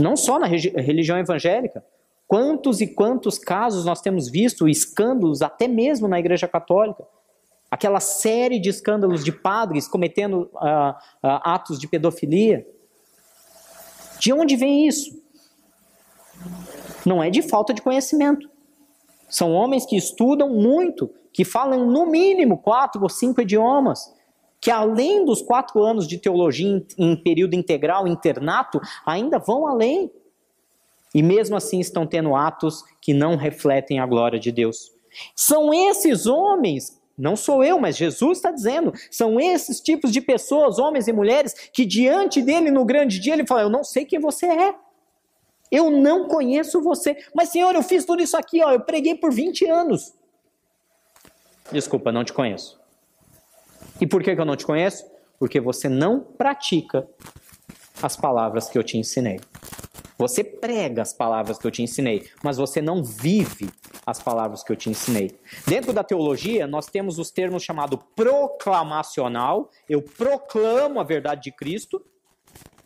Não 0.00 0.16
só 0.16 0.38
na 0.38 0.46
religião 0.46 1.18
evangélica, 1.18 1.84
Quantos 2.32 2.80
e 2.80 2.86
quantos 2.86 3.36
casos 3.36 3.84
nós 3.84 4.00
temos 4.00 4.26
visto, 4.26 4.66
escândalos, 4.66 5.42
até 5.42 5.68
mesmo 5.68 6.08
na 6.08 6.18
Igreja 6.18 6.48
Católica? 6.48 7.06
Aquela 7.70 8.00
série 8.00 8.58
de 8.58 8.70
escândalos 8.70 9.22
de 9.22 9.30
padres 9.30 9.86
cometendo 9.86 10.50
uh, 10.54 10.92
uh, 10.92 11.40
atos 11.44 11.78
de 11.78 11.86
pedofilia. 11.86 12.66
De 14.18 14.32
onde 14.32 14.56
vem 14.56 14.88
isso? 14.88 15.22
Não 17.04 17.22
é 17.22 17.28
de 17.28 17.42
falta 17.42 17.74
de 17.74 17.82
conhecimento. 17.82 18.48
São 19.32 19.50
homens 19.50 19.86
que 19.86 19.96
estudam 19.96 20.50
muito, 20.50 21.10
que 21.32 21.42
falam 21.42 21.86
no 21.86 22.04
mínimo 22.04 22.58
quatro 22.58 23.02
ou 23.02 23.08
cinco 23.08 23.40
idiomas, 23.40 24.12
que 24.60 24.70
além 24.70 25.24
dos 25.24 25.40
quatro 25.40 25.82
anos 25.82 26.06
de 26.06 26.18
teologia 26.18 26.84
em, 26.98 27.16
período 27.16 27.54
integral, 27.54 28.06
internato, 28.06 28.78
ainda 29.06 29.38
vão 29.38 29.66
além 29.66 30.10
e 31.14 31.22
mesmo 31.22 31.56
assim 31.56 31.80
estão 31.80 32.06
tendo 32.06 32.36
atos 32.36 32.84
que 33.00 33.14
não 33.14 33.34
refletem 33.34 33.98
a 33.98 34.06
glória 34.06 34.38
de 34.38 34.52
Deus. 34.52 34.92
São 35.34 35.72
esses 35.72 36.26
homens, 36.26 37.00
não 37.16 37.34
sou 37.34 37.64
eu, 37.64 37.78
mas 37.78 37.96
Jesus 37.96 38.36
está 38.36 38.50
dizendo, 38.50 38.92
são 39.10 39.40
esses 39.40 39.80
tipos 39.80 40.12
de 40.12 40.20
pessoas, 40.20 40.78
homens 40.78 41.08
e 41.08 41.12
mulheres, 41.12 41.54
que 41.72 41.86
diante 41.86 42.42
dele 42.42 42.70
no 42.70 42.84
grande 42.84 43.18
dia 43.18 43.32
ele 43.32 43.46
fala: 43.46 43.62
Eu 43.62 43.70
não 43.70 43.82
sei 43.82 44.04
quem 44.04 44.20
você 44.20 44.46
é. 44.46 44.74
Eu 45.72 45.90
não 45.90 46.28
conheço 46.28 46.82
você. 46.82 47.16
Mas, 47.34 47.48
Senhor, 47.48 47.74
eu 47.74 47.82
fiz 47.82 48.04
tudo 48.04 48.22
isso 48.22 48.36
aqui, 48.36 48.62
ó, 48.62 48.70
eu 48.70 48.80
preguei 48.80 49.14
por 49.14 49.32
20 49.32 49.66
anos. 49.66 50.12
Desculpa, 51.72 52.12
não 52.12 52.22
te 52.22 52.34
conheço. 52.34 52.78
E 53.98 54.06
por 54.06 54.22
que, 54.22 54.34
que 54.34 54.40
eu 54.40 54.44
não 54.44 54.56
te 54.56 54.66
conheço? 54.66 55.10
Porque 55.38 55.58
você 55.58 55.88
não 55.88 56.20
pratica 56.20 57.08
as 58.02 58.16
palavras 58.16 58.68
que 58.68 58.76
eu 58.76 58.82
te 58.82 58.98
ensinei. 58.98 59.40
Você 60.18 60.44
prega 60.44 61.02
as 61.02 61.12
palavras 61.12 61.58
que 61.58 61.66
eu 61.66 61.70
te 61.70 61.82
ensinei, 61.82 62.28
mas 62.44 62.56
você 62.56 62.80
não 62.80 63.02
vive 63.02 63.70
as 64.06 64.22
palavras 64.22 64.62
que 64.62 64.70
eu 64.70 64.76
te 64.76 64.90
ensinei. 64.90 65.36
Dentro 65.66 65.92
da 65.92 66.04
teologia, 66.04 66.66
nós 66.66 66.86
temos 66.86 67.18
os 67.18 67.30
termos 67.30 67.62
chamado 67.62 67.96
proclamacional, 68.14 69.70
eu 69.88 70.02
proclamo 70.02 71.00
a 71.00 71.04
verdade 71.04 71.42
de 71.42 71.52
Cristo. 71.52 72.04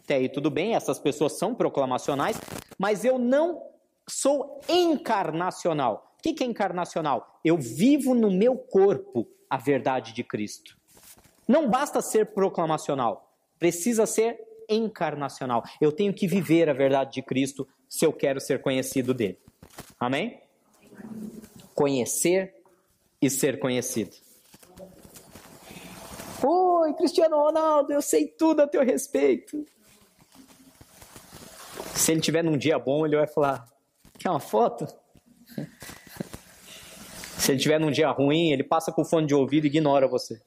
Até 0.06 0.14
aí 0.14 0.28
tudo 0.28 0.52
bem, 0.52 0.76
essas 0.76 1.00
pessoas 1.00 1.36
são 1.36 1.52
proclamacionais, 1.52 2.40
mas 2.78 3.04
eu 3.04 3.18
não 3.18 3.60
sou 4.08 4.60
encarnacional. 4.68 6.14
O 6.16 6.22
que 6.22 6.44
é 6.44 6.46
encarnacional? 6.46 7.40
Eu 7.44 7.56
vivo 7.58 8.14
no 8.14 8.30
meu 8.30 8.56
corpo 8.56 9.26
a 9.50 9.56
verdade 9.56 10.12
de 10.12 10.22
Cristo. 10.22 10.78
Não 11.48 11.68
basta 11.68 12.00
ser 12.00 12.26
proclamacional, 12.26 13.34
precisa 13.58 14.06
ser 14.06 14.38
encarnacional. 14.68 15.64
Eu 15.80 15.90
tenho 15.90 16.14
que 16.14 16.28
viver 16.28 16.70
a 16.70 16.72
verdade 16.72 17.14
de 17.14 17.22
Cristo 17.22 17.66
se 17.88 18.06
eu 18.06 18.12
quero 18.12 18.40
ser 18.40 18.62
conhecido 18.62 19.12
dele. 19.12 19.40
Amém? 19.98 20.40
Conhecer 21.74 22.54
e 23.20 23.28
ser 23.28 23.58
conhecido. 23.58 24.14
Oi, 26.44 26.94
Cristiano 26.94 27.38
Ronaldo, 27.38 27.92
eu 27.92 28.00
sei 28.00 28.28
tudo 28.28 28.60
a 28.60 28.68
teu 28.68 28.84
respeito. 28.84 29.66
Se 31.96 32.12
ele 32.12 32.20
tiver 32.20 32.44
num 32.44 32.56
dia 32.56 32.78
bom, 32.78 33.06
ele 33.06 33.16
vai 33.16 33.26
falar: 33.26 33.66
Quer 34.18 34.30
uma 34.30 34.40
foto? 34.40 34.86
Se 37.38 37.52
ele 37.52 37.60
tiver 37.60 37.78
num 37.78 37.90
dia 37.90 38.10
ruim, 38.10 38.50
ele 38.50 38.64
passa 38.64 38.90
com 38.90 39.02
o 39.02 39.04
fone 39.04 39.26
de 39.26 39.34
ouvido 39.34 39.64
e 39.64 39.68
ignora 39.68 40.08
você. 40.08 40.40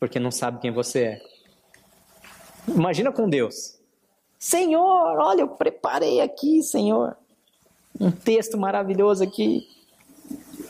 Porque 0.00 0.18
não 0.18 0.30
sabe 0.30 0.60
quem 0.60 0.72
você 0.72 1.02
é. 1.04 1.22
Imagina 2.66 3.12
com 3.12 3.28
Deus. 3.28 3.78
Senhor, 4.38 5.18
olha, 5.18 5.42
eu 5.42 5.48
preparei 5.48 6.20
aqui, 6.20 6.62
Senhor. 6.62 7.16
Um 8.00 8.10
texto 8.10 8.58
maravilhoso 8.58 9.22
aqui. 9.22 9.66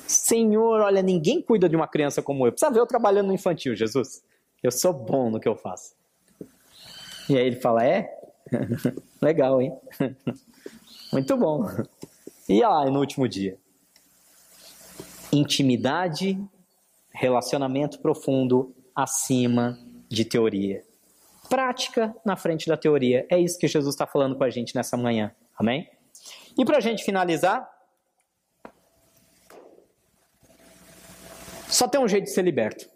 Senhor, 0.07 0.81
olha, 0.81 1.03
ninguém 1.03 1.41
cuida 1.41 1.69
de 1.69 1.77
uma 1.77 1.89
criança 1.89 2.23
como 2.23 2.47
eu. 2.47 2.53
Precisa 2.53 2.71
ver 2.71 2.81
eu 2.81 2.87
trabalhando 2.87 3.29
no 3.29 3.35
infantil, 3.35 3.75
Jesus. 3.75 4.23
Eu 4.63 4.71
sou 4.71 4.93
bom 4.93 5.31
no 5.31 5.41
que 5.41 5.49
eu 5.49 5.57
faço. 5.57 5.95
E 7.29 7.37
aí 7.37 7.47
ele 7.47 7.57
fala: 7.57 7.85
É? 7.87 8.11
Legal, 9.21 9.61
hein? 9.61 9.77
Muito 11.13 11.37
bom. 11.37 11.67
E 12.49 12.61
lá 12.61 12.85
no 12.87 13.01
último 13.01 13.29
dia? 13.29 13.59
Intimidade, 15.33 16.41
relacionamento 17.11 17.99
profundo 18.01 18.75
acima 18.95 19.79
de 20.09 20.25
teoria 20.25 20.89
prática 21.49 22.15
na 22.25 22.37
frente 22.37 22.69
da 22.69 22.77
teoria. 22.77 23.27
É 23.29 23.39
isso 23.39 23.59
que 23.59 23.67
Jesus 23.67 23.95
está 23.95 24.07
falando 24.07 24.37
com 24.37 24.45
a 24.45 24.51
gente 24.51 24.75
nessa 24.75 24.97
manhã. 24.97 25.35
Amém? 25.57 25.91
E 26.57 26.65
para 26.65 26.77
a 26.77 26.81
gente 26.81 27.03
finalizar, 27.03 27.69
só 31.69 31.89
tem 31.89 32.01
um 32.01 32.09
jeito 32.09 32.25
de 32.25 32.31
ser 32.31 32.43
liberto. 32.43 32.89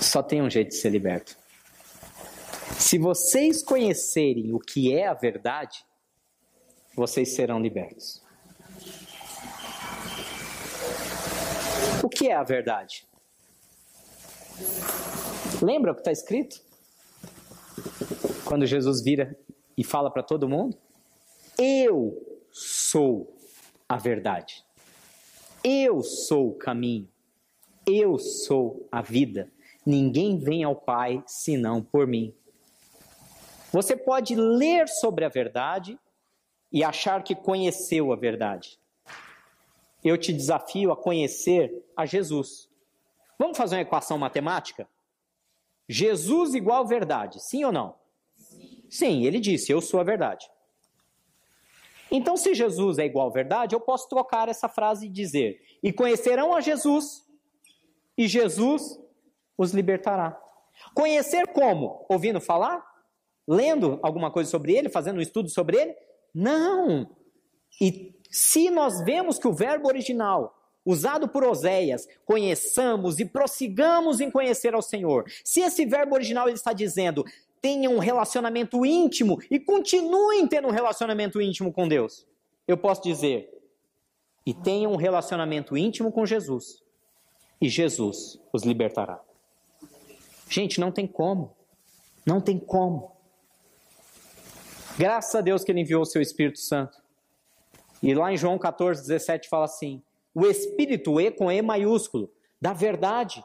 Só 0.00 0.22
tem 0.22 0.42
um 0.42 0.50
jeito 0.50 0.68
de 0.68 0.76
ser 0.76 0.90
liberto. 0.90 1.36
Se 2.78 2.98
vocês 2.98 3.62
conhecerem 3.62 4.52
o 4.52 4.58
que 4.58 4.92
é 4.92 5.06
a 5.06 5.14
verdade, 5.14 5.84
vocês 6.94 7.34
serão 7.34 7.60
libertos. 7.60 8.22
O 12.02 12.08
que 12.08 12.28
é 12.28 12.34
a 12.34 12.42
verdade? 12.42 13.06
Lembra 15.62 15.92
o 15.92 15.94
que 15.94 16.00
está 16.00 16.12
escrito? 16.12 16.60
Quando 18.44 18.66
Jesus 18.66 19.02
vira 19.02 19.36
e 19.76 19.82
fala 19.82 20.10
para 20.10 20.22
todo 20.22 20.48
mundo: 20.48 20.76
Eu 21.58 22.44
sou 22.50 23.36
a 23.88 23.96
verdade. 23.96 24.64
Eu 25.62 26.02
sou 26.02 26.50
o 26.50 26.54
caminho. 26.54 27.08
Eu 27.86 28.18
sou 28.18 28.86
a 28.92 29.00
vida. 29.00 29.50
Ninguém 29.84 30.38
vem 30.38 30.62
ao 30.62 30.76
Pai 30.76 31.22
senão 31.26 31.82
por 31.82 32.06
mim. 32.06 32.34
Você 33.74 33.96
pode 33.96 34.36
ler 34.36 34.88
sobre 34.88 35.24
a 35.24 35.28
verdade 35.28 35.98
e 36.70 36.84
achar 36.84 37.24
que 37.24 37.34
conheceu 37.34 38.12
a 38.12 38.16
verdade. 38.16 38.78
Eu 40.04 40.16
te 40.16 40.32
desafio 40.32 40.92
a 40.92 40.96
conhecer 40.96 41.84
a 41.96 42.06
Jesus. 42.06 42.70
Vamos 43.36 43.58
fazer 43.58 43.74
uma 43.74 43.82
equação 43.82 44.16
matemática? 44.16 44.88
Jesus 45.88 46.54
igual 46.54 46.86
verdade, 46.86 47.42
sim 47.42 47.64
ou 47.64 47.72
não? 47.72 47.96
Sim. 48.36 48.84
sim, 48.88 49.24
ele 49.24 49.40
disse: 49.40 49.72
Eu 49.72 49.80
sou 49.80 49.98
a 49.98 50.04
verdade. 50.04 50.48
Então, 52.12 52.36
se 52.36 52.54
Jesus 52.54 53.00
é 53.00 53.04
igual 53.04 53.28
verdade, 53.32 53.74
eu 53.74 53.80
posso 53.80 54.08
trocar 54.08 54.48
essa 54.48 54.68
frase 54.68 55.06
e 55.06 55.10
dizer: 55.10 55.60
E 55.82 55.92
conhecerão 55.92 56.54
a 56.54 56.60
Jesus, 56.60 57.26
e 58.16 58.28
Jesus 58.28 59.00
os 59.58 59.72
libertará. 59.72 60.40
Conhecer 60.94 61.48
como? 61.48 62.06
Ouvindo 62.08 62.40
falar? 62.40 62.93
Lendo 63.46 63.98
alguma 64.02 64.30
coisa 64.30 64.50
sobre 64.50 64.74
ele? 64.74 64.88
Fazendo 64.88 65.18
um 65.18 65.22
estudo 65.22 65.48
sobre 65.48 65.78
ele? 65.78 65.94
Não! 66.34 67.10
E 67.80 68.14
se 68.30 68.70
nós 68.70 69.02
vemos 69.04 69.38
que 69.38 69.48
o 69.48 69.52
verbo 69.52 69.88
original 69.88 70.54
usado 70.84 71.26
por 71.28 71.44
Oséias, 71.44 72.06
conheçamos 72.26 73.18
e 73.18 73.24
prossigamos 73.24 74.20
em 74.20 74.30
conhecer 74.30 74.74
ao 74.74 74.82
Senhor. 74.82 75.24
Se 75.42 75.60
esse 75.60 75.86
verbo 75.86 76.14
original 76.14 76.46
ele 76.46 76.56
está 76.56 76.72
dizendo, 76.72 77.24
tenham 77.60 77.94
um 77.94 77.98
relacionamento 77.98 78.84
íntimo 78.84 79.40
e 79.50 79.58
continuem 79.58 80.46
tendo 80.46 80.68
um 80.68 80.72
relacionamento 80.72 81.40
íntimo 81.40 81.72
com 81.72 81.88
Deus, 81.88 82.26
eu 82.68 82.76
posso 82.76 83.02
dizer, 83.02 83.50
e 84.44 84.52
tenham 84.52 84.92
um 84.92 84.96
relacionamento 84.96 85.76
íntimo 85.76 86.12
com 86.12 86.26
Jesus, 86.26 86.82
e 87.60 87.68
Jesus 87.68 88.38
os 88.52 88.62
libertará. 88.64 89.18
Gente, 90.50 90.78
não 90.78 90.92
tem 90.92 91.06
como. 91.06 91.56
Não 92.26 92.40
tem 92.40 92.58
como. 92.58 93.13
Graças 94.96 95.34
a 95.34 95.40
Deus 95.40 95.64
que 95.64 95.72
Ele 95.72 95.80
enviou 95.80 96.02
o 96.02 96.06
seu 96.06 96.22
Espírito 96.22 96.60
Santo. 96.60 97.02
E 98.02 98.14
lá 98.14 98.32
em 98.32 98.36
João 98.36 98.58
14, 98.58 99.00
17 99.02 99.48
fala 99.48 99.64
assim: 99.64 100.02
o 100.34 100.46
espírito 100.46 101.20
E 101.20 101.30
com 101.30 101.50
E 101.50 101.62
maiúsculo, 101.62 102.30
da 102.60 102.72
verdade. 102.72 103.44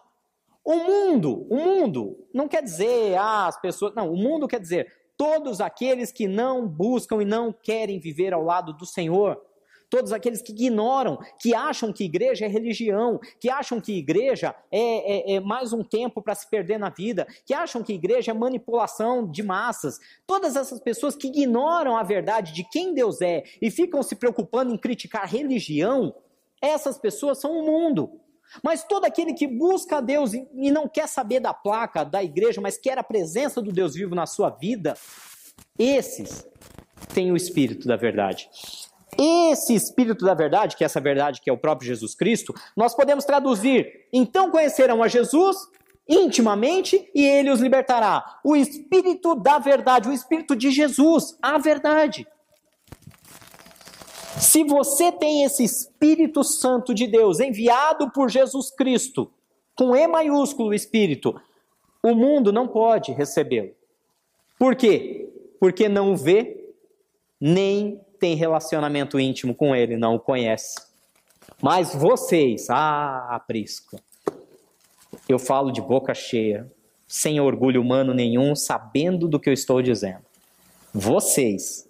O 0.64 0.76
mundo, 0.76 1.47
o 1.50 1.56
mundo, 1.56 2.28
não 2.34 2.47
quer 2.47 2.64
dizer, 2.64 3.16
ah, 3.18 3.47
as 3.47 3.60
pessoas. 3.60 3.93
Não, 3.95 4.12
o 4.12 4.18
mundo 4.18 4.47
quer 4.47 4.60
dizer 4.60 4.91
todos 5.18 5.60
aqueles 5.60 6.12
que 6.12 6.28
não 6.28 6.68
buscam 6.68 7.22
e 7.22 7.26
não 7.26 7.52
querem 7.52 8.00
viver 8.00 8.34
ao 8.34 8.43
lado 8.43 8.74
do 8.74 8.86
Senhor. 8.86 9.41
Todos 9.89 10.11
aqueles 10.13 10.41
que 10.41 10.51
ignoram, 10.51 11.17
que 11.39 11.55
acham 11.55 11.91
que 11.91 12.03
igreja 12.03 12.45
é 12.45 12.47
religião, 12.47 13.19
que 13.39 13.49
acham 13.49 13.81
que 13.81 13.97
igreja 13.97 14.55
é, 14.71 15.33
é, 15.33 15.35
é 15.35 15.39
mais 15.39 15.73
um 15.73 15.83
tempo 15.83 16.21
para 16.21 16.35
se 16.35 16.47
perder 16.47 16.77
na 16.77 16.89
vida, 16.89 17.27
que 17.45 17.53
acham 17.53 17.81
que 17.81 17.93
igreja 17.93 18.31
é 18.31 18.33
manipulação 18.33 19.25
de 19.29 19.41
massas. 19.41 19.99
Todas 20.27 20.55
essas 20.55 20.79
pessoas 20.79 21.15
que 21.15 21.27
ignoram 21.27 21.97
a 21.97 22.03
verdade 22.03 22.53
de 22.53 22.63
quem 22.69 22.93
Deus 22.93 23.19
é 23.21 23.43
e 23.61 23.71
ficam 23.71 24.03
se 24.03 24.15
preocupando 24.15 24.73
em 24.73 24.77
criticar 24.77 25.27
religião, 25.27 26.13
essas 26.61 26.97
pessoas 26.97 27.39
são 27.39 27.57
o 27.57 27.65
mundo. 27.65 28.19
Mas 28.63 28.83
todo 28.83 29.05
aquele 29.05 29.33
que 29.33 29.47
busca 29.47 29.97
a 29.97 30.01
Deus 30.01 30.33
e 30.33 30.71
não 30.71 30.87
quer 30.87 31.07
saber 31.07 31.39
da 31.39 31.53
placa 31.53 32.03
da 32.03 32.23
igreja, 32.23 32.59
mas 32.59 32.77
quer 32.77 32.97
a 32.97 33.03
presença 33.03 33.61
do 33.61 33.71
Deus 33.71 33.93
vivo 33.93 34.15
na 34.15 34.25
sua 34.25 34.49
vida, 34.49 34.95
esses 35.77 36.47
têm 37.13 37.31
o 37.31 37.35
espírito 37.35 37.87
da 37.87 37.95
verdade. 37.95 38.49
Esse 39.22 39.76
espírito 39.76 40.24
da 40.24 40.34
verdade, 40.34 40.78
que 40.78 40.84
é 40.84 40.86
essa 40.86 41.01
verdade 41.01 41.41
que 41.41 41.49
é 41.49 41.53
o 41.53 41.57
próprio 41.57 41.88
Jesus 41.88 42.15
Cristo, 42.15 42.53
nós 42.76 42.95
podemos 42.95 43.26
traduzir: 43.26 44.07
então 44.13 44.49
conhecerão 44.49 45.03
a 45.03 45.09
Jesus 45.09 45.57
intimamente 46.07 47.09
e 47.13 47.26
ele 47.26 47.51
os 47.51 47.59
libertará. 47.59 48.39
O 48.43 48.55
espírito 48.55 49.36
da 49.36 49.59
verdade, 49.59 50.07
o 50.07 50.13
espírito 50.13 50.55
de 50.55 50.72
Jesus, 50.72 51.38
a 51.41 51.57
verdade. 51.57 52.26
Se 54.39 54.63
você 54.63 55.11
tem 55.11 55.43
esse 55.43 55.65
Espírito 55.65 56.45
Santo 56.45 56.93
de 56.93 57.05
Deus 57.05 57.41
enviado 57.41 58.09
por 58.11 58.30
Jesus 58.30 58.72
Cristo, 58.72 59.30
com 59.76 59.93
E 59.93 60.07
maiúsculo 60.07 60.74
Espírito, 60.74 61.39
o 62.01 62.15
mundo 62.15 62.53
não 62.53 62.67
pode 62.67 63.11
recebê-lo. 63.11 63.72
Por 64.57 64.76
quê? 64.76 65.30
Porque 65.59 65.89
não 65.89 66.13
o 66.13 66.17
vê, 66.17 66.74
nem 67.39 67.99
tem 68.20 68.36
relacionamento 68.36 69.20
íntimo 69.20 69.55
com 69.55 69.76
ele, 69.76 69.97
não 69.97 70.15
o 70.15 70.20
conhece. 70.20 70.76
Mas 71.61 71.93
vocês, 71.95 72.67
ah, 72.70 73.41
Prisco, 73.47 73.99
eu 75.28 75.39
falo 75.39 75.72
de 75.72 75.82
boca 75.82 76.13
cheia, 76.13 76.70
sem 77.07 77.39
orgulho 77.39 77.82
humano 77.82 78.13
nenhum, 78.13 78.55
sabendo 78.55 79.28
do 79.28 79.39
que 79.39 79.49
eu 79.49 79.53
estou 79.53 79.82
dizendo. 79.82 80.24
Vocês 80.93 81.89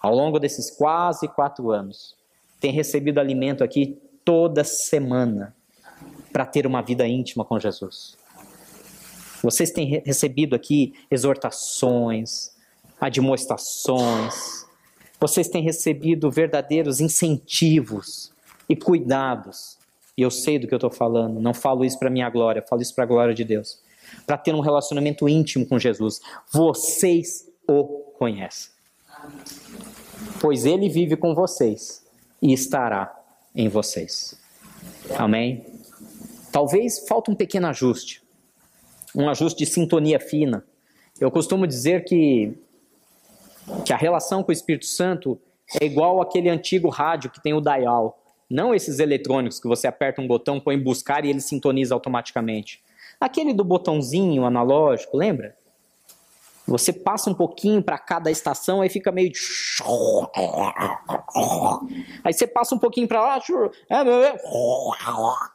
ao 0.00 0.14
longo 0.14 0.38
desses 0.38 0.70
quase 0.70 1.26
quatro 1.28 1.70
anos, 1.70 2.16
tem 2.60 2.72
recebido 2.72 3.18
alimento 3.18 3.64
aqui 3.64 4.00
toda 4.24 4.64
semana 4.64 5.54
para 6.32 6.46
ter 6.46 6.66
uma 6.66 6.82
vida 6.82 7.06
íntima 7.06 7.44
com 7.44 7.58
Jesus. 7.58 8.16
Vocês 9.42 9.70
têm 9.70 10.02
recebido 10.04 10.54
aqui 10.54 10.94
exortações, 11.10 12.52
admoestações, 13.00 14.66
vocês 15.20 15.48
têm 15.48 15.62
recebido 15.62 16.30
verdadeiros 16.30 17.00
incentivos 17.00 18.32
e 18.68 18.76
cuidados. 18.76 19.78
E 20.16 20.22
eu 20.22 20.30
sei 20.30 20.58
do 20.58 20.66
que 20.66 20.74
eu 20.74 20.78
estou 20.78 20.90
falando, 20.90 21.40
não 21.40 21.54
falo 21.54 21.84
isso 21.84 21.98
para 21.98 22.10
minha 22.10 22.28
glória, 22.28 22.64
falo 22.68 22.82
isso 22.82 22.94
para 22.94 23.04
a 23.04 23.06
glória 23.06 23.34
de 23.34 23.44
Deus. 23.44 23.80
Para 24.26 24.36
ter 24.36 24.54
um 24.54 24.60
relacionamento 24.60 25.28
íntimo 25.28 25.66
com 25.66 25.78
Jesus. 25.78 26.20
Vocês 26.50 27.48
o 27.66 27.84
conhecem. 28.18 28.70
Pois 30.40 30.64
ele 30.64 30.88
vive 30.88 31.16
com 31.16 31.34
vocês 31.34 32.04
e 32.40 32.52
estará 32.52 33.14
em 33.54 33.68
vocês. 33.68 34.38
Amém? 35.16 35.66
Talvez 36.50 37.06
falte 37.06 37.30
um 37.30 37.34
pequeno 37.34 37.66
ajuste, 37.66 38.22
um 39.14 39.28
ajuste 39.28 39.64
de 39.64 39.70
sintonia 39.70 40.18
fina. 40.18 40.64
Eu 41.20 41.30
costumo 41.30 41.66
dizer 41.66 42.04
que, 42.04 42.56
que 43.84 43.92
a 43.92 43.96
relação 43.96 44.42
com 44.42 44.50
o 44.50 44.52
Espírito 44.52 44.86
Santo 44.86 45.40
é 45.80 45.84
igual 45.84 46.20
aquele 46.20 46.48
antigo 46.48 46.88
rádio 46.88 47.30
que 47.30 47.42
tem 47.42 47.54
o 47.54 47.60
dial. 47.60 48.18
Não 48.50 48.74
esses 48.74 48.98
eletrônicos 48.98 49.60
que 49.60 49.68
você 49.68 49.86
aperta 49.86 50.22
um 50.22 50.26
botão, 50.26 50.58
põe 50.58 50.78
buscar 50.78 51.24
e 51.24 51.30
ele 51.30 51.40
sintoniza 51.40 51.94
automaticamente. 51.94 52.82
Aquele 53.20 53.52
do 53.52 53.64
botãozinho 53.64 54.44
analógico, 54.44 55.16
lembra? 55.16 55.56
Você 56.66 56.92
passa 56.92 57.30
um 57.30 57.34
pouquinho 57.34 57.82
para 57.82 57.98
cada 57.98 58.30
estação, 58.30 58.82
aí 58.82 58.90
fica 58.90 59.10
meio. 59.10 59.32
Aí 62.22 62.32
você 62.32 62.46
passa 62.46 62.74
um 62.74 62.78
pouquinho 62.78 63.08
para 63.08 63.22
lá. 63.22 63.40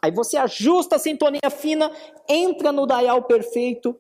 Aí 0.01 0.11
você 0.11 0.38
ajusta 0.38 0.95
a 0.95 0.99
sintonia 0.99 1.51
fina, 1.51 1.91
entra 2.28 2.72
no 2.72 2.88
dial 2.88 3.22
perfeito 3.24 3.95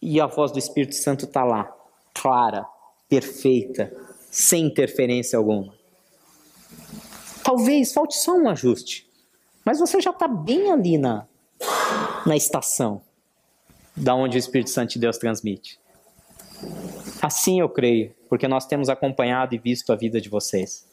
e 0.00 0.20
a 0.20 0.26
voz 0.26 0.52
do 0.52 0.58
Espírito 0.58 0.94
Santo 0.94 1.24
está 1.24 1.42
lá, 1.42 1.74
clara, 2.12 2.66
perfeita, 3.14 3.92
sem 4.28 4.66
interferência 4.66 5.38
alguma. 5.38 5.72
Talvez 7.44 7.92
falte 7.92 8.16
só 8.16 8.32
um 8.32 8.48
ajuste, 8.48 9.08
mas 9.64 9.78
você 9.78 10.00
já 10.00 10.10
está 10.10 10.26
bem 10.26 10.72
ali 10.72 10.98
na, 10.98 11.26
na 12.26 12.36
estação 12.36 13.02
da 13.96 14.14
onde 14.14 14.36
o 14.36 14.38
Espírito 14.40 14.70
Santo 14.70 14.94
de 14.94 14.98
Deus 14.98 15.16
transmite. 15.18 15.78
Assim 17.22 17.60
eu 17.60 17.68
creio, 17.68 18.12
porque 18.28 18.48
nós 18.48 18.66
temos 18.66 18.88
acompanhado 18.88 19.54
e 19.54 19.58
visto 19.58 19.92
a 19.92 19.96
vida 19.96 20.20
de 20.20 20.28
vocês. 20.28 20.84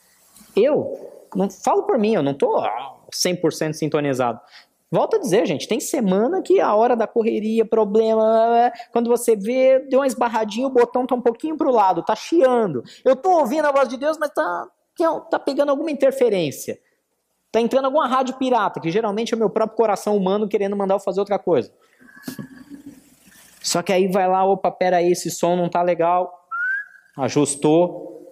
Eu, 0.56 1.28
não 1.36 1.50
falo 1.50 1.84
por 1.84 1.98
mim, 1.98 2.14
eu 2.14 2.22
não 2.22 2.34
estou 2.34 2.62
100% 3.12 3.74
sintonizado. 3.74 4.40
Volto 4.92 5.16
a 5.16 5.20
dizer, 5.20 5.46
gente, 5.46 5.70
tem 5.70 5.80
semana 5.80 6.42
que 6.42 6.60
a 6.60 6.76
hora 6.76 6.98
da 6.98 7.08
correria, 7.08 7.64
problema, 7.64 8.74
quando 8.92 9.10
você 9.10 9.38
vê, 9.38 9.80
deu 9.80 10.00
uma 10.02 10.08
esbarradinha, 10.08 10.68
o 10.68 10.70
botão 10.70 11.08
tá 11.08 11.16
um 11.16 11.22
pouquinho 11.22 11.56
pro 11.56 11.72
lado, 11.72 12.04
tá 12.04 12.14
chiando. 12.14 12.84
Eu 13.06 13.16
tô 13.16 13.30
ouvindo 13.40 13.66
a 13.66 13.72
voz 13.72 13.88
de 13.88 13.96
Deus, 13.96 14.18
mas 14.18 14.30
tá, 14.34 14.68
tá 15.30 15.40
pegando 15.40 15.70
alguma 15.70 15.90
interferência. 15.90 16.78
Tá 17.50 17.62
entrando 17.62 17.86
alguma 17.86 18.06
rádio 18.06 18.36
pirata, 18.36 18.82
que 18.82 18.92
geralmente 18.92 19.34
é 19.34 19.36
o 19.38 19.40
meu 19.40 19.50
próprio 19.50 19.78
coração 19.78 20.18
humano 20.18 20.46
querendo 20.48 20.76
mandar 20.76 20.96
eu 20.96 21.00
fazer 21.00 21.22
outra 21.22 21.40
coisa. 21.40 21.72
Só 23.62 23.82
que 23.82 23.94
aí 23.94 24.10
vai 24.10 24.28
lá, 24.28 24.44
opa, 24.44 24.70
peraí, 24.70 25.10
esse 25.14 25.32
som 25.32 25.56
não 25.56 25.70
tá 25.70 25.82
legal. 25.82 26.48
Ajustou 27.16 28.28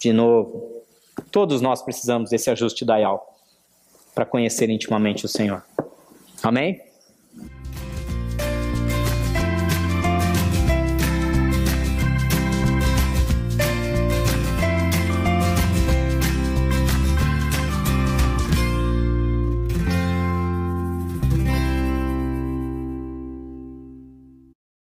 de 0.00 0.12
novo. 0.12 0.82
Todos 1.30 1.60
nós 1.60 1.82
precisamos 1.82 2.30
desse 2.30 2.50
ajuste 2.50 2.84
dial 2.84 3.32
para 4.12 4.24
conhecer 4.24 4.70
intimamente 4.70 5.24
o 5.24 5.28
Senhor. 5.28 5.62
Amém? 6.42 6.89